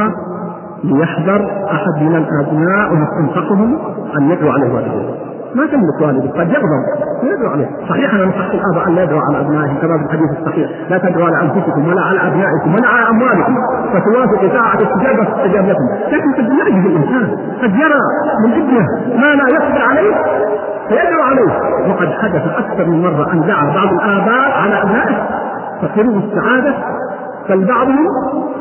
ليحذر 0.84 1.66
أحد 1.72 2.04
من 2.04 2.16
الأبناء 2.16 2.94
ومستنطقهم 2.94 3.80
أن 4.18 4.32
يدعو 4.32 4.52
عليه 4.52 4.74
والده 4.74 5.30
ما 5.56 5.66
تملك 5.66 6.02
والدك 6.02 6.32
قد 6.40 6.50
يغضب 6.50 6.84
يدعو 7.24 7.52
عليه. 7.52 7.70
صحيح 7.90 8.14
أنا 8.14 8.26
نصحت 8.26 8.54
الاباء 8.54 8.88
أن 8.88 8.96
لا 8.96 9.04
يدعوا 9.04 9.22
على 9.22 9.40
ابنائهم 9.40 9.78
كما 9.82 9.98
في 9.98 10.04
الحديث 10.04 10.40
الصحيح. 10.40 10.70
لا 10.90 10.98
تدعوا 10.98 11.26
على 11.26 11.42
أنفسكم 11.42 11.88
ولا 11.88 12.02
على 12.02 12.20
أبنائكم 12.28 12.76
ولا 12.76 12.88
على 12.88 13.10
أموالكم 13.10 13.56
فتوافق 13.94 14.54
ساعه 14.54 14.74
استجابة 14.74 15.24
تستجاب 15.24 15.66
لكم. 15.70 15.86
لكن 16.12 16.34
قد 16.34 16.54
يعجز 16.60 16.86
الإنسان 16.86 17.38
قد 17.64 17.76
يرى 17.76 18.02
من 18.46 18.52
ابنه 18.54 18.86
ما 19.22 19.36
لا 19.36 19.48
يقدر 19.50 19.82
عليه 19.90 20.16
فيدعو 20.90 21.22
عليه. 21.22 21.52
وقد 21.90 22.08
حدث 22.08 22.44
أكثر 22.58 22.86
من 22.86 23.02
مرة 23.02 23.34
أن 23.34 23.42
دعا 23.42 23.66
بعض 23.76 23.94
الآباء 23.94 24.52
على 24.64 24.82
أبنائه 24.82 25.28
فقروا 25.82 26.20
السعادة 26.20 26.74
بل 27.50 27.66
بعضهم 27.66 28.08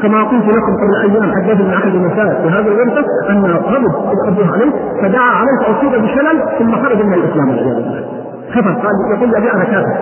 كما 0.03 0.23
قلت 0.23 0.45
لكم 0.45 0.73
قبل 0.83 1.11
أيام 1.11 1.33
حدثني 1.33 1.75
احد 1.77 1.89
المشايخ 1.95 2.33
في 2.43 2.49
هذا 2.49 2.69
الغرفة 2.69 3.05
أن 3.31 3.45
غضب 3.45 3.95
ابوه 4.29 4.53
عليه 4.53 4.71
فدعا 5.03 5.31
عليه 5.31 5.67
فاصيب 5.67 6.03
بشلل 6.03 6.43
ثم 6.59 6.75
خرج 6.85 7.05
من 7.05 7.15
الإسلام 7.15 7.49
والعياذ 7.49 7.75
بالله. 7.75 8.05
كفر 8.55 8.71
قال 8.71 8.95
يقول 9.15 9.37
أبي 9.37 9.53
أنا 9.53 9.65
كافر. 9.65 9.97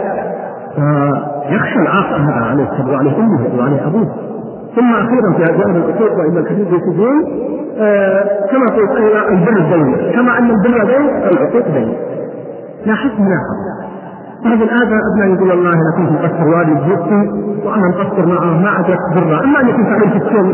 العاق 1.80 2.14
أن 2.14 2.22
يدعى 2.22 2.50
عليه 2.50 2.64
تدعو 2.78 2.96
عليه 2.96 3.16
أمه 3.18 3.48
تدعو 3.48 3.66
عليه 3.66 3.86
أبوه. 3.86 4.14
ثم 4.76 4.92
أخيرا 4.94 5.32
في 5.36 5.42
جانب 5.58 5.76
الحقوق 5.76 6.18
وان 6.18 6.38
الحديث 6.38 6.68
يسجون 6.68 7.46
آه 7.78 8.46
كما 8.50 8.66
قلت 8.66 8.90
البر 9.30 9.58
دين 9.76 10.12
كما 10.12 10.38
أن 10.38 10.50
البر 10.50 10.84
دين 10.84 11.08
العقوق 11.32 11.68
دين. 11.74 11.96
لاحظت 12.86 13.20
ملاحظه 13.20 13.85
بعض 14.50 14.62
الآباء 14.62 15.00
أبناء 15.12 15.28
يقول 15.34 15.50
والله 15.50 15.70
أنا 15.72 15.92
كنت 15.96 16.10
مقصر 16.12 16.48
والدي 16.48 16.74
بجوزتي 16.74 17.20
وأنا 17.66 17.88
مقصر 17.88 18.26
معه 18.26 18.58
ما 18.64 18.80
أدرك 18.80 18.98
برا. 19.14 19.44
إما 19.44 19.60
أني 19.60 19.72
كنت 19.72 19.88
في 20.12 20.16
السن 20.16 20.48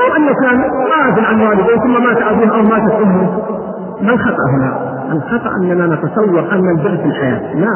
أو 0.00 0.16
أنه 0.16 0.32
كان 0.42 0.58
غافل 0.92 1.24
عن 1.24 1.40
والديه 1.46 1.76
ثم 1.76 2.02
مات 2.04 2.22
أبوه 2.22 2.56
أو 2.56 2.62
ماتت 2.62 2.94
أمه. 3.02 3.28
ما 4.02 4.12
الخطأ 4.12 4.44
هنا؟ 4.54 4.70
الخطأ 5.12 5.50
أننا 5.56 5.86
نتصور 5.94 6.40
أن 6.52 6.68
البر 6.70 6.96
في 7.02 7.04
الحياة. 7.08 7.54
لا. 7.54 7.74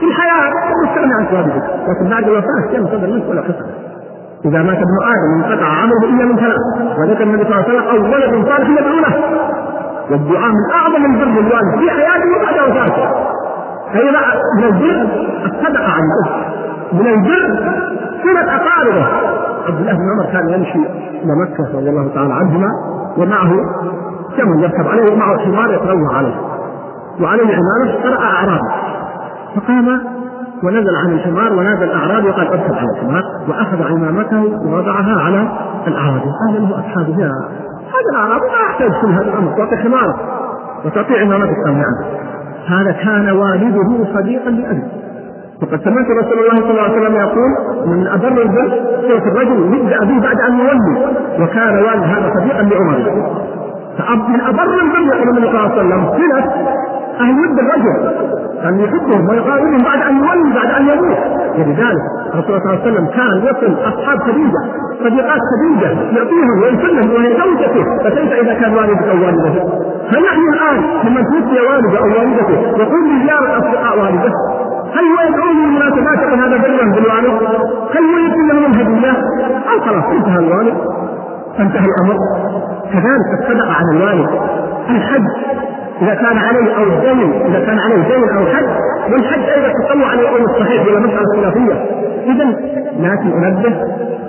في 0.00 0.06
الحياة 0.06 0.50
تستغني 0.84 1.14
عن 1.14 1.26
والدك 1.36 1.64
لكن 1.88 2.10
بعد 2.10 2.24
الوفاة 2.24 2.72
كان 2.72 2.86
صدر 2.86 3.06
منك 3.12 3.24
ولا 3.30 3.40
قصة 3.40 3.66
إذا 4.44 4.62
مات 4.62 4.76
ابن 4.76 4.96
آدم 5.12 5.44
انقطع 5.44 5.66
عمله 5.66 6.04
إلا 6.04 6.24
من 6.24 6.36
ثلاث 6.36 6.60
وذكر 6.98 7.22
النبي 7.22 7.44
صلى 7.44 7.52
الله 7.54 7.64
عليه 7.64 7.74
وسلم 7.74 7.88
أو 7.88 8.12
ولد 8.12 8.48
صالح 8.48 8.68
يدعو 8.68 8.98
له. 9.00 9.14
والدعاء 10.10 10.48
من 10.50 10.70
أعظم 10.74 11.04
البر 11.04 11.40
للوالد 11.40 11.78
في 11.78 11.90
حياته 11.90 12.28
وبعد 12.36 12.70
وفاته. 12.70 13.08
أي 13.94 14.10
لا 14.10 14.20
من 14.56 14.64
البر 14.64 15.08
الصدقة 15.44 15.92
عن 15.92 16.02
من 16.92 17.06
البر 17.06 17.72
صلة 18.22 18.56
أقاربه 18.56 19.06
عبد 19.66 19.80
الله 19.80 19.92
بن 19.92 20.10
عمر 20.10 20.32
كان 20.32 20.48
يمشي 20.48 20.78
إلى 21.22 21.32
مكة 21.42 21.78
رضي 21.78 21.90
الله 21.90 22.10
تعالى 22.14 22.34
عنهما 22.34 22.68
ومعه 23.16 23.50
جمل 24.38 24.62
يركب 24.62 24.88
عليه 24.88 25.12
ومعه 25.12 25.38
حمار 25.38 25.74
يتروى 25.74 26.14
عليه. 26.14 26.34
وعليه 27.20 27.56
عمامة 27.56 28.02
قرأ 28.02 28.22
أعرابي 28.24 28.68
فقام 29.56 30.00
ونزل 30.64 30.96
عن 30.96 31.12
الحمار 31.12 31.52
ونادى 31.52 31.84
الأعرابي 31.84 32.28
وقال 32.28 32.46
اركب 32.48 32.74
على 32.74 32.86
الحمار 32.96 33.22
وأخذ 33.48 33.82
عمامته 33.82 34.42
ووضعها 34.66 35.20
على 35.20 35.48
الأعرابي 35.86 36.30
قال 36.40 36.62
له 36.62 36.78
أصحابه 36.78 37.20
يا 37.20 37.32
هذا 37.90 38.10
الأعرابي 38.12 38.46
ما 38.46 38.70
يحتاج 38.70 39.00
كل 39.02 39.08
هذا 39.12 39.22
الأمر 39.22 39.56
تعطي 39.56 39.76
حمارك 39.76 40.16
وتعطي 40.84 41.20
عمامتك 41.20 41.56
قال 41.66 41.74
نعم 41.74 41.94
هذا 42.66 42.92
كان 42.92 43.30
والده 43.30 44.04
صديقا 44.14 44.50
لأبيه 44.50 45.00
وقد 45.62 45.80
سمعت 45.84 46.06
رسول 46.10 46.38
الله 46.38 46.56
صلى 46.56 46.70
الله 46.70 46.82
عليه 46.82 46.92
وسلم 47.00 47.14
يقول 47.16 47.50
من 47.86 48.06
أبر 48.06 48.42
البر 48.42 48.72
صوت 49.08 49.22
الرجل 49.22 49.74
يبدأ 49.74 50.04
به 50.04 50.20
بعد 50.20 50.40
أن 50.40 50.58
يولي 50.58 51.16
وكان 51.40 51.74
والد 51.78 52.02
هذا 52.04 52.32
صديقا 52.36 52.62
لعمر. 52.62 52.98
من 54.28 54.40
أبر 54.40 54.62
البر 54.82 55.14
يقول 55.14 55.28
النبي 55.28 55.46
صلى 55.46 55.50
الله 55.50 55.70
عليه 55.70 55.80
وسلم 55.80 56.10
صلة 56.10 56.44
أهل 57.20 57.34
ود 57.40 57.58
الرجل 57.58 58.14
أن 58.64 58.80
يحبهم 58.80 59.28
ويقاومهم 59.28 59.82
بعد 59.84 60.02
أن 60.02 60.16
يولي 60.16 60.54
بعد 60.54 60.70
أن 60.80 60.88
يموت. 60.88 61.18
ولذلك 61.58 62.02
الرسول 62.34 62.60
صلى 62.60 62.70
الله 62.70 62.80
عليه 62.82 62.92
وسلم 62.92 63.06
كان 63.06 63.38
يصل 63.44 63.72
أصحاب 63.88 64.18
خديجة 64.18 64.62
صديقات 65.04 65.40
خديجة 65.52 65.90
يعطيهم 66.16 66.62
ويسلم 66.62 67.12
وهي 67.12 67.28
زوجته 67.28 67.84
فكيف 68.04 68.32
إذا 68.32 68.54
كان 68.54 68.74
والدك 68.74 69.02
أو 69.08 69.24
والدته؟ 69.24 69.64
فنحن 70.10 70.42
الآن 70.54 70.78
لمن 71.04 71.22
توفي 71.24 71.60
والده 71.60 71.98
أو 71.98 72.08
والدته 72.18 72.58
يقول 72.82 73.00
لزيارة 73.10 73.58
أصدقاء 73.58 73.98
والده. 73.98 74.32
هل 74.94 75.04
هو 75.04 75.28
يدعو 75.28 75.52
للمناسبات 75.52 76.18
هذا 76.18 76.56
برا 76.56 76.84
بالوالد؟ 76.94 77.42
هل 77.94 78.02
هو 78.04 78.18
يكون 78.26 78.48
لهم 78.48 78.72
الهدية؟ 78.72 79.10
أو 79.72 79.80
خلاص 79.80 80.04
انتهى 80.04 80.38
الوالد. 80.38 80.74
فانتهى 81.58 81.84
الأمر. 81.84 82.16
كذلك 82.92 83.40
الصدقة 83.40 83.72
على 83.72 83.90
الوالد. 83.96 84.28
الحج 84.90 85.26
إذا 86.02 86.14
كان 86.14 86.38
عليه 86.38 86.76
أو 86.76 86.82
الدين 86.82 87.32
إذا 87.46 87.66
كان 87.66 87.78
عليه 87.78 87.96
دين 87.96 88.28
أو 88.36 88.46
حج 88.46 88.66
والحج 89.12 89.42
أيضا 89.42 89.68
تطلع 89.68 90.06
على 90.06 90.20
القول 90.20 90.42
الصحيح 90.42 90.82
إلى 90.82 91.00
مسألة 91.00 91.24
خلافية. 91.36 91.74
إذا 92.26 92.44
لكن 92.98 93.44
أنبه 93.44 93.74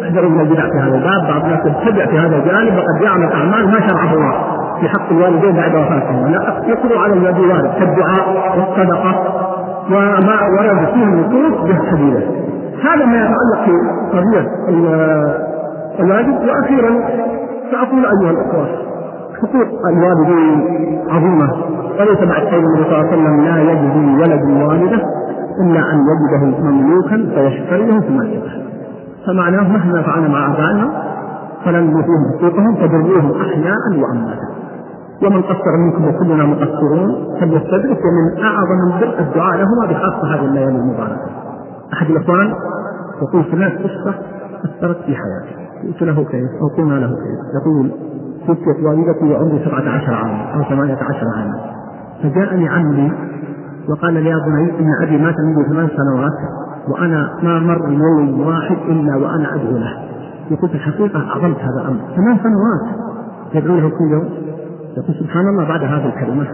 احذروا 0.03 0.29
من 0.29 0.39
البدع 0.39 0.63
في 0.63 0.77
هذا 0.77 0.95
الباب. 0.95 1.27
بعض 1.27 1.43
الناس 1.43 1.59
يبتدع 1.65 2.05
في 2.05 2.17
هذا 2.17 2.35
الجانب 2.35 2.77
وقد 2.77 3.01
يعمل 3.01 3.31
أعمال 3.31 3.71
ما 3.71 3.87
شرعه 3.87 4.13
الله. 4.13 4.60
في 4.81 4.89
حق 4.89 5.11
الوالدين 5.11 5.55
بعد 5.55 5.75
وفاتهم. 5.75 6.31
يقضوا 6.67 6.99
على 6.99 7.13
الذي 7.13 7.41
وارد 7.41 7.71
كالدعاء 7.79 8.29
والصدقة 8.57 9.13
وما 9.91 10.35
ورد 10.59 10.85
فيه 10.93 11.03
النصوص 11.03 11.61
بالحديث 11.61 12.23
هذا 12.83 13.05
ما 13.05 13.17
يتعلق 13.17 13.65
في 13.65 13.71
قضية 14.13 14.45
الواجب. 15.99 16.33
وأخيرا 16.33 16.91
سأقول 17.71 18.05
أيها 18.05 18.31
الأخوة 18.31 18.65
حقوق 19.41 19.67
الوالدين 19.89 20.99
عظيمة. 21.09 21.49
وليس 21.99 22.19
بعد 22.19 22.41
قول 22.41 22.63
النبي 22.63 22.83
صلى 22.83 22.95
الله 22.95 23.07
عليه 23.07 23.07
وسلم 23.07 23.41
لا 23.45 23.61
يجزي 23.71 24.21
ولد 24.21 24.43
والدة 24.69 25.01
إلا 25.61 25.79
أن 25.93 25.99
يجده 26.11 26.61
مملوكا 26.63 27.17
فيشتريه 27.35 27.99
ثم 27.99 28.21
يجده 28.21 28.51
فمعناه 29.27 29.63
مهما 29.63 30.01
فعلنا 30.01 30.27
مع 30.27 30.45
آبائنا 30.45 30.89
فلن 31.65 31.83
نوفيهم 31.83 32.25
حقوقهم 32.39 32.75
فبروهم 32.75 33.41
أحياء 33.41 33.99
وأمواتا. 33.99 34.47
ومن 35.25 35.41
قصر 35.41 35.77
منكم 35.77 36.07
وكلنا 36.07 36.45
مقصرون 36.45 37.37
فليستدرك 37.39 37.99
ومن 38.05 38.43
أعظم 38.43 38.93
البر 38.93 39.19
الدعاء 39.19 39.57
لهما 39.57 39.85
بخاصة 39.89 40.35
هذه 40.35 40.45
الليالي 40.45 40.75
المباركة 40.75 41.27
أحد 41.93 42.09
الإخوان 42.09 42.53
يقول 43.21 43.43
فلان 43.43 43.71
قصة 43.71 44.15
أثرت 44.65 44.97
في 44.97 45.15
حياتي 45.15 45.61
قلت 45.87 46.03
له 46.03 46.23
كيف؟ 46.23 46.49
أو 46.61 46.67
قلنا 46.77 46.93
له 46.93 47.07
كيف؟ 47.07 47.61
يقول 47.61 47.91
توفيت 48.47 48.83
والدتي 48.83 49.33
وعمري 49.33 49.65
17 49.65 50.13
عاما 50.13 50.53
أو 50.53 50.63
18 50.63 51.25
عاما 51.37 51.59
فجاءني 52.23 52.69
عمي 52.69 53.11
وقال 53.89 54.13
لي 54.13 54.29
يا 54.29 54.37
بني 54.45 54.79
إن 54.79 54.87
أبي 55.01 55.17
مات 55.17 55.35
منذ 55.39 55.67
ثمان 55.67 55.87
سنوات 55.87 56.31
وأنا 56.87 57.37
ما 57.43 57.59
مر 57.59 57.91
يوم 57.91 58.47
واحد 58.47 58.77
إلا 58.87 59.15
وأنا 59.15 59.55
أدعو 59.55 59.77
له. 59.77 59.93
يقول 60.51 60.69
في 60.69 60.75
الحقيقة 60.75 61.19
عظمت 61.19 61.57
هذا 61.57 61.81
الأمر. 61.81 61.99
ثمان 62.15 62.37
سنوات 62.37 62.95
يدعو 63.53 63.75
له 63.75 63.89
كل 63.89 64.11
يوم. 64.11 64.29
يقول 64.97 65.15
سبحان 65.19 65.47
الله 65.47 65.67
بعد 65.67 65.83
هذه 65.83 66.05
الكلمة 66.05 66.47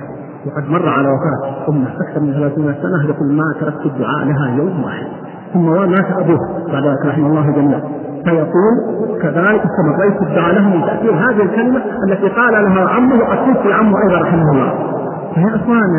وقد 0.45 0.69
مر 0.69 0.89
على 0.89 1.07
وفاة 1.07 1.69
أمة 1.69 1.88
أكثر 1.88 2.19
من 2.19 2.33
30 2.33 2.73
سنة 2.81 3.09
يقول 3.09 3.33
ما 3.33 3.53
تركت 3.59 3.85
الدعاء 3.85 4.25
لها 4.25 4.57
يوم 4.57 4.83
واحد. 4.83 5.07
ثم 5.53 5.65
مات 5.65 6.11
أبوه 6.11 6.39
بعد 6.71 6.83
ذلك 6.83 7.05
رحمه 7.05 7.27
الله 7.27 7.51
جميعا. 7.51 7.81
فيقول 8.25 8.73
كذلك 9.21 9.61
استمريت 9.65 10.21
الدعاء 10.21 10.53
له 10.53 10.69
من 10.69 10.81
تأثير 10.81 11.13
هذه 11.13 11.41
الكلمة 11.41 11.81
التي 12.07 12.29
قال 12.29 12.53
لها 12.53 12.89
عمه 12.89 13.15
وقد 13.15 13.38
توفي 13.38 13.73
عمه 13.73 13.97
أيضا 14.03 14.21
رحمه 14.21 14.51
الله. 14.51 14.73
فيا 15.35 15.55
إخوان 15.55 15.91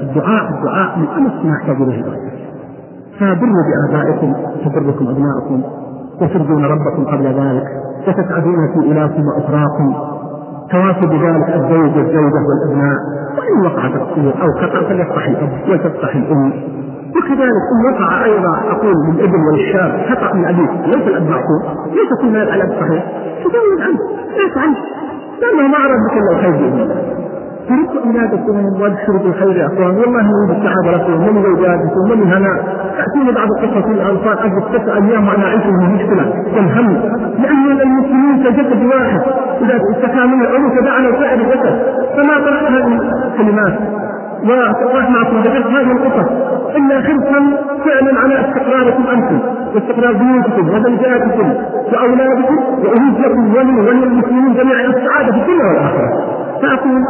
الدعاء 0.00 0.50
الدعاء 0.58 0.98
من 0.98 1.08
أمس 1.08 1.44
ما 1.44 1.56
يحتاج 1.56 1.76
إليه. 1.82 2.04
فبروا 3.20 3.62
بآبائكم 3.66 4.34
تبركم 4.64 5.08
أبناؤكم 5.08 5.62
وترجون 6.20 6.64
ربكم 6.64 7.04
قبل 7.04 7.24
ذلك 7.24 7.66
وتسعدون 8.08 8.56
في 8.74 8.92
إلهكم 8.92 9.22
وأخراكم. 9.26 9.94
توافد 10.70 11.12
ذلك 11.12 11.48
الزوج 11.54 11.96
والزوجة 11.96 12.40
والأبناء 12.48 12.96
وإن 13.38 13.66
وقع 13.66 13.88
تقصير 13.88 14.32
أو 14.42 14.48
خطأ 14.60 14.88
فليصفح 14.88 15.26
الأب 15.28 15.52
ولتصفح 15.68 16.14
الأم. 16.16 16.52
وكذلك 17.16 17.64
إن 17.72 17.94
وقع 17.94 18.24
أيضا 18.24 18.58
أقول 18.70 18.94
للإبن 19.08 19.40
والشاب 19.52 20.00
خطأ 20.10 20.34
من 20.34 20.44
أبيه 20.44 20.86
ليس 20.86 21.06
الأب 21.08 21.22
معصوم 21.22 21.62
ليس 21.92 22.08
كل 22.20 22.32
ما 22.32 22.42
الأب 22.42 22.68
صحيح. 22.80 23.04
تزود 23.44 23.80
عنه 23.80 23.98
ليس 24.36 24.56
عنه. 24.58 24.76
لأنه 25.40 25.68
ما 25.68 25.76
أراد 25.78 25.98
بك 26.10 26.16
إلا 26.18 26.30
الخير 26.32 26.50
بإذن 26.52 26.80
الله. 26.82 27.15
تركوا 27.68 28.00
أولادكم 28.06 28.56
وابشروا 28.80 29.18
بالخير 29.18 29.56
يا 29.56 29.66
أخوان. 29.66 29.94
والله 30.00 30.22
من 30.22 30.50
السعادة 30.56 30.90
لكم 30.96 31.12
ومن 31.12 31.42
زوجاتكم 31.42 32.00
ومن 32.10 32.32
هناء 32.32 32.56
تأتيني 32.96 33.32
بعض 33.32 33.48
القصص 33.56 33.86
الأنصار 33.86 34.36
أجل 34.44 34.62
تسع 34.72 34.92
أيام 34.94 35.28
وأنا 35.28 35.46
أعيش 35.46 35.66
من 35.66 35.84
المشكلة 35.86 36.24
والهم. 36.56 36.88
لأن 37.42 37.80
المسلمين 37.80 38.36
كجسد 38.44 38.84
واحد. 38.84 39.20
إذا 39.62 39.76
استكان 39.92 40.26
من 40.30 40.40
العروس 40.44 40.72
تبعنا 40.80 41.10
سائر 41.20 41.40
الجسد. 41.40 41.74
فما 42.16 42.34
طرحت 42.44 42.64
هذه 42.70 43.00
الكلمات. 43.26 43.78
ورحمة 44.44 45.24
صدقت 45.30 45.66
هذه 45.66 45.92
القصص. 45.92 46.28
إلا 46.76 47.00
حرصا 47.00 47.40
فعلا 47.84 48.20
على 48.20 48.34
استقراركم 48.40 49.04
أنتم. 49.14 49.38
واستقرار 49.74 50.12
بيوتكم 50.12 50.68
وزوجاتكم 50.68 51.54
وأولادكم 51.92 52.58
وأهلكم 52.84 53.54
ولي 53.54 53.80
ولي 53.80 54.04
المسلمين 54.04 54.54
جميعا. 54.54 54.86
السعادة 54.86 55.32
في 55.32 55.38
الدنيا 55.38 55.66
والآخرة. 55.68 56.08
فأقول 56.62 57.00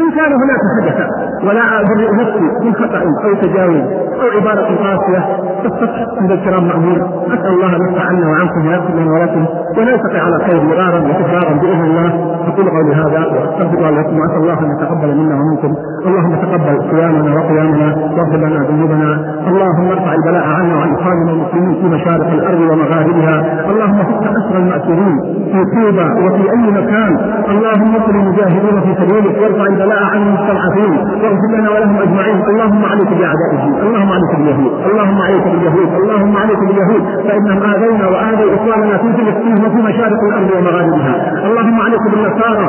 إن 0.00 0.10
كان 0.10 0.32
هناك 0.32 0.60
حدث 0.76 1.06
ولا 1.44 1.80
أبرئ 1.80 2.10
نفسي 2.12 2.64
من 2.64 2.74
خطأ 2.74 2.98
أو 3.24 3.34
تجاوز 3.34 3.82
أو 4.20 4.26
عبارة 4.38 4.76
قاسية. 4.84 5.22
فالصفح 5.62 6.06
عند 6.20 6.30
الكرام 6.30 6.68
مأمور. 6.68 7.26
أسأل 7.26 7.46
الله 7.46 7.76
أن 7.76 7.82
يدفع 7.88 8.04
عنا 8.08 8.28
وعنكم 8.28 8.66
ويغفر 8.66 8.94
لنا 8.94 9.12
ولكم 9.12 9.46
ونلتقي 9.78 10.18
على 10.18 10.44
خير 10.44 10.62
مرارا 10.62 11.00
وتكرارا 11.00 11.52
بإذن 11.52 11.84
الله. 11.84 12.36
أقول 12.48 12.70
قولي 12.70 12.94
هذا. 12.94 13.22
الله 13.70 13.90
لكم 13.90 14.14
وأسأل 14.20 14.40
الله 14.42 14.58
أن 14.64 14.70
يتقبل 14.76 15.16
منا 15.16 15.34
ومنكم. 15.40 15.72
اللهم 16.06 16.34
تقبل 16.44 16.74
صيامنا 16.90 17.30
وقيامنا 17.36 17.88
واغفر 18.16 18.36
لنا 18.36 18.60
ذنوبنا. 18.70 19.10
اللهم 19.48 19.86
ارفع 19.96 20.12
البلاء 20.18 20.44
عنا 20.56 20.74
وعن 20.76 20.94
إخواننا 20.94 21.32
المسلمين 21.32 21.74
في 21.80 21.86
مشارق 21.96 22.28
الأرض 22.38 22.60
ومغاربها. 22.60 23.36
اللهم 23.70 23.98
فك 24.08 24.24
أسر 24.38 24.56
المأسورين 24.62 25.16
في 25.52 25.60
طوبى 25.74 26.06
وفي 26.24 26.42
أي 26.54 26.66
مكان. 26.78 27.12
اللهم 27.52 27.90
اصل 27.96 28.14
المجاهدين 28.20 28.80
في 28.84 28.92
سبيلك 29.00 29.34
وارفع 29.42 29.66
البلاء 29.72 30.02
عن 30.12 30.20
المستضعفين. 30.26 30.92
واغفر 31.22 31.50
لنا 31.56 31.70
ولهم 31.70 31.96
أجمعين. 32.04 32.38
اللهم 32.52 32.84
عليك 32.92 33.10
بأعداء 33.18 33.50
الدين 33.52 33.74
اللهم 33.86 34.10
عليك 34.16 34.32
باليهود. 34.38 34.72
اللهم 34.90 35.18
عليك 35.26 35.44
باليهود. 35.52 35.88
اللهم 36.02 36.36
عليك 36.36 36.60
باليهود. 36.68 37.02
فإنهم 37.26 37.62
آذينا 37.72 38.06
وآذوا 38.12 38.54
إخواننا 38.56 38.96
في 39.02 39.08
فلسطين 39.16 39.56
وفي 39.64 39.78
مشارق 39.88 40.20
الأرض 40.28 40.50
ومغاربها. 40.56 41.14
اللهم 41.48 41.80
عليك 41.80 42.04
بالنصارى. 42.12 42.66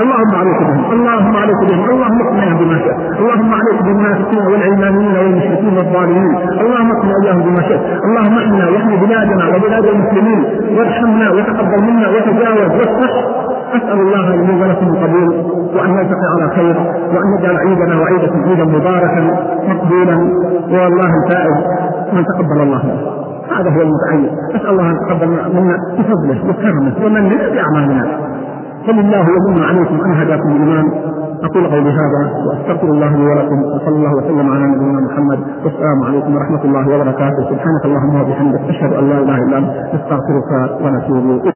اللهم 0.00 0.34
عليك 0.40 0.58
بهم 0.58 0.92
اللهم 0.92 1.36
عليك 1.36 1.60
بهم 1.68 1.90
اللهم 1.90 2.20
اقنعهم 2.26 2.58
بما 2.58 2.78
شئت 2.78 2.96
اللهم 3.20 3.52
عليك 3.54 3.82
بالمنافقين 3.82 4.46
والعلمانيين 4.46 5.16
والمشركين 5.16 5.76
والظالمين 5.76 6.36
اللهم 6.60 6.90
اقنع 6.90 7.14
إياهم 7.24 7.42
بما 7.42 7.62
شئت 7.62 7.80
اللهم 8.04 8.38
احمنا 8.38 8.68
واحمي 8.68 8.96
بلادنا 8.96 9.44
وبلاد 9.56 9.84
المسلمين 9.84 10.40
وارحمنا 10.76 11.30
وتقبل 11.30 11.80
منا 11.88 12.08
وتجاوز 12.08 12.70
واصلح. 12.78 13.12
أسأل 13.72 13.98
الله 14.00 14.34
أن 14.34 14.40
يجعل 14.50 14.70
لكم 14.70 14.86
القبول 14.86 15.28
وأن 15.74 15.90
نلتقي 15.96 16.26
على 16.34 16.50
خير 16.56 16.76
وأن 17.12 17.28
يجعل 17.38 17.56
عيدنا 17.56 18.00
وعيدكم 18.00 18.42
عيدا 18.48 18.64
مباركا 18.64 19.20
مقبولا. 19.68 20.16
والله 20.70 21.10
الفائز 21.20 21.56
من 22.12 22.24
تقبل 22.24 22.60
الله 22.62 22.82
هذا 23.56 23.70
هو 23.70 23.80
المتعين. 23.82 24.36
أسأل 24.56 24.70
الله 24.70 24.90
أن 24.90 24.96
يتقبل 24.96 25.28
منا 25.28 25.76
بفضله 25.98 26.38
وكرمه 26.48 26.92
ومنه 27.04 27.36
باعمالنا 27.54 28.31
فلله 28.86 29.26
يمن 29.36 29.62
عليكم 29.62 30.00
أن 30.04 30.12
هداكم 30.12 30.48
الإيمان؟ 30.48 30.86
أقول 31.42 31.66
قولي 31.66 31.90
هذا 31.90 32.22
وأستغفر 32.46 32.88
الله 32.90 33.16
لي 33.16 33.24
ولكم 33.30 33.58
وصلى 33.74 33.96
الله 33.96 34.12
وسلم 34.16 34.50
على 34.50 34.64
نبينا 34.66 35.00
محمد. 35.00 35.38
والسلام 35.64 35.98
عليكم 36.06 36.34
ورحمة 36.34 36.64
الله 36.64 36.84
وبركاته. 36.94 37.42
سبحانك 37.50 37.84
اللهم 37.84 38.14
وبحمدك 38.20 38.60
أشهد 38.68 38.92
أن 38.92 39.08
لا 39.10 39.18
إله 39.18 39.38
إلا 39.38 39.58
أنت 39.58 39.94
نستغفرك 39.94 40.50
ونتوب 40.82 41.52